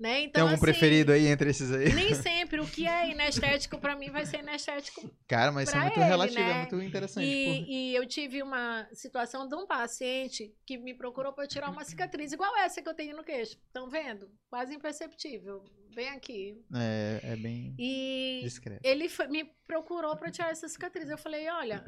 [0.00, 0.22] Né?
[0.22, 1.92] Então, Tem algum assim, preferido aí entre esses aí?
[1.92, 2.58] Nem sempre.
[2.58, 5.10] O que é inestético para mim vai ser inestético.
[5.28, 6.50] Cara, mas isso é muito ele, relativo, é né?
[6.52, 7.26] é muito interessante.
[7.26, 11.84] E, e, eu tive uma situação de um paciente que me procurou para tirar uma
[11.84, 13.58] cicatriz igual essa que eu tenho no queixo.
[13.66, 14.30] Estão vendo?
[14.48, 15.62] Quase imperceptível.
[15.94, 16.64] Vem aqui.
[16.74, 18.80] É, é bem e discreto.
[18.82, 21.10] Ele foi, me procurou para tirar essa cicatriz.
[21.10, 21.84] Eu falei, olha,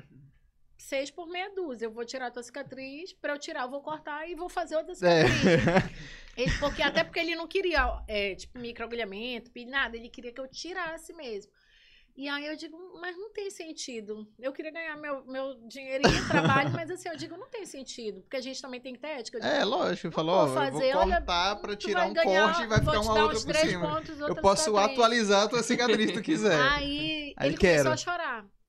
[0.82, 1.86] seis por meia dúzia.
[1.86, 4.76] Eu vou tirar a tua cicatriz, para eu tirar, eu vou cortar e vou fazer
[4.76, 5.46] outra cicatriz.
[5.46, 6.40] É.
[6.42, 9.96] Ele, porque, até porque ele não queria, é, tipo, microagulhamento, nada.
[9.96, 11.50] Ele queria que eu tirasse mesmo.
[12.14, 14.28] E aí eu digo, mas não tem sentido.
[14.38, 18.20] Eu queria ganhar meu, meu dinheirinho de trabalho, mas assim, eu digo, não tem sentido.
[18.20, 19.40] Porque a gente também tem que ter ética.
[19.40, 20.12] Digo, é, lógico.
[20.12, 23.40] Falou, ó, eu vou cortar pra tirar um ganhar, corte e vai ficar uma outra
[23.40, 23.94] por cima.
[23.94, 24.92] Pontos, eu posso cicatriz.
[24.92, 26.60] atualizar a tua cicatriz se tu quiser.
[26.60, 27.84] Aí, aí ele quero.
[27.84, 28.61] começou a chorar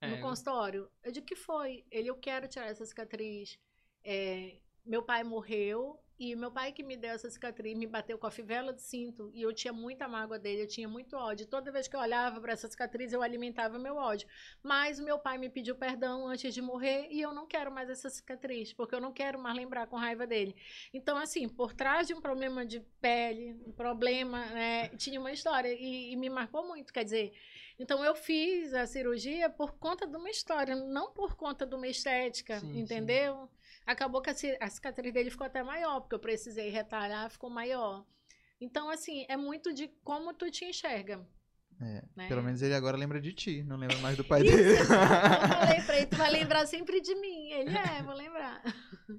[0.00, 0.20] no é.
[0.20, 0.90] consultório.
[1.02, 1.84] Eu digo, que foi?
[1.90, 3.58] Ele, eu quero tirar essa cicatriz.
[4.04, 8.26] É, meu pai morreu e meu pai que me deu essa cicatriz me bateu com
[8.26, 11.46] a fivela de cinto e eu tinha muita mágoa dele, eu tinha muito ódio.
[11.46, 14.26] Toda vez que eu olhava para essa cicatriz, eu alimentava meu ódio.
[14.60, 17.88] Mas o meu pai me pediu perdão antes de morrer e eu não quero mais
[17.88, 20.56] essa cicatriz, porque eu não quero mais lembrar com raiva dele.
[20.92, 25.72] Então, assim, por trás de um problema de pele, um problema, né, tinha uma história
[25.72, 26.92] e, e me marcou muito.
[26.92, 27.32] Quer dizer,
[27.78, 31.86] então eu fiz a cirurgia por conta de uma história, não por conta de uma
[31.86, 33.34] estética, sim, entendeu?
[33.36, 33.48] Sim.
[33.86, 38.04] Acabou que a cicatriz dele ficou até maior, porque eu precisei retalhar, ficou maior.
[38.60, 41.24] Então, assim, é muito de como tu te enxerga.
[41.80, 42.26] É, né?
[42.26, 44.80] Pelo menos ele agora lembra de ti, não lembra mais do pai Isso, dele.
[44.80, 47.52] Eu falei pra ele, tu vai lembrar sempre de mim.
[47.52, 48.60] Ele é, vou lembrar.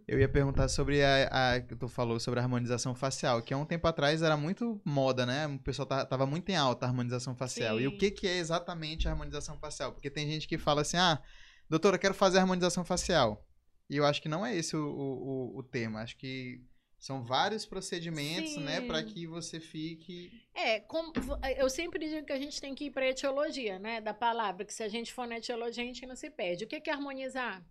[0.08, 3.58] Eu ia perguntar sobre a, a que tu falou sobre a harmonização facial, que há
[3.58, 5.48] um tempo atrás era muito moda, né?
[5.48, 7.80] O pessoal tá- tava muito em alta a harmonização facial.
[7.80, 7.98] E o Sim.
[7.98, 9.92] que que é exatamente a harmonização facial?
[9.94, 11.22] Porque tem gente que fala assim: "Ah,
[11.70, 13.46] doutora, eu quero fazer a harmonização facial".
[13.90, 16.02] E eu acho que não é esse o, o, o- o tema.
[16.02, 16.62] Acho que
[17.00, 18.88] são vários procedimentos, né, Sim.
[18.88, 21.14] para que você fique É, como-
[21.58, 24.66] eu sempre digo que a gente tem que ir para a etiologia, né, da palavra,
[24.66, 26.66] que se a gente for na etiologia, a gente não se perde.
[26.66, 27.66] O que que é harmonizar?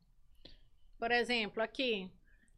[0.98, 2.10] Por exemplo, aqui,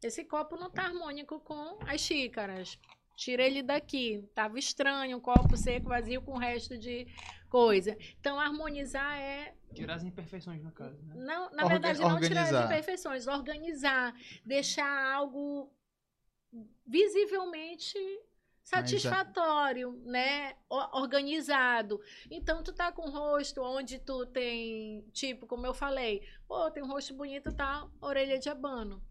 [0.03, 2.77] esse copo não tá harmônico com as xícaras.
[3.15, 4.27] Tira ele daqui.
[4.33, 7.05] Tava estranho, um copo seco, vazio com o resto de
[7.49, 7.95] coisa.
[8.19, 11.13] Então, harmonizar é Tirar as imperfeições, no caso, né?
[11.15, 14.13] não, na Orga- verdade, não tirar as imperfeições, organizar,
[14.43, 15.71] deixar algo
[16.85, 17.97] visivelmente
[18.63, 20.55] satisfatório, né?
[20.69, 22.01] O- Organizado.
[22.29, 26.83] Então, tu tá com o rosto onde tu tem, tipo, como eu falei, pô, tem
[26.83, 27.87] um rosto bonito, tá?
[28.01, 29.01] Orelha de abano.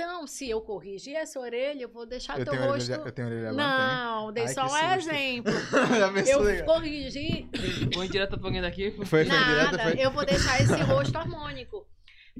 [0.00, 2.90] Então, se eu corrigir essa orelha, eu vou deixar eu teu tenho, rosto.
[2.90, 5.52] orelha, eu tenho orelha Não, dei Ai, só que um exemplo.
[6.26, 7.48] Eu corrigi
[7.92, 8.90] Põe direto pra alguém daqui.
[8.92, 10.00] Foi, foi direto, Nada, foi.
[10.00, 11.86] eu vou deixar esse rosto harmônico.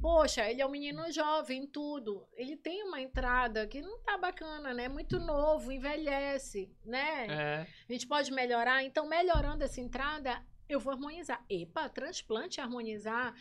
[0.01, 2.27] Poxa, ele é um menino jovem, tudo.
[2.35, 4.89] Ele tem uma entrada que não tá bacana, né?
[4.89, 7.27] Muito novo, envelhece, né?
[7.28, 7.66] É.
[7.89, 8.82] A gente pode melhorar.
[8.82, 11.45] Então, melhorando essa entrada, eu vou harmonizar.
[11.51, 13.35] Epa, transplante harmonizar.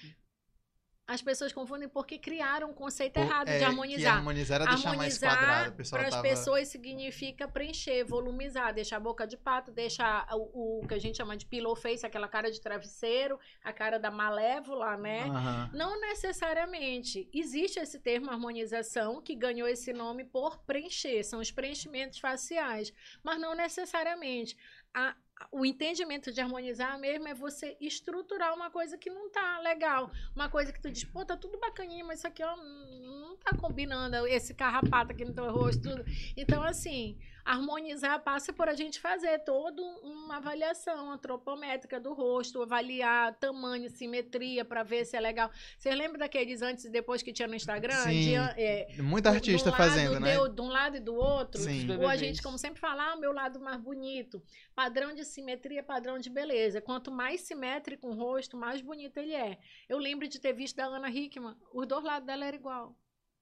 [1.09, 4.17] As pessoas confundem porque criaram um conceito Pô, errado é, de harmonizar.
[4.17, 5.71] harmonizar era deixar mais quadrado.
[5.89, 6.21] Para as tava...
[6.21, 11.17] pessoas significa preencher, volumizar, deixar a boca de pato, deixar o, o que a gente
[11.17, 15.23] chama de pillow face, aquela cara de travesseiro, a cara da malévola, né?
[15.23, 15.71] Aham.
[15.73, 17.27] Não necessariamente.
[17.33, 23.41] Existe esse termo harmonização que ganhou esse nome por preencher, são os preenchimentos faciais, mas
[23.41, 24.55] não necessariamente.
[24.93, 25.15] A-
[25.51, 30.11] o entendimento de harmonizar mesmo é você estruturar uma coisa que não tá legal.
[30.35, 33.55] Uma coisa que tu diz, pô, tá tudo bacaninha, mas isso aqui ó, não tá
[33.57, 36.03] combinando, esse carrapato aqui no teu rosto, tudo.
[36.35, 37.17] Então, assim,
[37.53, 44.63] harmonizar passa por a gente fazer toda uma avaliação antropométrica do rosto, avaliar tamanho, simetria,
[44.63, 45.49] para ver se é legal.
[45.77, 48.03] Você lembra daqueles antes e depois que tinha no Instagram?
[48.03, 48.21] Sim.
[48.21, 50.33] De, é, Muita de um artista lado fazendo, né?
[50.33, 51.59] deu- de um lado e do outro.
[51.59, 51.89] Sim.
[51.97, 54.41] Ou a gente, como sempre fala, ah, meu lado mais bonito.
[54.75, 56.79] Padrão de simetria, padrão de beleza.
[56.79, 59.57] Quanto mais simétrico um rosto, mais bonito ele é.
[59.87, 62.95] Eu lembro de ter visto da Ana Hickman, os dois lados dela eram igual.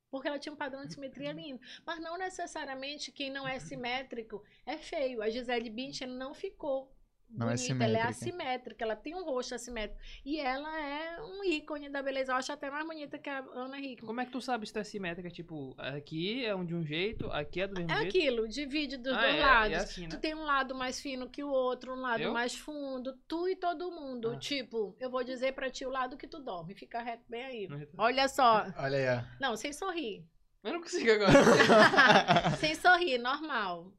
[0.10, 1.60] Porque ela tinha um padrão de simetria lindo.
[1.86, 5.22] Mas não necessariamente quem não é simétrico é feio.
[5.22, 6.92] A Gisele Bündchen não ficou
[7.30, 7.84] Não é bonita.
[7.84, 8.10] Ela é simétrica.
[8.10, 8.86] assimétrica.
[8.86, 10.02] Ela tem um rosto assimétrico.
[10.26, 12.32] E ela é um ícone da beleza.
[12.32, 14.08] Eu acho até mais bonita que a Ana Hickman.
[14.08, 15.30] Como é que tu sabe se tu é simétrica?
[15.30, 18.08] Tipo, aqui é um de um jeito, aqui é do mesmo É jeito?
[18.18, 19.74] aquilo, divide dos Ah, dois é, lados.
[19.74, 20.08] é assim, né?
[20.10, 22.32] Tu tem um lado mais fino que o outro, um lado Eu?
[22.34, 24.32] mais fundo, tu e todo mundo.
[24.32, 24.38] Ah.
[24.40, 27.66] Tipo, eu vou dizer pra ti o lado que tu dorme, fica reto bem aí.
[27.66, 27.88] É?
[27.98, 28.66] Olha só.
[28.78, 29.24] Olha aí, ó.
[29.40, 30.26] Não, sem sorrir.
[30.64, 31.32] Eu não consigo agora.
[32.58, 33.92] sem sorrir, normal.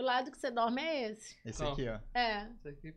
[0.00, 1.36] O lado que você dorme é esse.
[1.44, 1.72] Esse Qual?
[1.74, 1.98] aqui, ó.
[2.18, 2.48] É.
[2.56, 2.94] Isso aqui.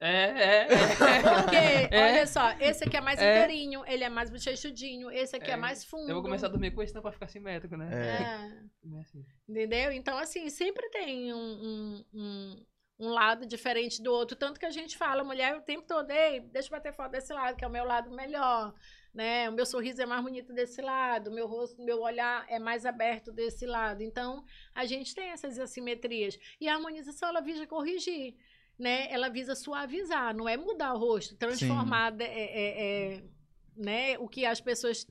[0.00, 0.66] É, é, é.
[1.42, 1.56] Porque,
[1.94, 2.10] É.
[2.12, 3.36] olha só, esse aqui é mais É.
[3.44, 5.56] inteirinho, ele é mais bochechudinho, esse aqui é, É.
[5.56, 6.08] mais fundo.
[6.08, 7.90] Eu vou começar a dormir com esse, não pra ficar simétrico, né?
[7.92, 8.22] É.
[8.22, 8.96] É.
[8.96, 9.26] É assim.
[9.48, 9.90] Entendeu?
[9.92, 12.66] Então, assim, sempre tem um, um, um,
[13.00, 14.36] um lado diferente do outro.
[14.36, 17.32] Tanto que a gente fala, mulher, o tempo todo, ei, deixa eu bater foto desse
[17.32, 18.72] lado, que é o meu lado melhor.
[19.12, 19.48] Né?
[19.48, 23.32] O meu sorriso é mais bonito desse lado, meu rosto, meu olhar é mais aberto
[23.32, 24.02] desse lado.
[24.02, 26.38] Então, a gente tem essas assimetrias.
[26.60, 28.36] E a harmonização, ela visa corrigir.
[28.78, 29.12] Né?
[29.12, 33.22] Ela visa suavizar, não é mudar o rosto, transformar é, é, é,
[33.76, 34.18] né?
[34.18, 35.06] o que as pessoas.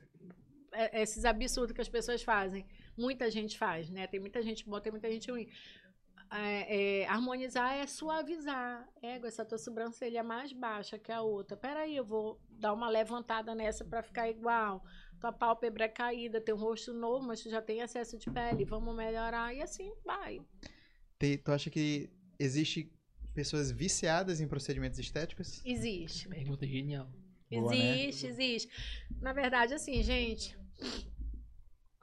[0.72, 2.66] é, esses absurdos que as pessoas fazem
[3.00, 4.06] muita gente faz, né?
[4.08, 5.48] Tem muita gente boa, tem muita gente ruim.
[6.31, 8.88] É, é, harmonizar é suavizar.
[9.01, 11.57] Ego, essa tua sobrancelha é mais baixa que a outra.
[11.57, 14.84] Peraí, eu vou dar uma levantada nessa para ficar igual.
[15.19, 18.64] Tua pálpebra é caída, tem um rosto novo, mas tu já tem excesso de pele.
[18.64, 19.53] Vamos melhorar.
[19.53, 20.39] E assim vai.
[21.18, 22.91] Tem- tu acha que existe
[23.34, 25.65] pessoas viciadas em procedimentos estéticos?
[25.65, 26.30] Existe.
[26.30, 27.10] Pergunta genial.
[27.49, 28.03] Boa, né?
[28.03, 28.69] Existe, existe.
[29.19, 30.56] Na verdade, assim, gente.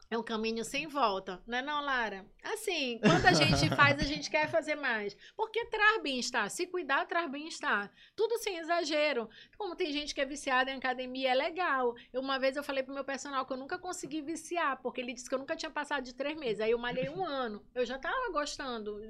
[0.09, 2.25] É um caminho sem volta, não é não, Lara?
[2.45, 5.17] Assim, quando a gente faz, a gente quer fazer mais.
[5.37, 6.49] Porque traz bem-estar.
[6.49, 7.91] Se cuidar, traz bem-estar.
[8.15, 9.29] Tudo sem exagero.
[9.59, 11.97] Como tem gente que é viciada em academia, é legal.
[12.13, 15.13] Eu, uma vez eu falei pro meu personal que eu nunca consegui viciar, porque ele
[15.13, 16.61] disse que eu nunca tinha passado de três meses.
[16.61, 17.61] Aí eu malhei um ano.
[17.75, 19.01] Eu já tava gostando.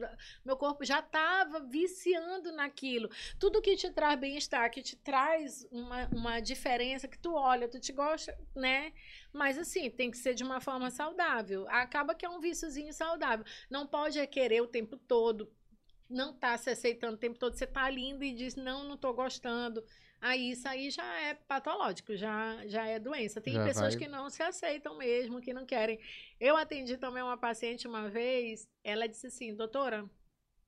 [0.44, 3.10] Meu corpo já tava viciando naquilo.
[3.38, 7.78] Tudo que te traz bem-estar, que te traz uma, uma diferença, que tu olha, tu
[7.78, 8.94] te gosta, né?
[9.36, 11.66] Mas assim, tem que ser de uma forma saudável.
[11.68, 13.44] Acaba que é um víciozinho saudável.
[13.70, 15.52] Não pode é querer o tempo todo
[16.08, 19.12] não tá se aceitando o tempo todo, você tá lindo e diz, não, não tô
[19.12, 19.84] gostando.
[20.20, 23.40] Aí isso aí já é patológico, já, já é doença.
[23.40, 26.00] Tem Já pessoas vai- que não se aceitam mesmo, que não querem.
[26.40, 30.08] Eu atendi também uma paciente uma vez, ela disse assim, doutora,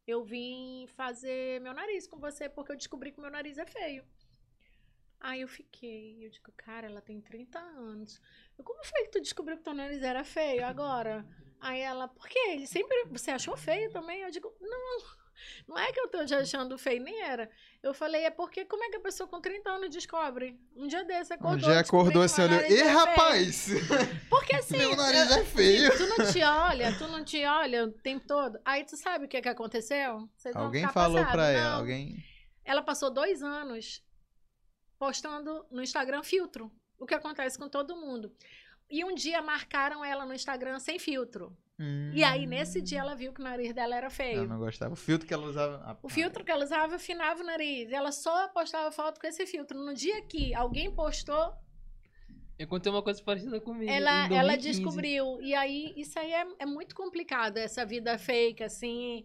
[0.07, 4.05] eu vim fazer meu nariz com você porque eu descobri que meu nariz é feio.
[5.20, 8.20] Aí eu fiquei, eu digo, cara, ela tem 30 anos.
[8.57, 11.27] Eu, como foi que tu descobriu que teu nariz era feio agora?
[11.61, 12.39] Aí ela, por quê?
[12.51, 14.20] Ele sempre, você achou feio também?
[14.23, 14.99] Eu digo, não,
[15.66, 17.51] não é que eu tô já achando feio, nem era.
[17.82, 20.57] Eu falei, é porque como é que a pessoa com 30 anos descobre?
[20.77, 21.69] Um dia desse acordou.
[21.69, 23.69] Um dia acordou assim, olhou, e é feio." rapaz,
[24.31, 24.78] Porque assim.
[24.78, 25.97] meu nariz é feio.
[25.97, 28.59] Tu não te olha, tu não te olha o tempo todo.
[28.65, 30.28] Aí tu sabe o que, que aconteceu?
[30.36, 31.32] Vocês Alguém falou passado.
[31.32, 31.78] pra ela, Não.
[31.81, 32.24] alguém...
[32.65, 34.07] Ela passou dois anos
[34.98, 36.70] postando no Instagram filtro.
[36.98, 38.32] O que acontece com todo mundo.
[38.90, 41.56] E um dia marcaram ela no Instagram sem filtro.
[42.12, 44.10] E aí, nesse dia, ela viu que o nariz dela era Hum.
[44.10, 44.48] Eu feio.
[44.48, 44.92] não gostava.
[44.94, 45.80] O filtro que ela usava...
[45.84, 47.92] ah, O filtro que ela usava afinava o nariz.
[47.92, 49.78] Ela só postava foto com esse filtro.
[49.78, 51.54] No dia que alguém postou,
[52.58, 53.88] Eu contei uma coisa parecida comigo.
[53.92, 54.70] ela, ela 2015.
[54.72, 55.40] descobriu.
[55.40, 59.24] E aí, isso aí é, é muito complicado, essa vida fake, assim.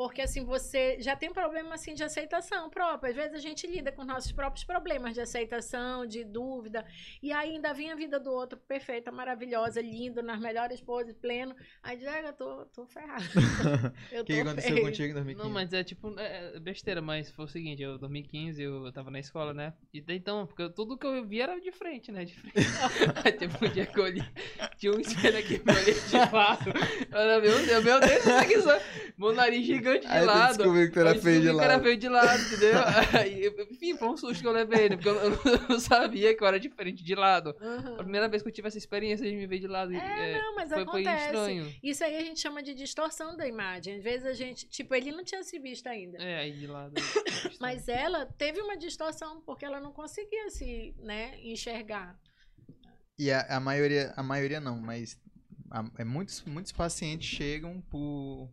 [0.00, 3.10] Porque, assim, você já tem um problema, assim, de aceitação própria.
[3.10, 6.86] Às vezes a gente lida com nossos próprios problemas de aceitação, de dúvida.
[7.22, 11.54] E ainda vem a vida do outro perfeita, maravilhosa, lindo, nas melhores poses, pleno.
[11.82, 13.22] Aí diz, ah, eu tô, tô ferrada.
[14.10, 14.86] Eu O que aconteceu feio.
[14.86, 15.46] contigo em 2015?
[15.46, 18.92] Não, mas é tipo, é é besteira, mas foi o seguinte, eu 2015, eu, eu
[18.92, 19.74] tava na escola, né?
[19.92, 22.24] E daí, então, porque eu- tudo que eu vi era de frente, né?
[22.24, 22.54] De frente.
[23.22, 24.24] Aí teve um dia que eu olhei,
[24.78, 26.72] tinha um espelho aqui, eu olhei de lado.
[27.12, 28.80] Olha, meu Deus, meu Deus, isso aqui só.
[29.18, 30.56] Meu nariz gigante de Aí lado.
[30.58, 31.82] descobriu que tu era feio de descobri que era lado.
[31.82, 32.72] feio de lado, entendeu?
[33.20, 34.96] Aí, enfim, foi um susto que eu levei, né?
[34.96, 35.14] Porque eu,
[35.52, 37.56] eu não- sabia que eu era diferente de lado.
[37.60, 37.96] A Aham.
[37.96, 39.96] primeira vez que eu tive essa experiência de me ver de lado, É,
[40.32, 41.24] é, não, mas foi, foi acontece.
[41.26, 41.74] estranho.
[41.82, 43.96] Isso aí a gente chama de distorção da imagem.
[43.96, 46.18] Às vezes a gente, tipo, ele não tinha se visto ainda.
[46.18, 46.92] É, aí de lado.
[47.00, 47.56] foi estranho.
[47.60, 52.18] Mas ela teve uma distorção porque ela não conseguia se, né, enxergar.
[53.18, 55.18] E a, a maioria, a maioria não, mas
[55.70, 58.50] a- é muitos, muitos pacientes chegam por,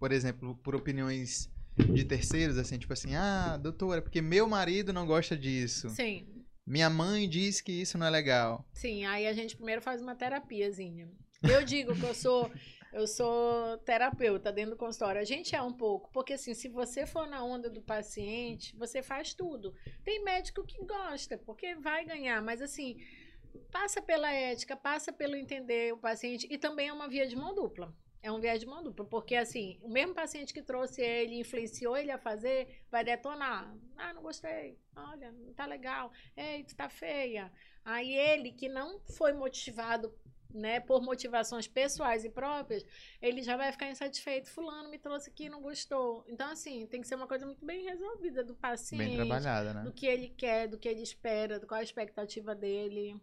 [0.00, 1.48] por exemplo, por opiniões
[1.94, 5.88] de terceiros, assim, tipo assim, ah, doutora, porque meu marido não gosta disso.
[5.90, 6.26] Sim,
[6.66, 8.66] Minha mãe diz que isso não é legal.
[8.72, 9.04] sim.
[9.04, 11.08] Aí a gente primeiro faz uma terapiazinha.
[11.42, 12.50] Eu digo que eu sou
[12.92, 15.20] eu sou terapeuta dentro do consultório.
[15.20, 19.00] A gente é um pouco, porque assim, se você for na onda do paciente, você
[19.02, 19.72] faz tudo.
[20.04, 22.96] Tem médico que gosta, porque vai ganhar, mas assim,
[23.70, 27.54] passa pela ética, passa pelo entender o paciente e também é uma via de mão
[27.54, 27.94] dupla.
[28.22, 31.96] É um viés de mão dupla, porque assim, o mesmo paciente que trouxe ele, influenciou
[31.96, 33.74] ele a fazer, vai detonar.
[33.96, 34.78] Ah, não gostei.
[34.94, 36.12] Olha, não tá legal.
[36.36, 37.50] Ei, tu tá feia.
[37.84, 40.14] Aí ele, que não foi motivado,
[40.52, 42.84] né, por motivações pessoais e próprias,
[43.22, 44.50] ele já vai ficar insatisfeito.
[44.50, 46.24] Fulano me trouxe aqui e não gostou.
[46.28, 49.82] Então, assim, tem que ser uma coisa muito bem resolvida do paciente Bem trabalhada, né?
[49.82, 53.20] do que ele quer, do que ele espera, do qual a expectativa dele.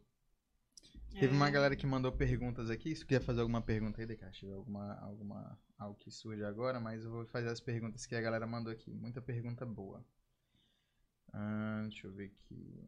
[1.12, 1.52] Teve uma É.
[1.52, 2.96] galera que mandou perguntas aqui.
[2.96, 7.04] Se quiser fazer alguma pergunta aí, Decache, tiver alguma, alguma, algo que surge agora, mas
[7.04, 8.94] eu vou fazer as perguntas que a galera mandou aqui.
[8.94, 10.06] Muita pergunta boa.
[11.34, 12.88] Ah, deixa eu ver aqui.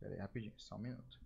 [0.00, 1.20] Pera aí, rapidinho, só um minuto.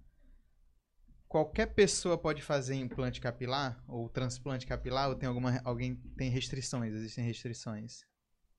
[1.26, 6.92] Qualquer pessoa pode fazer implante capilar ou transplante capilar ou tem alguma alguém tem restrições?
[6.92, 8.04] Existem restrições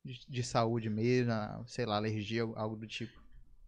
[0.03, 1.33] de, de saúde mesmo,
[1.67, 3.21] sei lá, alergia, algo do tipo.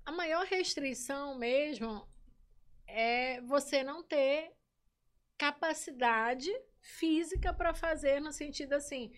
[0.06, 2.08] A maior restrição mesmo
[2.88, 4.52] é você não ter
[5.38, 6.50] capacidade
[6.82, 9.12] física para fazer no sentido assim.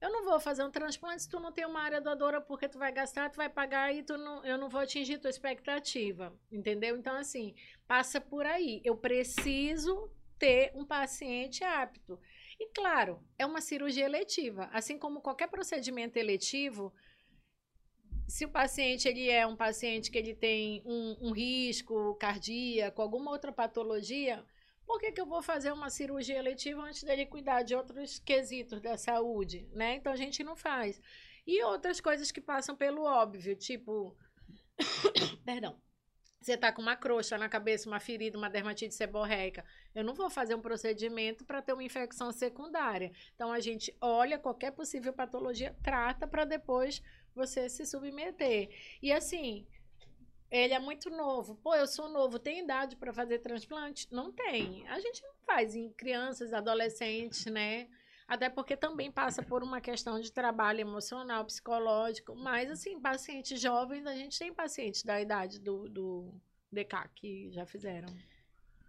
[0.00, 2.78] Eu não vou fazer um transplante se tu não tem uma área doadora porque tu
[2.78, 6.96] vai gastar, tu vai pagar e tu não, eu não vou atingir tua expectativa, entendeu?
[6.96, 7.54] Então assim,
[7.86, 8.80] passa por aí.
[8.84, 12.18] Eu preciso ter um paciente apto.
[12.58, 16.92] E claro, é uma cirurgia eletiva, assim como qualquer procedimento eletivo,
[18.32, 23.30] se o paciente ele é um paciente que ele tem um, um risco cardíaco, alguma
[23.30, 24.42] outra patologia,
[24.86, 28.80] por que, que eu vou fazer uma cirurgia eletiva antes dele cuidar de outros quesitos
[28.80, 29.96] da saúde, né?
[29.96, 30.98] Então a gente não faz.
[31.46, 34.16] E outras coisas que passam pelo óbvio, tipo,
[35.44, 35.78] perdão,
[36.40, 39.62] você tá com uma crosta na cabeça, uma ferida, uma dermatite seborreica.
[39.94, 43.12] Eu não vou fazer um procedimento para ter uma infecção secundária.
[43.34, 47.02] Então a gente olha qualquer possível patologia, trata para depois
[47.34, 48.68] você se submeter.
[49.02, 49.66] E assim,
[50.50, 51.54] ele é muito novo.
[51.56, 54.06] Pô, eu sou novo, tem idade para fazer transplante?
[54.10, 54.86] Não tem.
[54.88, 57.88] A gente não faz em crianças, adolescentes, né?
[58.28, 62.34] Até porque também passa por uma questão de trabalho emocional, psicológico.
[62.34, 66.34] Mas, assim, pacientes jovens, a gente tem pacientes da idade do, do
[66.70, 68.08] DK que já fizeram.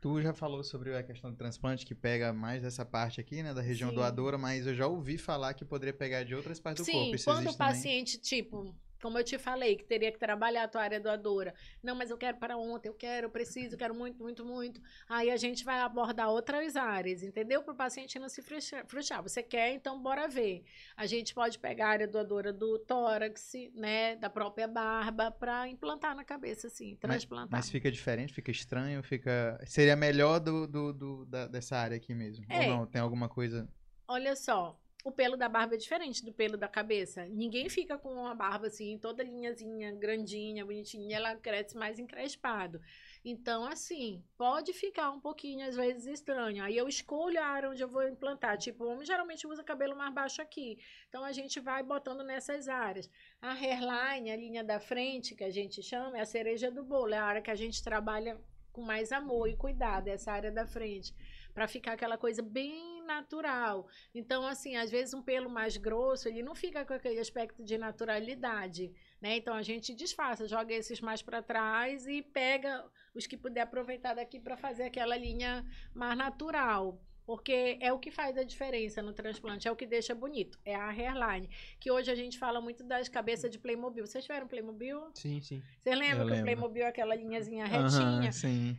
[0.04, 3.54] Tu já falou sobre a questão do transplante que pega mais dessa parte aqui, né,
[3.54, 3.96] da região Sim.
[3.96, 7.16] doadora, mas eu já ouvi falar que poderia pegar de outras partes do Sim, corpo.
[7.16, 7.58] Isso quando o também?
[7.58, 11.54] paciente, tipo, como eu te falei, que teria que trabalhar a tua área doadora.
[11.84, 14.82] Não, mas eu quero para ontem, eu quero, eu preciso, eu quero muito, muito, muito.
[15.10, 17.62] Aí a gente vai abordar outras áreas, entendeu?
[17.64, 19.22] Para o paciente não se frustrar.
[19.22, 20.64] Você quer, então bora ver.
[20.96, 26.16] A gente pode pegar a área doadora do tórax, né, da própria barba, para implantar
[26.16, 27.50] na cabeça, assim, Mas, transplantar.
[27.52, 29.60] mas fica diferente, fica estranho, fica.
[29.66, 32.46] Seria melhor do, do, do- da- dessa área aqui mesmo.
[32.50, 32.62] É.
[32.62, 32.86] Ou não?
[32.88, 33.68] Tem alguma coisa.
[34.08, 37.26] Olha só, o pelo da barba é diferente do pelo da cabeça.
[37.26, 42.80] Ninguém fica com uma barba assim, toda linhazinha, grandinha, bonitinha, ela cresce mais encrespado.
[43.26, 46.64] Então, assim, pode ficar um pouquinho, às vezes, estranho.
[46.64, 48.58] Aí eu escolho a área onde eu vou implantar.
[48.58, 50.78] Tipo, o homem geralmente usa cabelo mais baixo aqui.
[51.10, 53.10] Então, a gente vai botando nessas áreas.
[53.42, 57.14] A hairline, a linha da frente, que a gente chama, é a cereja do bolo.
[57.14, 58.38] É a área que a gente trabalha
[58.74, 61.14] com mais amor e cuidado, essa área da frente.
[61.54, 63.88] Pra ficar aquela coisa bem natural.
[64.14, 67.78] Então, assim, às vezes um pelo mais grosso, ele não fica com aquele aspecto de
[67.78, 69.38] naturalidade, né?
[69.38, 74.14] Então a gente disfarça, joga esses mais para trás e pega os que puder aproveitar
[74.14, 77.00] daqui para fazer aquela linha mais natural.
[77.26, 80.60] Porque é o que faz a diferença no transplante, é o que deixa bonito.
[80.66, 81.50] É a hairline.
[81.80, 84.06] Que hoje a gente fala muito das cabeças de Playmobil.
[84.06, 85.00] Vocês tiveram Playmobil?
[85.14, 85.64] Sim, sim.
[85.82, 86.40] Vocês lembram Eu que lembro.
[86.40, 88.32] o Playmobil é aquela linhazinha retinha?
[88.32, 88.78] sim.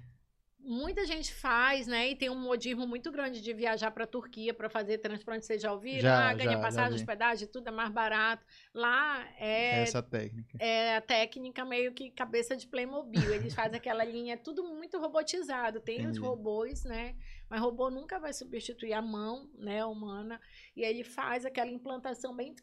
[0.66, 2.08] Muita gente faz, né?
[2.08, 5.44] E tem um modismo muito grande de viajar para Turquia para fazer transplante.
[5.44, 6.00] Vocês já ouviram?
[6.00, 6.96] Já, ah, ganha já, já passagem, vi.
[6.96, 8.46] hospedagem, tudo é mais barato.
[8.72, 10.56] Lá é, Essa técnica.
[10.58, 13.34] é a técnica meio que cabeça de Playmobil.
[13.34, 15.80] Eles fazem aquela linha, é tudo muito robotizado.
[15.80, 16.20] Tem os Entendi.
[16.20, 17.14] robôs, né?
[17.50, 20.40] Mas robô nunca vai substituir a mão, né, humana.
[20.74, 22.54] E ele faz aquela implantação bem.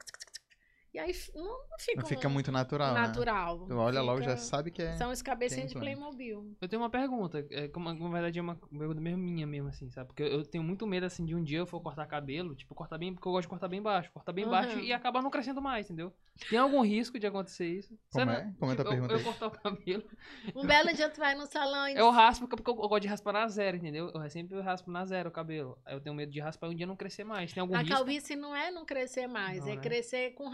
[0.93, 2.93] E aí não, não fica, Não fica um- muito natural.
[2.93, 2.99] Né?
[3.01, 3.65] natural.
[3.65, 4.97] Tu olha logo, Fica- já sabe que é.
[4.97, 5.80] São os cabecinhas de.
[5.80, 6.53] Playmobil.
[6.59, 9.89] Eu tenho uma pergunta, é, como, na verdade é uma pergunta mesmo minha mesmo, assim,
[9.89, 10.07] sabe?
[10.07, 12.76] Porque eu, eu tenho muito medo, assim, de um dia eu for cortar cabelo, tipo,
[12.76, 14.81] cortar bem, porque eu gosto de cortar bem baixo, cortar bem baixo Aham.
[14.81, 16.13] e acabar não crescendo mais, entendeu?
[16.49, 17.97] Tem algum risco de acontecer isso?
[18.11, 18.53] Como Sério, é?
[18.59, 20.03] Como é a tipo, pergunta eu, eu cortar o cabelo,
[20.55, 23.07] Um belo dia tu vai no salão e eu raspo, porque eu, eu gosto de
[23.07, 24.11] raspar na zero, entendeu?
[24.13, 25.77] Eu sempre raspo na zero o cabelo.
[25.85, 27.53] Aí eu tenho medo de raspar e um dia não crescer mais.
[27.53, 27.95] Tem algum A risco?
[27.95, 29.81] calvície não é não crescer mais, Não, é né?
[29.81, 30.49] crescer com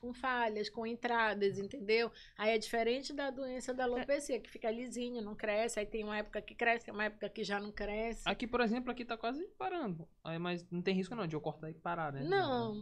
[0.00, 2.10] com falhas, com entradas, entendeu?
[2.36, 6.18] Aí é diferente da doença da alopecia, que fica lisinho, não cresce, aí tem uma
[6.18, 8.22] época que cresce, tem uma época que já não cresce.
[8.28, 10.08] Aqui, por exemplo, aqui tá quase parando.
[10.24, 12.22] Aí, mas não tem risco não de eu cortar e parar, né?
[12.24, 12.74] Não,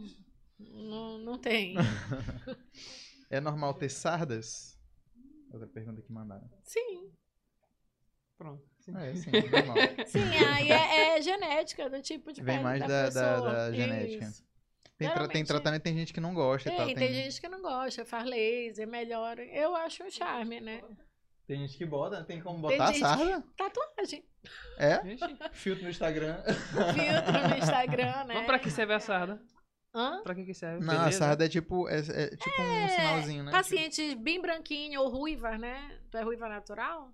[0.59, 1.75] não, não tem.
[3.29, 4.77] É normal ter sardas?
[5.53, 6.49] Outra pergunta que mandaram.
[6.63, 7.09] Sim,
[8.37, 8.61] Pronto.
[8.79, 8.91] sim.
[8.97, 9.77] É, sim, normal.
[10.05, 10.19] sim,
[10.53, 14.25] aí é, é genética, do tipo de Vem pele mais da, da- da genética.
[14.25, 14.43] Isso.
[15.07, 16.85] Tem, tra- tem tratamento, tem gente que não gosta e tal.
[16.85, 19.43] Tem, tem gente que não gosta, faz laser, melhora.
[19.45, 20.81] Eu acho um charme, né?
[21.47, 23.43] tem gente que bota, tem como Tem botar gente- sarda?
[23.57, 24.23] Tatuagem,
[24.77, 24.99] É?
[25.01, 25.25] Vixe.
[25.51, 26.37] Filtro no Instagram.
[26.43, 28.33] filtro no Instagram, né?
[28.35, 29.41] Mas pra que serve a sarda?
[29.93, 30.21] Hã?
[30.23, 30.85] Pra que que serve?
[30.85, 31.17] Não, a Beleza?
[31.17, 33.51] sarda é tipo, é, é tipo um sinalzinho, né?
[33.51, 35.99] Pacientes bem branquinhos ou ruivas, né?
[36.09, 37.11] Tu é ruiva natural?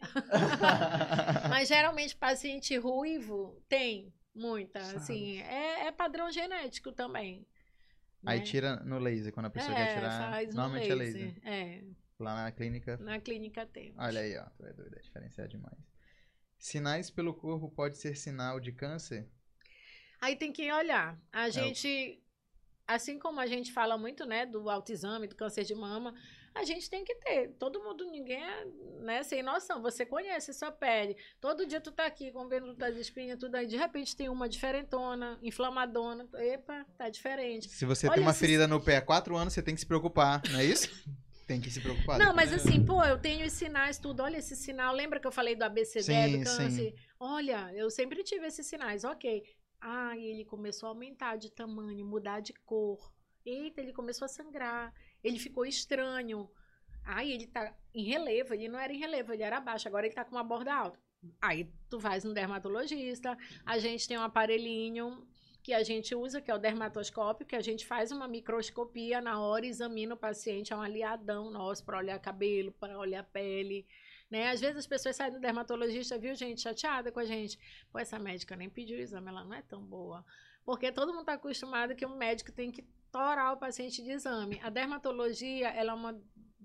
[1.48, 5.02] Mas geralmente paciente ruivo tem muita, Sardas.
[5.02, 7.46] assim, é, é padrão genético também.
[8.24, 8.44] Aí né?
[8.44, 10.42] tira no laser, quando a pessoa é, quer tirar.
[10.54, 11.22] Normalmente laser.
[11.22, 11.48] é laser.
[11.48, 11.84] É,
[12.18, 12.96] Lá na clínica.
[12.98, 13.94] na clínica tem.
[13.98, 14.44] Olha aí, ó.
[14.56, 15.76] Tu é doido, é diferenciado demais.
[16.58, 19.28] Sinais pelo corpo pode ser sinal de câncer?
[20.20, 21.20] Aí tem que olhar.
[21.32, 22.22] É A gente,
[22.86, 26.14] assim como a gente fala muito, né, do autoexame, do câncer de mama,
[26.56, 27.52] a gente tem que ter.
[27.58, 28.66] Todo mundo, ninguém é,
[29.00, 29.82] né, sem noção.
[29.82, 31.16] Você conhece sua pele.
[31.40, 33.66] Todo dia tu tá aqui com vendo das espinhas, tudo aí.
[33.66, 36.26] De repente tem uma diferentona, inflamadona.
[36.34, 37.68] Epa, tá diferente.
[37.68, 39.86] Se você Olha tem uma ferida no pé há quatro anos, você tem que se
[39.86, 40.88] preocupar, não é isso?
[41.46, 42.18] tem que se preocupar.
[42.18, 44.22] Não, mas assim, pô, eu tenho os sinais, tudo.
[44.22, 44.94] Olha esse sinal.
[44.94, 46.70] Lembra que eu falei do ABCD, Sim, do câncer?
[46.70, 46.94] sim.
[47.20, 49.04] Olha, eu sempre tive esses sinais.
[49.04, 49.44] Ok.
[49.80, 53.12] Ah, ele começou a aumentar de tamanho, mudar de cor.
[53.44, 54.92] Eita, ele começou a sangrar.
[55.26, 56.48] Ele ficou estranho.
[57.04, 58.54] Aí ele tá em relevo.
[58.54, 59.88] Ele não era em relevo, ele era baixo.
[59.88, 60.98] Agora ele tá com uma borda alta.
[61.40, 63.36] Aí tu vais no dermatologista.
[63.64, 65.26] A gente tem um aparelhinho
[65.64, 69.40] que a gente usa, que é o dermatoscópio, que a gente faz uma microscopia na
[69.40, 73.84] hora, examina o paciente, é um aliadão nosso para olhar cabelo, para olhar pele.
[74.30, 74.48] Né?
[74.48, 77.58] Às vezes as pessoas saem do dermatologista, viu, gente, chateada com a gente.
[77.90, 80.24] Pô, essa médica nem pediu o exame, ela não é tão boa.
[80.64, 82.82] Porque todo mundo está acostumado que um médico tem que
[83.16, 84.60] torar o paciente de exame.
[84.62, 86.22] A dermatologia, ela é uma,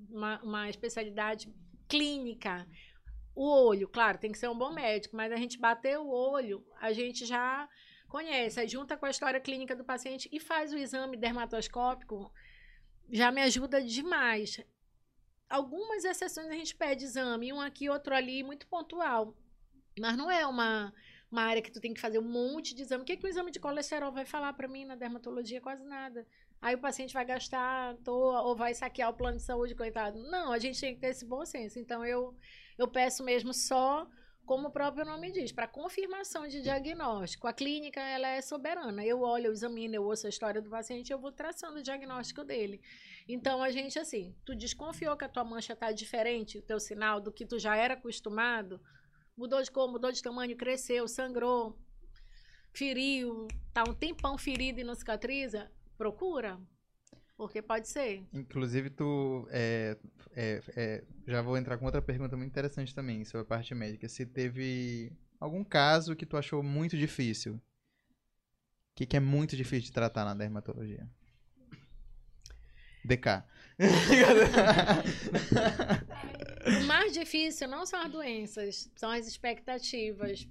[0.09, 1.49] uma, uma especialidade
[1.87, 2.67] clínica.
[3.33, 6.61] O olho, claro, tem que ser um bom médico, mas a gente bater o olho,
[6.81, 7.69] a gente já
[8.09, 12.29] conhece, junta com a história clínica do paciente e faz o exame dermatoscópico,
[13.09, 14.59] já me ajuda demais.
[15.49, 19.37] Algumas exceções a gente pede exame, um aqui, outro ali, muito pontual.
[19.97, 20.93] Mas não é uma,
[21.31, 23.03] uma área que tu tem que fazer um monte de exame.
[23.03, 25.61] O que, que o exame de colesterol vai falar para mim na dermatologia?
[25.61, 26.27] Quase nada.
[26.61, 30.19] Aí o paciente vai gastar à toa ou vai saquear o plano de saúde, coitado.
[30.29, 31.79] Não, a gente tem que ter esse bom senso.
[31.79, 32.35] Então, eu,
[32.77, 34.05] eu peço mesmo só,
[34.45, 37.47] como o próprio nome diz, para confirmação de diagnóstico.
[37.47, 39.03] A clínica, ela é soberana.
[39.03, 42.43] Eu olho, eu examino, eu ouço a história do paciente, eu vou traçando o diagnóstico
[42.43, 42.81] dele.
[43.27, 47.21] Então, a gente, assim, tu desconfiou que a tua mancha tá diferente, o teu sinal,
[47.21, 48.81] do que tu já era acostumado,
[49.41, 51.75] mudou de cor, mudou de tamanho, cresceu, sangrou,
[52.71, 56.59] feriu, tá um tempão ferido e não cicatriza, procura.
[57.35, 58.23] Porque pode ser.
[58.31, 59.47] Inclusive, tu.
[59.49, 59.97] É,
[60.35, 64.07] é, é, já vou entrar com outra pergunta muito interessante também sobre a parte médica.
[64.07, 67.55] Se teve algum caso que tu achou muito difícil.
[67.55, 67.61] O
[68.93, 71.09] que, que é muito difícil de tratar na dermatologia?
[73.03, 73.43] DK.
[76.65, 80.47] o mais difícil não são as doenças, são as expectativas.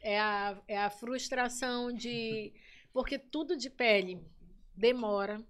[0.00, 2.52] É a, é a frustração de.
[2.92, 4.20] Porque tudo de pele
[4.76, 5.42] demora.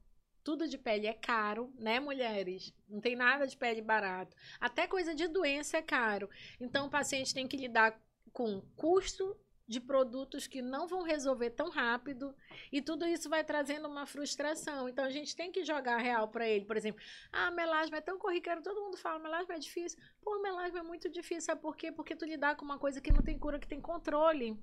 [0.43, 2.73] Tudo de pele é caro, né, mulheres?
[2.87, 4.37] Não tem nada de pele barato.
[4.61, 6.29] Até coisa de doença é caro.
[6.61, 7.99] Então, o paciente tem que lidar
[8.31, 9.35] com custo
[9.67, 12.35] de produtos que não vão resolver tão rápido
[12.71, 14.89] e tudo isso vai trazendo uma frustração.
[14.89, 18.19] Então a gente tem que jogar real para ele, por exemplo, ah, melasma é tão
[18.19, 19.99] corriqueiro, todo mundo fala melasma é difícil.
[20.21, 21.91] Pô, melasma é muito difícil, sabe por quê?
[21.91, 24.59] Porque tu lidar com uma coisa que não tem cura, que tem controle.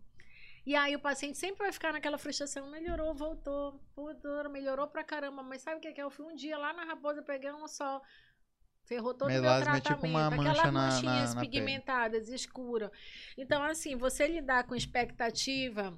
[0.64, 5.42] E aí o paciente sempre vai ficar naquela frustração, melhorou, voltou, doutora, melhorou pra caramba,
[5.42, 6.04] mas sabe o que é?
[6.04, 8.00] Eu fui um dia lá na Raposa, peguei um sol,
[8.86, 12.92] ferrou todo o meu tratamento, é tipo uma mancha aquelas manchinhas na, na pigmentadas, escuras.
[13.38, 15.98] Então, assim, você lidar com expectativa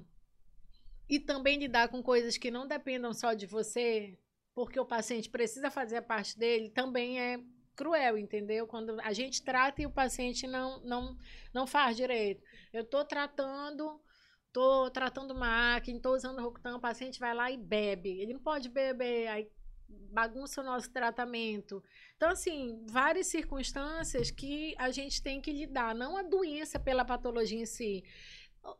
[1.08, 4.18] e também lidar com coisas que não dependam só de você,
[4.54, 7.38] porque o paciente precisa fazer a parte dele, também é
[7.74, 8.66] cruel, entendeu?
[8.66, 11.16] Quando a gente trata e o paciente não não
[11.52, 12.42] não faz direito.
[12.72, 14.00] Eu tô tratando
[14.52, 18.20] tô tratando máquina, tô usando Rocutan, o paciente vai lá e bebe.
[18.20, 19.50] Ele não pode beber, aí
[20.10, 21.82] bagunça o nosso tratamento.
[22.16, 27.60] Então, assim, várias circunstâncias que a gente tem que lidar, não a doença pela patologia
[27.60, 28.04] em si.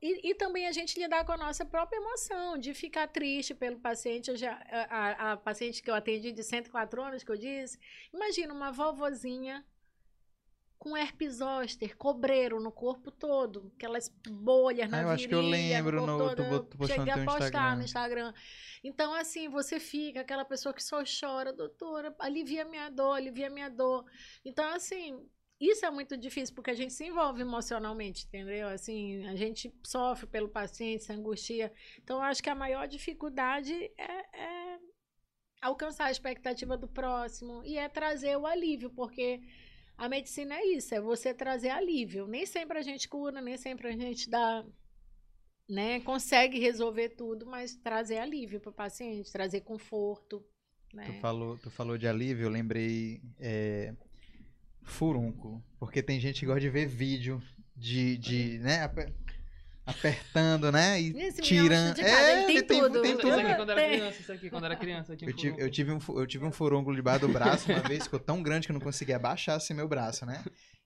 [0.01, 3.78] E, e, também a gente lidar com a nossa própria emoção, de ficar triste pelo
[3.78, 4.31] paciente.
[4.31, 4.55] Eu já,
[4.89, 7.78] a, a paciente que eu atendi de 104 anos, que eu disse,
[8.12, 9.65] imagina uma vovozinha
[10.85, 15.35] com herpes zoster, cobreiro no corpo todo, aquelas bolhas na ah, eu virilha, acho que
[15.35, 17.77] eu lembro no, todo, tu, tu cheguei a postar Instagram.
[17.77, 18.35] no Instagram.
[18.85, 23.70] Então assim, você fica aquela pessoa que só chora, doutora, alivia minha dor, alivia minha
[23.70, 24.05] dor.
[24.44, 25.27] Então assim,
[25.59, 28.69] isso é muito difícil porque a gente se envolve emocionalmente, entendeu?
[28.69, 31.73] Assim, a gente sofre pelo paciente, se angustia.
[32.02, 34.78] Então, eu acho que a maior dificuldade é, é
[35.62, 39.40] alcançar a expectativa do próximo e é trazer o alívio, porque
[39.97, 42.27] a medicina é isso, é você trazer alívio.
[42.27, 44.65] Nem sempre a gente cura, nem sempre a gente dá,
[45.69, 50.45] né, consegue resolver tudo, mas trazer alívio para o paciente, trazer conforto.
[50.93, 51.07] Né?
[51.07, 53.95] Tu, falou, tu falou de alívio, eu lembrei é,
[54.83, 57.43] furúnculo, porque tem gente que gosta de ver vídeo
[57.77, 58.89] de, de né,
[59.86, 61.01] apertando, né?
[61.01, 61.98] E Esse tirando.
[61.98, 63.02] É, tem, tem, tudo.
[63.02, 63.28] Tem tudo.
[63.28, 65.12] Isso aqui quando era criança, isso aqui quando era criança.
[65.12, 68.20] Eu tive, eu tive, um, eu tive um furúnculo debaixo do braço uma vez, ficou
[68.20, 70.43] tão grande que eu não conseguia abaixar assim meu braço, né?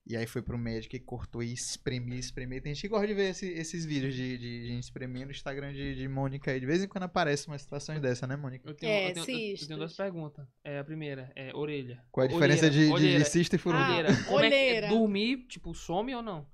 [0.08, 2.62] E aí foi pro médico e cortou e espremia, espremia.
[2.62, 5.70] Tem gente que gosta de ver esse, esses vídeos de, de gente espremendo no Instagram
[5.70, 6.58] de, de Mônica aí.
[6.58, 8.66] De vez em quando aparece uma situação dessa, né, Mônica?
[8.66, 10.46] Eu tenho, é, eu tenho, eu, eu tenho duas perguntas.
[10.64, 12.02] É, a primeira é orelha.
[12.10, 13.18] Qual é a diferença olheira, de, olheira.
[13.22, 13.90] de, cisto e furúnculo?
[13.90, 14.12] Olheira.
[14.12, 14.86] Ah, Como olheira.
[14.86, 16.46] É, dormir, tipo, some ou não?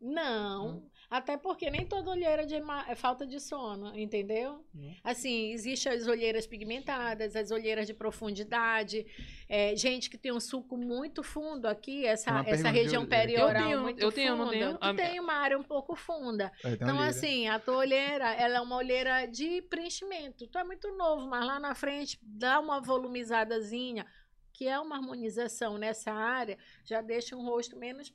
[0.00, 0.78] Não.
[0.78, 0.90] Hum.
[1.14, 2.56] Até porque nem toda olheira de
[2.88, 4.64] é falta de sono, entendeu?
[4.74, 4.96] Uhum.
[5.04, 9.06] Assim, existem as olheiras pigmentadas, as olheiras de profundidade.
[9.48, 13.80] É, gente que tem um suco muito fundo aqui, essa, essa região perioral eu tenho,
[13.80, 14.44] muito eu tenho, funda.
[14.44, 14.78] Não tenho.
[14.78, 16.50] Tu tem uma área um pouco funda.
[16.64, 20.48] Então, assim, a tua olheira, ela é uma olheira de preenchimento.
[20.48, 24.04] Tu é muito novo, mas lá na frente dá uma volumizadazinha,
[24.52, 28.12] que é uma harmonização nessa área, já deixa um rosto menos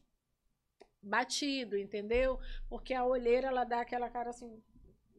[1.01, 2.39] batido, entendeu?
[2.69, 4.61] Porque a olheira, ela dá aquela cara assim.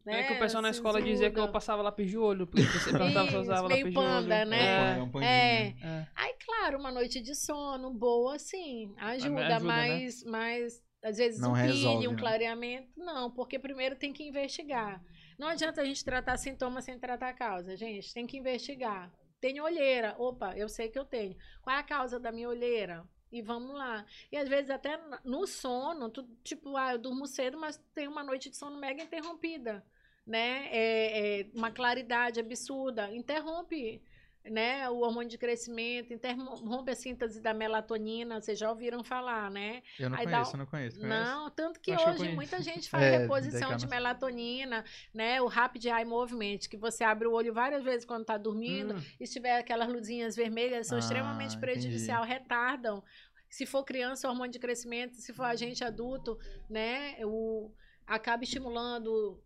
[0.04, 0.20] Né?
[0.20, 2.90] É que o pessoal na escola dizia que eu passava lápis de olho, porque você
[2.92, 4.50] perguntava se eu usava meio lápis panda, de olho.
[4.50, 5.08] né?
[5.22, 5.76] É, é.
[5.82, 6.08] é.
[6.14, 10.30] Aí, claro, uma noite de sono boa, sim, ajuda, ajuda mas, né?
[10.30, 12.18] mas às vezes não um resolve, um né?
[12.18, 15.02] clareamento, não, porque primeiro tem que investigar.
[15.38, 19.10] Não adianta a gente tratar sintoma sem tratar a causa, gente, tem que investigar.
[19.40, 21.34] Tem olheira, opa, eu sei que eu tenho.
[21.62, 23.06] Qual é a causa da minha olheira?
[23.32, 24.04] E vamos lá.
[24.32, 28.24] E às vezes até no sono, tu, tipo, ah, eu durmo cedo, mas tem uma
[28.24, 29.84] noite de sono mega interrompida,
[30.26, 30.68] né?
[30.70, 33.14] É, é uma claridade absurda.
[33.14, 34.02] Interrompe
[34.44, 39.82] né, o hormônio de crescimento, interrompe a síntese da melatonina, vocês já ouviram falar, né?
[39.98, 40.98] Eu não Aí dá conheço, eu não conheço.
[41.00, 41.38] conhece?
[41.38, 42.36] Não, tanto que Acho que hoje conheço.
[42.36, 44.84] muita gente faz É, reposição de melatonina,
[45.14, 45.40] né?
[45.40, 49.00] O Rapid Eye Movement, que você abre o olho várias vezes quando tá dormindo, Hum,
[49.20, 51.60] e se tiver aquelas luzinhas vermelhas, são Ah, extremamente entendi.
[51.60, 53.02] prejudicial, retardam.
[53.48, 56.38] Se for criança, hormônio de crescimento, se for agente adulto,
[56.68, 57.16] né?
[57.24, 57.72] O,
[58.06, 59.42] acaba estimulando.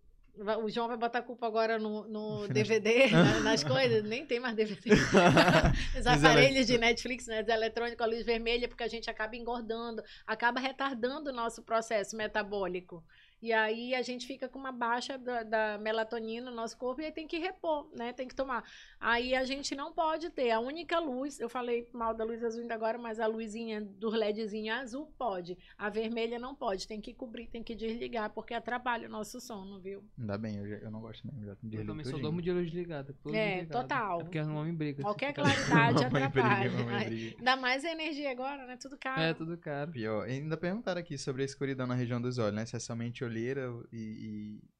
[0.64, 4.40] O João vai botar a culpa agora no, no DVD, na- nas coisas, nem tem
[4.40, 4.90] mais DVD.
[5.98, 10.58] Os aparelhos de Netflix, né, eletrônicos, a luz vermelha, porque a gente acaba engordando, acaba
[10.58, 13.02] retardando o nosso processo metabólico.
[13.44, 17.04] E aí a gente fica com uma baixa da, da melatonina no nosso corpo e
[17.04, 18.10] aí tem que repor, né?
[18.14, 18.64] Tem que tomar.
[18.98, 20.50] Aí a gente não pode ter.
[20.50, 24.08] A única luz, eu falei mal da luz azul ainda agora, mas a luzinha do
[24.08, 25.58] LEDzinho azul pode.
[25.76, 26.88] A vermelha não pode.
[26.88, 30.02] Tem que cobrir, tem que desligar, porque atrapalha o nosso sono, viu?
[30.18, 31.44] Ainda bem, eu, já- eu não gosto mesmo.
[31.44, 33.14] Já eu também só durmo de luz ligada.
[33.26, 33.82] É, ligado.
[33.82, 34.20] total.
[34.20, 35.02] É porque o homem briga.
[35.02, 36.70] Qualquer claridade briga, atrapalha.
[36.70, 37.36] briga.
[37.38, 38.78] Ainda mais energia agora, né?
[38.80, 39.20] Tudo caro.
[39.20, 39.90] É, tudo caro.
[39.92, 40.26] Pior.
[40.26, 42.64] E ainda perguntaram aqui sobre a escuridão na região dos olhos, né?
[42.64, 44.74] Se é somente olheira e, e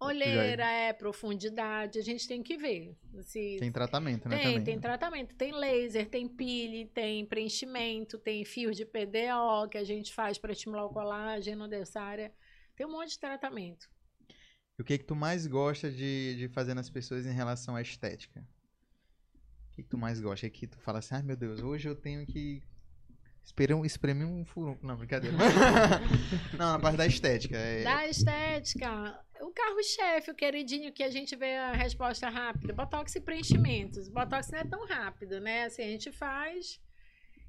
[0.00, 2.96] Olheira, é profundidade, a gente tem que ver.
[3.22, 4.36] Se tem tratamento, né?
[4.36, 4.80] Tem, também, tem né?
[4.80, 5.34] tratamento.
[5.34, 10.52] Tem laser, tem pile, tem preenchimento, tem fios de PDO que a gente faz para
[10.52, 12.32] estimular o colágeno dessa área.
[12.76, 13.90] Tem um monte de tratamento.
[14.78, 17.82] E o que que tu mais gosta de, de fazer nas pessoas em relação à
[17.82, 18.46] estética?
[19.72, 20.46] O que que tu mais gosta?
[20.46, 22.62] É que tu fala assim, ai meu Deus, hoje eu tenho que
[23.48, 24.86] espremer um, espremer um furunco.
[24.86, 25.36] Não, brincadeira.
[26.56, 27.56] não, na parte da estética.
[27.56, 27.82] É...
[27.82, 32.74] Da estética, o carro-chefe, o queridinho que a gente vê a resposta rápida.
[32.74, 34.08] Botox e preenchimentos.
[34.08, 35.64] Botox não é tão rápido, né?
[35.64, 36.80] Assim, a gente faz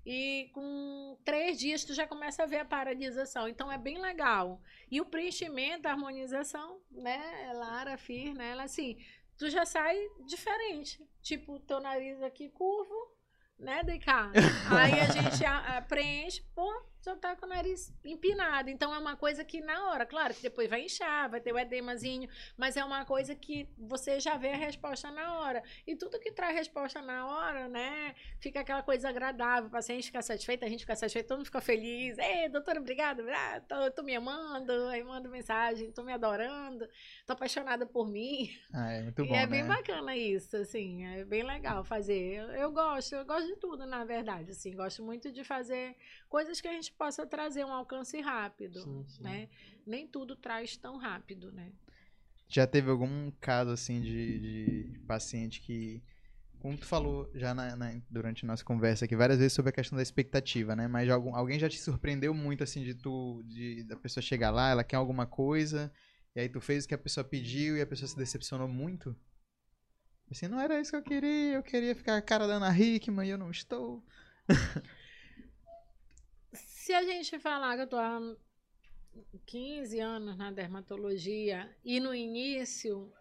[0.06, 3.48] e com três dias tu já começa a ver a paralisação.
[3.48, 4.62] Então é bem legal.
[4.90, 7.52] E o preenchimento, a harmonização, né?
[7.54, 8.52] Lara, Fir, né?
[8.52, 8.98] Ela assim,
[9.38, 11.06] tu já sai diferente.
[11.22, 13.09] Tipo, teu nariz aqui curvo,
[13.60, 14.08] né, DK?
[14.70, 16.68] Aí a gente a- a preenche, pô,
[17.10, 18.70] já tá com o nariz empinado.
[18.70, 21.60] Então é uma coisa que na hora, claro que depois vai inchar, vai ter o
[21.60, 25.64] edemazinho, mas é uma coisa que você já vê a resposta na hora.
[25.86, 30.22] E tudo que traz resposta na hora, né, fica aquela coisa agradável, o paciente fica
[30.22, 32.18] satisfeito, a gente fica satisfeito, todo mundo fica feliz.
[32.18, 36.88] Ei, doutora, obrigada, ah, tô, tô me amando, aí manda mensagem, tô me adorando,
[37.26, 38.50] tô apaixonada por mim.
[38.74, 39.48] Ah, é muito E bom, é né?
[39.48, 42.36] bem bacana isso, assim, é bem legal fazer.
[42.36, 45.96] Eu, eu gosto, eu gosto de tudo, na verdade, assim, gosto muito de fazer
[46.28, 49.24] coisas que a gente possa trazer um alcance rápido, Sim, sim.
[49.24, 49.50] né?
[49.88, 51.72] Nem tudo traz tão rápido, né?
[52.48, 56.02] Já teve algum caso assim de, de paciente que,
[56.60, 59.74] como tu falou já na- na- durante a nossa conversa aqui várias vezes sobre a
[59.74, 60.88] questão da expectativa, né?
[60.88, 64.72] Mas algum, alguém já te surpreendeu muito assim de tu, de da pessoa chegar lá,
[64.72, 65.92] ela quer alguma coisa
[66.36, 69.16] e aí tu fez o que a pessoa pediu e a pessoa se decepcionou muito?
[70.32, 73.28] Assim, não era isso que eu queria, eu queria ficar a cara da Ana Hickman
[73.28, 74.04] e eu não estou.
[76.90, 78.20] Se a gente falar que eu tô há
[79.46, 83.14] 15 anos na dermatologia e no início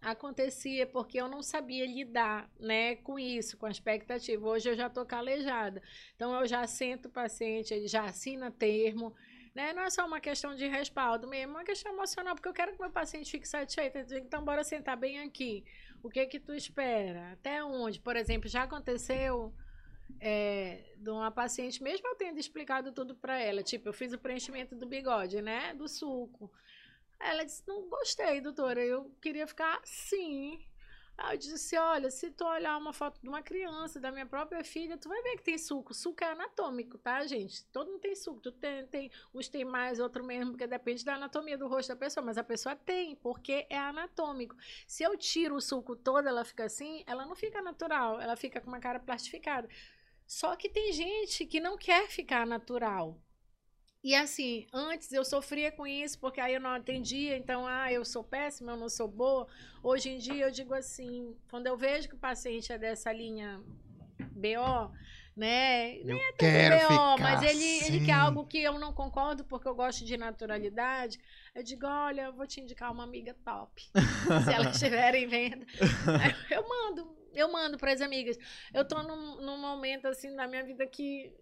[0.00, 4.44] acontecia porque eu não sabia lidar, né, com isso, com a expectativa.
[4.44, 5.80] Hoje eu já tô calejada.
[6.16, 9.14] Então eu já sento o paciente, ele já assina termo,
[9.54, 9.72] né?
[9.72, 12.72] Não é só uma questão de respaldo mesmo, é uma questão emocional, porque eu quero
[12.72, 13.96] que meu paciente fique satisfeito.
[14.12, 15.64] Então bora sentar bem aqui.
[16.02, 17.30] O que que tu espera?
[17.34, 18.00] Até onde?
[18.00, 19.54] Por exemplo, já aconteceu
[20.20, 24.18] é, de uma paciente, mesmo eu tendo explicado tudo para ela, tipo, eu fiz o
[24.18, 26.50] preenchimento do bigode, né, do suco.
[27.20, 30.58] Ela disse, não gostei, doutora, eu queria ficar assim.
[31.18, 34.62] Aí eu disse, olha, se tu olhar uma foto de uma criança, da minha própria
[34.62, 35.92] filha, tu vai ver que tem suco.
[35.92, 37.64] Suco é anatômico, tá, gente?
[37.72, 38.40] Todo mundo tem suco.
[38.40, 41.96] Tu tem, tem, uns tem mais, outro mesmo, porque depende da anatomia do rosto da
[41.96, 42.24] pessoa.
[42.24, 44.54] Mas a pessoa tem, porque é anatômico.
[44.86, 48.20] Se eu tiro o suco todo, ela fica assim, ela não fica natural.
[48.20, 49.68] Ela fica com uma cara plastificada.
[50.28, 53.18] Só que tem gente que não quer ficar natural.
[54.04, 58.04] E assim, antes eu sofria com isso, porque aí eu não atendia, então, ah, eu
[58.04, 59.48] sou péssima, eu não sou boa.
[59.82, 63.60] Hoje em dia eu digo assim, quando eu vejo que o paciente é dessa linha
[64.32, 64.92] BO,
[65.34, 65.96] né?
[65.96, 68.04] Eu BO, quero ficar mas ele, ele assim.
[68.04, 71.18] quer algo que eu não concordo, porque eu gosto de naturalidade.
[71.54, 73.82] Eu digo, olha, eu vou te indicar uma amiga top.
[74.44, 75.66] se elas estiverem vendo.
[76.20, 78.36] Aí eu mando, eu mando para as amigas.
[78.72, 81.32] Eu tô num, num momento assim na minha vida que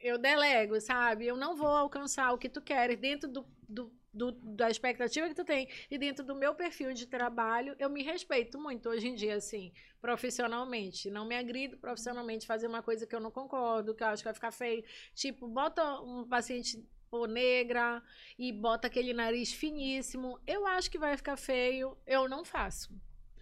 [0.00, 1.26] eu delego, sabe?
[1.26, 5.34] Eu não vou alcançar o que tu queres dentro do, do, do- da expectativa que
[5.34, 7.74] tu tem e dentro do meu perfil de trabalho.
[7.78, 11.10] Eu me respeito muito hoje em dia, assim, profissionalmente.
[11.10, 14.28] Não me agrido profissionalmente fazer uma coisa que eu não concordo, que eu acho que
[14.28, 14.84] vai ficar feio.
[15.14, 16.80] Tipo, bota um paciente
[17.10, 18.00] pô, negra
[18.38, 20.38] e bota aquele nariz finíssimo.
[20.46, 21.96] Eu acho que vai ficar feio.
[22.06, 22.94] Eu não faço.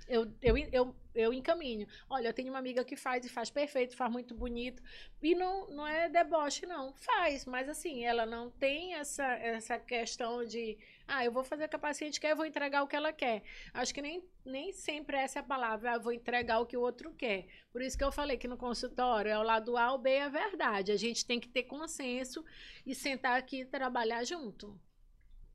[0.09, 1.87] Eu, eu, eu, eu encaminho.
[2.09, 4.83] Olha, eu tenho uma amiga que faz e faz perfeito, faz muito bonito.
[5.23, 6.95] E não, não é deboche, não.
[6.95, 10.79] Faz, mas assim, ela não tem essa, essa questão de,
[11.09, 13.13] ah, eu vou fazer o que a paciente quer, eu vou entregar o que ela
[13.13, 13.43] quer.
[13.75, 16.77] Acho que nem, nem sempre essa é a palavra, ah, eu vou entregar o que
[16.77, 17.47] o outro quer.
[17.73, 20.29] Por isso que eu falei que no consultório é o lado A ou B é
[20.29, 20.93] verdade.
[20.93, 22.45] A gente tem que ter consenso
[22.87, 24.79] e sentar aqui e trabalhar junto.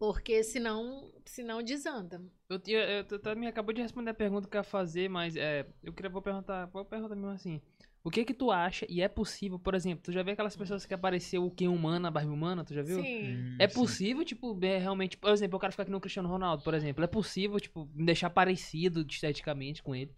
[0.01, 2.19] Porque senão, senão desanda.
[2.49, 5.35] Eu, eu, tu tá- me acabou de responder a pergunta que eu ia fazer, mas
[5.35, 7.61] é, eu queria vou perguntar, vou perguntar mesmo assim.
[8.03, 10.87] O que que tu acha e é possível, por exemplo, tu já viu aquelas pessoas
[10.87, 12.97] que apareceu o Ken humana, a Barbie humana, tu já viu?
[13.03, 13.27] Sim.
[13.27, 13.75] Hum, É sim.
[13.75, 17.03] possível, tipo, é realmente, por exemplo, o cara ficar aqui no Cristiano Ronaldo, por exemplo,
[17.03, 20.11] é possível, tipo, me deixar parecido esteticamente com ele?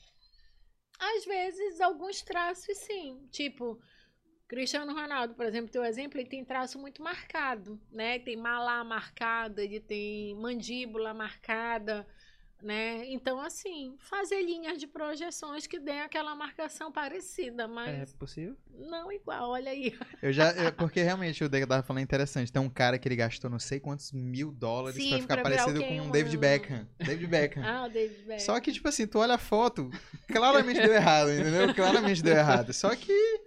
[0.97, 3.27] Às vezes, alguns traços, sim.
[3.31, 3.77] Tipo,
[4.53, 8.15] Cristiano Ronaldo, por exemplo, teu exemplo, ele tem traço muito marcado, né?
[8.15, 12.05] Ele tem malar marcada, ele tem mandíbula marcada,
[12.61, 13.03] né?
[13.11, 18.55] Então, assim, fazer linhas de projeções que deem aquela marcação parecida, É mas possível?
[18.69, 19.97] não igual, olha aí.
[20.21, 22.51] Eu já, eu- porque realmente o Dega tava falando interessante.
[22.53, 25.43] Tem um cara que ele gastou não sei quantos mil dólares Sim, pra ficar pra
[25.43, 26.37] parecido com o David.
[26.37, 26.87] Beckham.
[26.99, 27.63] David Beckham.
[27.67, 28.39] Ah, o David Beckham.
[28.39, 29.89] Só que, tipo assim, tu olha a foto,
[30.27, 31.73] claramente deu errado, entendeu?
[31.73, 32.71] Claramente deu errado.
[32.71, 33.41] Só que,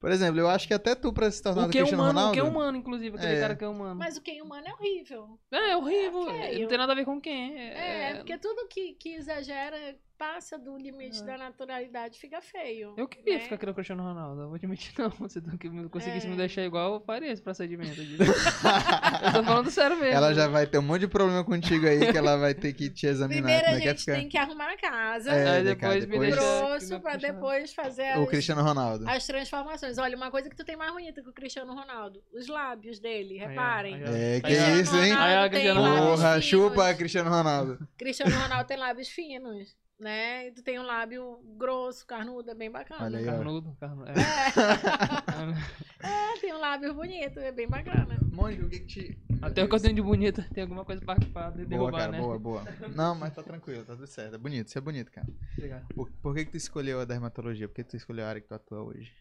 [0.00, 2.18] por exemplo, eu acho que até tu pra se tornar O que é Cristiano humano,
[2.18, 2.34] o Ronaldo...
[2.34, 3.40] que é humano, inclusive, aquele É.
[3.40, 3.94] cara que é humano.
[3.96, 5.38] Mas o quem humano é horrível.
[5.50, 7.58] É, é horrível, É não tem nada a ver com quem.
[7.58, 9.76] É, porque tudo que, que exagera
[10.18, 11.24] passa do limite É.
[11.24, 12.92] da naturalidade, fica feio.
[12.96, 13.40] Eu queria né?
[13.40, 15.10] ficar aqui no Cristiano Ronaldo, eu vou admitir não.
[15.28, 16.30] Se tu conseguisse É.
[16.30, 18.00] me deixar igual, eu faria esse procedimento.
[18.02, 20.14] eu tô falando sério mesmo.
[20.14, 22.90] Ela já vai ter um monte de problema contigo aí, que ela vai ter que
[22.90, 23.42] te examinar.
[23.42, 24.12] Primeiro a é que é gente ficar.
[24.16, 25.30] tem que arrumar a casa.
[25.30, 28.62] É, Aí depois me depois- deixa- grosso que pra me depois fazer O as, Cristiano
[28.62, 29.08] Ronaldo.
[29.08, 29.98] as transformações.
[29.98, 33.40] Olha, uma coisa que tu tem mais bonita que o Cristiano Ronaldo, os lábios dele,
[33.40, 33.94] Aí, reparem.
[33.94, 34.08] aí, ó.
[34.08, 34.80] É, que Aí, ó.
[34.82, 35.12] isso, hein?
[35.12, 35.80] Aí, Cristiano.
[35.80, 37.78] Porra, chupa Cristiano Ronaldo.
[37.96, 40.48] Cristiano Ronaldo tem lábios finos, né?
[40.48, 43.04] E tu tem um lábio grosso, carnudo, é bem bacana.
[43.04, 43.24] Olha aí.
[43.24, 44.10] Carnudo, carnudo.
[44.10, 44.14] É.
[46.00, 48.20] É, tem um lábio bonito, é bem bacana.
[48.30, 49.18] Mônica, o que que te...
[49.42, 52.12] Até o que eu tenho de bonita, tem alguma coisa pra, pra Boa, derrubar, cara,
[52.12, 52.20] né?
[52.20, 52.64] boa, boa.
[52.94, 54.36] Não, mas tá tranquilo, tá tudo certo.
[54.36, 55.26] É bonito, isso é bonito, cara.
[55.56, 55.88] Obrigado.
[55.92, 57.66] Por, por que que tu escolheu a dermatologia?
[57.66, 59.12] Por que tu escolheu a área que tu atua hoje?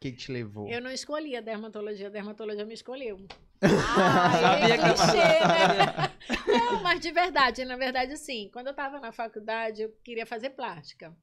[0.00, 0.66] O que que te levou?
[0.66, 3.18] Eu não escolhi a dermatologia, a dermatologia me escolheu.
[3.60, 6.58] Sabia é que clichê, né?
[6.58, 10.50] Não, mas de verdade, na verdade, assim, quando eu tava na faculdade, eu queria fazer
[10.50, 11.14] plástica.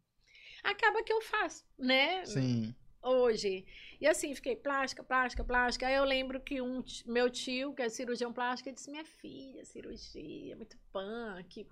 [0.63, 2.23] Acaba que eu faço, né?
[2.23, 2.75] Sim.
[3.01, 3.65] Hoje.
[3.99, 5.87] E assim, fiquei plástica, plástica, plástica.
[5.87, 10.55] Aí eu lembro que um meu tio, que é cirurgião plástico, disse: Minha filha, cirurgia,
[10.55, 11.67] muito punk.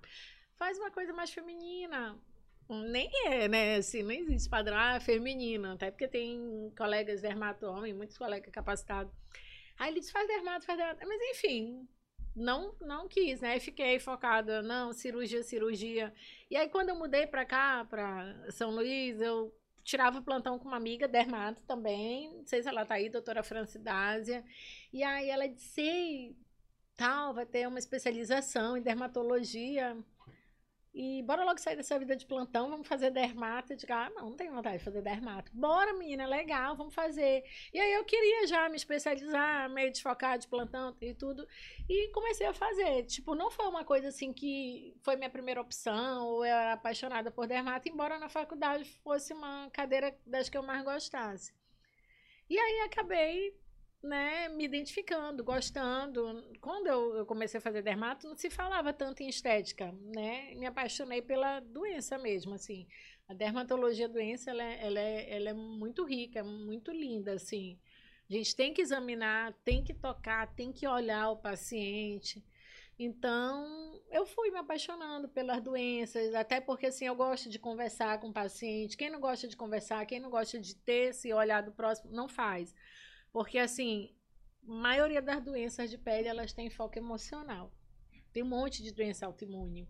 [0.56, 2.18] Faz uma coisa mais feminina.
[2.68, 3.76] Nem é, né?
[3.76, 5.74] Assim, não existe padrão ah, feminina.
[5.74, 9.12] Até porque tem colegas dermato homem, muitos colegas capacitados.
[9.78, 11.06] Aí ele disse: Faz dermato, faz dermato.
[11.06, 11.88] Mas enfim,
[12.34, 13.58] não, não quis, né?
[13.60, 16.12] Fiquei focada, não, cirurgia, cirurgia.
[16.50, 20.76] E aí quando eu mudei pra cá, pra São Luís, eu tirava plantão com uma
[20.76, 22.32] amiga, dermato também.
[22.34, 24.44] Não sei se ela tá aí, doutora Francidásia.
[24.92, 26.36] E aí ela disse, "Ei,
[26.96, 29.96] tal, vai ter uma especialização em dermatologia.
[30.98, 33.70] E bora logo sair dessa vida de plantão, vamos fazer dermato.
[33.70, 35.52] Eu digo, ah, não, não tenho vontade de fazer dermato.
[35.52, 37.44] Bora, menina, legal, vamos fazer.
[37.70, 41.46] E aí eu queria já me especializar, meio desfocar de plantão e tudo.
[41.86, 43.02] E comecei a fazer.
[43.02, 47.30] Tipo, não foi uma coisa assim que foi minha primeira opção, ou eu era apaixonada
[47.30, 51.52] por dermato, embora na faculdade fosse uma cadeira das que eu mais gostasse.
[52.48, 53.54] E aí acabei,
[54.06, 56.42] né, me identificando, gostando.
[56.60, 60.54] Quando eu, eu comecei a fazer dermato, não se falava tanto em estética, né?
[60.54, 62.86] Me apaixonei pela doença mesmo, assim.
[63.28, 67.78] A dermatologia doença, ela é, ela é, ela é muito rica, muito linda, assim.
[68.30, 72.44] A gente tem que examinar, tem que tocar, tem que olhar o paciente.
[72.98, 78.28] Então, eu fui me apaixonando pelas doenças, até porque assim, eu gosto de conversar com
[78.28, 78.96] o paciente.
[78.96, 82.26] Quem não gosta de conversar, quem não gosta de ter esse olhar do próximo, não
[82.26, 82.74] faz.
[83.36, 84.08] Porque assim,
[84.66, 87.70] a maioria das doenças de pele, elas têm foco emocional.
[88.32, 89.86] Tem um monte de doença autoimune.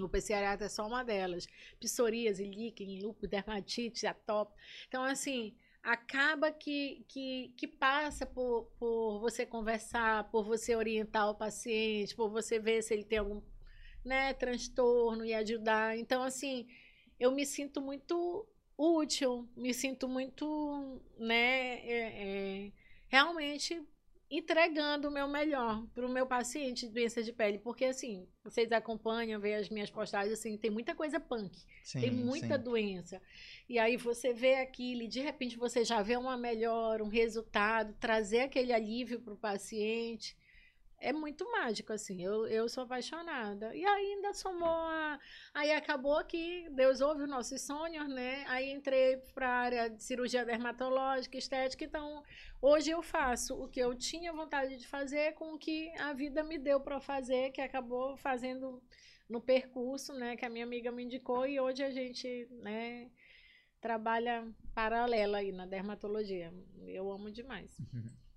[0.00, 1.46] O PCRATA é só uma delas.
[1.78, 4.58] Psoríase, líquen, lúpus, dermatite, atópico.
[4.88, 11.34] Então, assim, acaba que, que, que passa por, por você conversar, por você orientar o
[11.34, 13.42] paciente, por você ver se ele tem algum
[14.02, 15.98] né, transtorno e ajudar.
[15.98, 16.66] Então, assim,
[17.20, 22.72] eu me sinto muito útil, me sinto muito, né, é, é,
[23.08, 23.82] realmente
[24.30, 28.72] entregando o meu melhor para o meu paciente de doença de pele, porque assim, vocês
[28.72, 32.62] acompanham, veem as minhas postagens, assim, tem muita coisa punk, Sim, tem muita sim.
[32.62, 33.22] doença.
[33.68, 37.94] E aí você vê aquilo e de repente você já vê uma melhora, um resultado,
[38.00, 40.36] trazer aquele alívio para o paciente.
[40.98, 42.22] É muito mágico, assim.
[42.22, 43.74] Eu, eu sou apaixonada.
[43.74, 45.18] E ainda somou a.
[45.52, 48.44] Aí acabou que Deus ouve os nossos sonhos, né?
[48.48, 51.84] Aí entrei para a área de cirurgia dermatológica, estética.
[51.84, 52.22] Então,
[52.60, 56.42] hoje eu faço o que eu tinha vontade de fazer com o que a vida
[56.42, 58.82] me deu para fazer, que acabou fazendo
[59.28, 60.36] no percurso, né?
[60.36, 61.46] Que a minha amiga me indicou.
[61.46, 63.10] E hoje a gente, né?
[63.80, 66.52] Trabalha paralela aí na dermatologia.
[66.86, 67.76] Eu amo demais.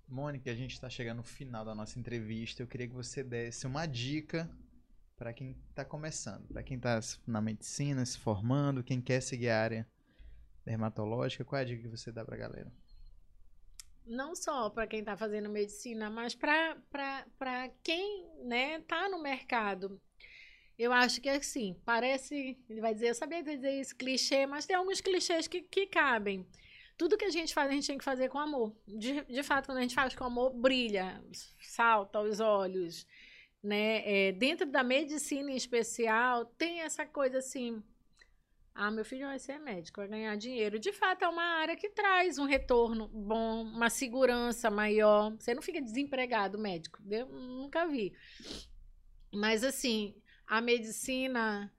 [0.08, 2.62] Mônica, a gente está chegando no final da nossa entrevista.
[2.62, 4.50] Eu queria que você desse uma dica
[5.18, 9.60] para quem está começando, para quem está na medicina, se formando, quem quer seguir a
[9.60, 9.86] área
[10.64, 11.44] dermatológica.
[11.44, 12.72] Qual é a dica que você dá para a galera?
[14.06, 20.00] Não só para quem está fazendo medicina, mas para quem está né, tá no mercado.
[20.78, 24.76] Eu acho que assim, parece, ele vai dizer, eu sabia dizer isso, clichê, mas tem
[24.76, 26.46] alguns clichês que, que cabem
[26.98, 28.74] tudo que a gente faz, a gente tem que fazer com amor.
[28.86, 31.22] De, de fato, quando a gente faz com amor, brilha,
[31.60, 33.06] salta aos olhos.
[33.62, 34.02] Né?
[34.04, 37.80] É, dentro da medicina em especial, tem essa coisa assim.
[38.74, 40.78] Ah, meu filho vai ser médico, vai ganhar dinheiro.
[40.78, 45.36] De fato, é uma área que traz um retorno bom, uma segurança maior.
[45.38, 47.00] Você não fica desempregado médico.
[47.08, 48.12] Eu nunca vi.
[49.32, 50.16] Mas, assim,
[50.46, 51.72] a medicina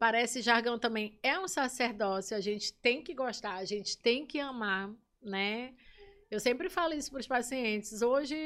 [0.00, 4.40] parece jargão também, é um sacerdócio, a gente tem que gostar, a gente tem que
[4.40, 4.90] amar,
[5.22, 5.74] né?
[6.30, 8.02] Eu sempre falo isso para os pacientes.
[8.02, 8.36] Hoje,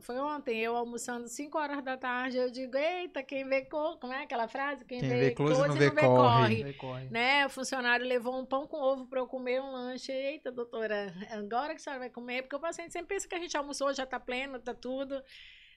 [0.00, 4.24] foi ontem, eu almoçando 5 horas da tarde, eu digo, eita, quem vê, como é
[4.24, 4.84] aquela frase?
[4.84, 6.56] Quem, quem vê, vê close, close não, vê, não vê corre.
[6.56, 6.72] corre.
[6.72, 7.04] corre.
[7.10, 7.46] Né?
[7.46, 10.10] O funcionário levou um pão com ovo para eu comer um lanche.
[10.10, 12.42] Eita, doutora, agora que a senhora vai comer?
[12.42, 15.22] Porque o paciente sempre pensa que a gente almoçou, já está pleno, está tudo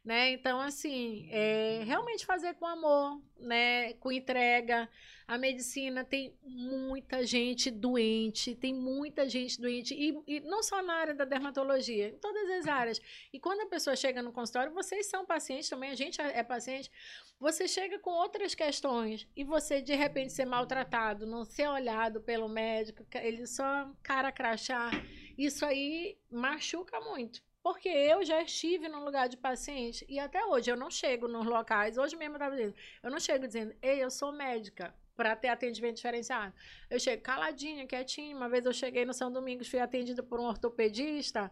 [0.03, 0.32] né?
[0.32, 3.94] Então, assim, é, realmente fazer com amor, né?
[3.94, 4.90] Com entrega.
[5.28, 10.94] A medicina tem muita gente doente, tem muita gente doente, e, e, não só na
[10.94, 12.99] área da dermatologia, em todas as áreas.
[13.32, 16.91] E quando a pessoa chega no consultório, vocês são pacientes também, a gente é, paciente,
[17.40, 22.49] você chega com outras questões e você, de repente, ser maltratado, não ser olhado pelo
[22.49, 24.91] médico, ele só cara crachar,
[25.38, 27.41] isso aí machuca muito.
[27.63, 31.45] Porque eu já estive no lugar de paciente e até hoje eu não chego nos
[31.45, 31.97] locais.
[31.97, 35.49] Hoje mesmo eu estava dizendo, eu não chego dizendo, ei, eu sou médica para ter
[35.49, 36.53] atendimento diferenciado.
[36.89, 38.35] Eu chego caladinha, quietinha.
[38.35, 41.51] Uma vez eu cheguei no São Domingos, fui atendida por um ortopedista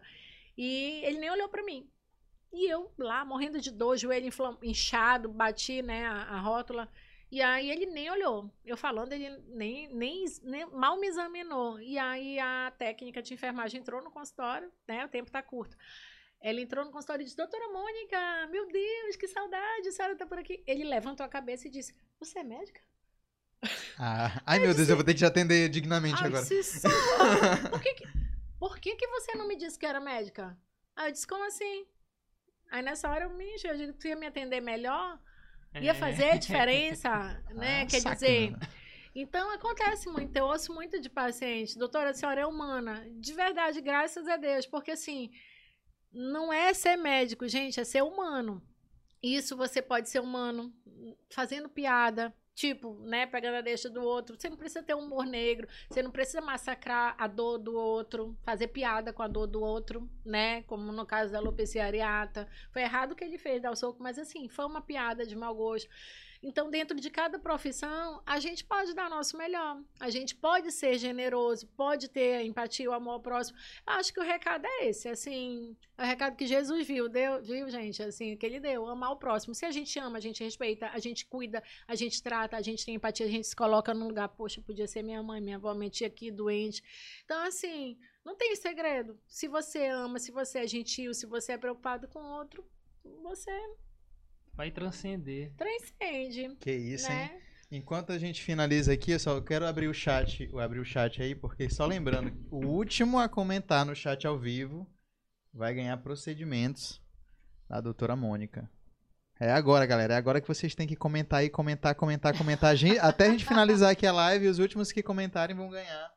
[0.58, 1.88] e ele nem olhou para mim.
[2.52, 4.28] E eu lá, morrendo de dor, joelho
[4.62, 6.88] inchado, bati né, a, a rótula.
[7.30, 8.50] E aí ele nem olhou.
[8.64, 11.80] Eu falando, ele nem, nem, nem, mal me examinou.
[11.80, 15.04] E aí a técnica de enfermagem entrou no consultório, né?
[15.04, 15.76] O tempo está curto.
[16.40, 20.26] Ela entrou no consultório e disse, doutora Mônica, meu Deus, que saudade, a senhora está
[20.26, 20.64] por aqui.
[20.66, 22.80] Ele levantou a cabeça e disse, você é médica?
[23.98, 26.44] Ah, ai, eu meu disse, Deus, eu vou ter que te atender dignamente agora.
[26.44, 26.80] Disse,
[27.70, 28.04] por que, que,
[28.58, 30.58] por que, que você não me disse que era médica?
[30.96, 31.86] Aí eu disse, como assim?
[32.70, 35.20] Aí nessa hora eu me enchi, eu disse, tu ia me atender melhor?
[35.74, 35.94] Ia é.
[35.94, 37.08] fazer diferença,
[37.54, 37.82] né?
[37.82, 38.14] Ah, Quer sacana.
[38.14, 38.56] dizer.
[39.14, 43.04] Então acontece muito, eu ouço muito de paciente, doutora, a senhora é humana.
[43.18, 45.30] De verdade, graças a Deus, porque assim,
[46.12, 48.62] não é ser médico, gente, é ser humano.
[49.22, 50.72] Isso você pode ser humano
[51.30, 54.38] fazendo piada, Tipo, né, pegando a deixa do outro.
[54.38, 58.36] Você não precisa ter um humor negro, você não precisa massacrar a dor do outro,
[58.42, 60.62] fazer piada com a dor do outro, né?
[60.64, 62.46] Como no caso da alopecia areata.
[62.70, 65.34] Foi errado o que ele fez, dar o soco, mas assim, foi uma piada de
[65.34, 65.88] mau gosto.
[66.42, 69.78] Então, dentro de cada profissão, a gente pode dar nosso melhor.
[69.98, 73.58] A gente pode ser generoso, pode ter empatia, o amor ao próximo.
[73.84, 77.68] Acho que o recado é esse, assim, é o recado que Jesus viu, deu, viu,
[77.68, 79.54] gente, assim, que ele deu, amar o próximo.
[79.54, 82.86] Se a gente ama, a gente respeita, a gente cuida, a gente trata, a gente
[82.86, 85.74] tem empatia, a gente se coloca num lugar, poxa, podia ser minha mãe, minha avó,
[85.74, 86.82] minha tia aqui doente.
[87.22, 89.20] Então, assim, não tem segredo.
[89.28, 92.64] Se você ama, se você é gentil, se você é preocupado com o outro,
[93.22, 93.50] você
[94.54, 95.52] Vai transcender.
[95.56, 96.56] Transcende.
[96.60, 97.30] Que isso, né?
[97.32, 97.40] hein?
[97.72, 101.36] Enquanto a gente finaliza aqui, eu só quero abrir o chat, abrir o chat aí,
[101.36, 104.88] porque só lembrando, o último a comentar no chat ao vivo
[105.54, 107.00] vai ganhar procedimentos
[107.68, 108.68] da doutora Mônica.
[109.38, 110.14] É agora, galera.
[110.14, 112.74] É agora que vocês têm que comentar aí, comentar, comentar, comentar.
[113.00, 116.12] até a gente finalizar aqui a live, os últimos que comentarem vão ganhar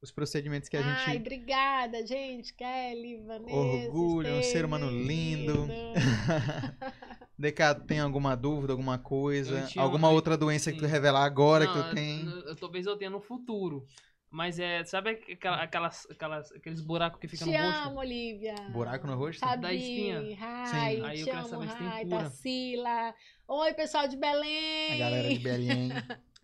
[0.00, 1.10] os procedimentos que a gente.
[1.10, 2.54] Ai, obrigada, gente.
[2.54, 3.54] Kelly, Vanessa.
[3.54, 5.68] Orgulho, um ser humano lindo.
[7.36, 9.68] Decado, tem alguma dúvida, alguma coisa?
[9.76, 10.76] Alguma outra doença sim.
[10.76, 12.24] que tu revelar agora Não, que tu tem?
[12.24, 13.86] Eu, eu, talvez eu tenha no futuro.
[14.30, 17.82] Mas é, sabe aquelas, aquelas, aqueles buracos que ficam no rosto?
[17.82, 18.54] Te amo, Olivia.
[18.72, 19.38] Buraco no rosto?
[19.38, 20.22] Sabe, da espinha.
[20.66, 21.04] Sim.
[21.04, 22.22] Aí eu quero saber se tem cura.
[22.22, 23.14] Tarsila.
[23.46, 24.92] Oi, pessoal de Belém.
[24.92, 25.90] A galera de Belém.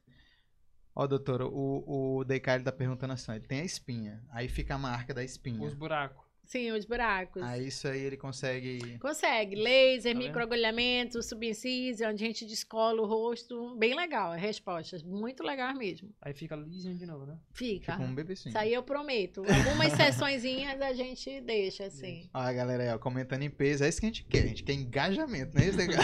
[0.94, 4.78] Ó, doutor, o, o Deicalho tá perguntando assim, ele tem a espinha, aí fica a
[4.78, 5.66] marca da espinha.
[5.66, 6.29] Os buracos.
[6.50, 7.40] Sim, os buracos.
[7.44, 8.98] Aí isso aí ele consegue.
[8.98, 9.54] Consegue.
[9.54, 13.76] Laser, Tá microagulhamento, subincísio, onde a gente descola o rosto.
[13.76, 15.00] Bem legal, as respostas.
[15.00, 16.12] Muito legal mesmo.
[16.20, 17.38] Aí fica lisinho de novo, né?
[17.52, 17.92] Fica.
[17.92, 18.50] Tipo um bebecinho.
[18.50, 19.44] Isso aí eu prometo.
[19.48, 22.28] Algumas sessõezinhas a gente deixa, assim.
[22.34, 23.84] Ó, a galera aí, ó, comentando em peso.
[23.84, 24.42] É isso que a gente quer.
[24.42, 26.02] A gente quer engajamento, não é isso, legal?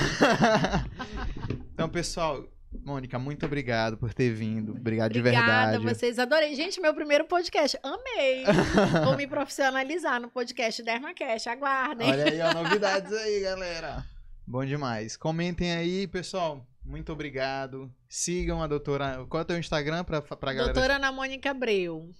[1.74, 2.48] então, pessoal,
[2.84, 4.72] Mônica, muito obrigado por ter vindo.
[4.72, 5.76] Obrigado de Obrigada verdade.
[5.76, 6.18] a vocês.
[6.18, 6.54] Adorei.
[6.54, 7.78] Gente, meu primeiro podcast.
[7.82, 8.44] Amei.
[9.04, 11.48] Vou me profissionalizar no podcast Dermacast.
[11.48, 12.10] Aguardem.
[12.10, 14.04] Olha aí, ó, novidades aí, galera.
[14.46, 15.16] Bom demais.
[15.16, 16.66] Comentem aí, pessoal.
[16.84, 17.92] Muito obrigado.
[18.08, 19.26] Sigam a doutora.
[19.28, 20.72] Qual é o teu Instagram pra, pra galera?
[20.72, 22.10] Doutora Ana Mônica Abreu.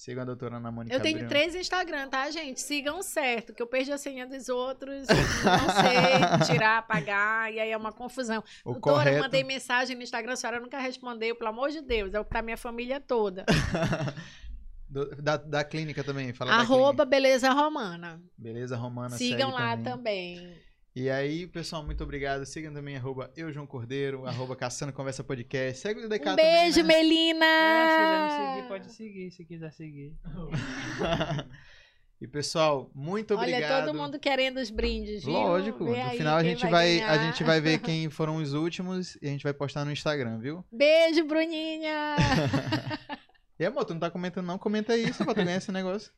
[0.00, 0.96] Sigam a doutora Ana Mônica.
[0.96, 1.28] Eu tenho Abreu.
[1.28, 2.58] três Instagram, tá, gente?
[2.58, 5.06] Sigam certo, que eu perdi a senha dos outros.
[5.08, 8.42] Não sei tirar, apagar, e aí é uma confusão.
[8.64, 9.20] O Doutora, eu correto.
[9.20, 12.14] mandei mensagem no Instagram, a senhora nunca respondeu, pelo amor de Deus.
[12.14, 13.44] É o que tá minha família toda.
[14.88, 16.32] Do- da, da clínica também.
[16.32, 18.22] Fala Arroba Beleza Romana.
[18.38, 19.10] Beleza, Romana.
[19.18, 20.36] Sigam lá também.
[20.36, 20.58] também.
[20.94, 22.44] E aí, pessoal, muito obrigado.
[22.44, 25.80] Sigam também arroba eu, João Cordeiro, arroba Caçando Conversa Podcast.
[25.80, 27.02] Segue o DK Um beijo, também, né?
[27.04, 27.46] Melina!
[27.46, 30.14] É, se quiser me seguir, pode seguir, se quiser seguir.
[32.20, 33.62] e pessoal, muito obrigado.
[33.62, 35.32] Olha, todo mundo querendo os brindes, viu?
[35.32, 37.26] Lógico, Vê no final a gente vai, a ganhar.
[37.26, 40.64] gente vai ver quem foram os últimos e a gente vai postar no Instagram, viu?
[40.72, 42.16] Beijo, Bruninha!
[43.60, 44.56] E amor, tu não tá comentando não?
[44.56, 46.10] Comenta aí, só pra tu ganhar esse negócio.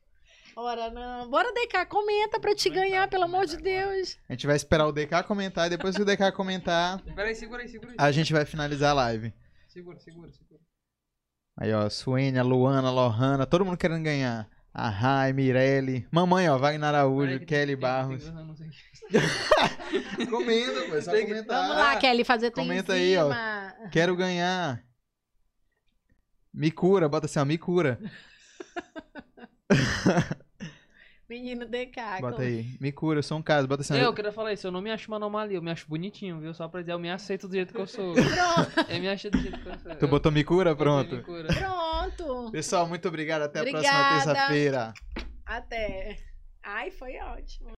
[0.56, 1.30] Ora, não.
[1.30, 3.56] Bora, DK, comenta pra te Comentar, ganhar, pelo amor de.
[3.56, 4.18] Deus.
[4.28, 7.62] A gente vai esperar o DK comentar e depois que o DK comentar, Peraí, segura
[7.62, 7.96] aí, segura aí.
[7.98, 9.32] a gente vai finalizar a live.
[9.68, 10.60] Segura, segura, segura.
[11.58, 14.48] Aí, ó, Suênia, Luana, Lohana, todo mundo querendo ganhar.
[14.74, 18.24] A Rai, Mirelle, mamãe, ó, Wagner Araújo, Peraí Kelly tem- tem- Barros.
[18.24, 18.70] tem- não sei.
[20.30, 21.60] Comenta, pô, é só Tem que- comentar.
[21.62, 23.28] Vamos lá, Kelly, fazer tu comenta aí, ó.
[23.90, 24.82] Quero ganhar.
[26.54, 27.98] Me cura, bota assim, ó, me cura.
[31.28, 32.20] Menino DK.
[32.20, 33.96] Bota aí, me cura, eu sou um caso, bota assim.
[33.96, 36.52] Eu queria falar isso, eu não me acho uma anomalia, eu me acho bonitinho, viu?
[36.52, 38.12] Só pra dizer, eu me aceito do jeito que eu sou.
[38.14, 39.94] Pronto, Eu me acho do jeito que eu sou.
[39.94, 40.70] Tu botou me cura?
[40.70, 41.16] Eu- eu Pronto.
[41.16, 41.48] me cura.
[41.48, 42.50] pronto.
[42.52, 43.42] Pessoal, muito obrigado.
[43.42, 44.24] Até a próxima Obrigada.
[44.34, 44.94] terça-feira.
[45.46, 46.18] Até.
[46.62, 47.72] Ai, foi ótimo.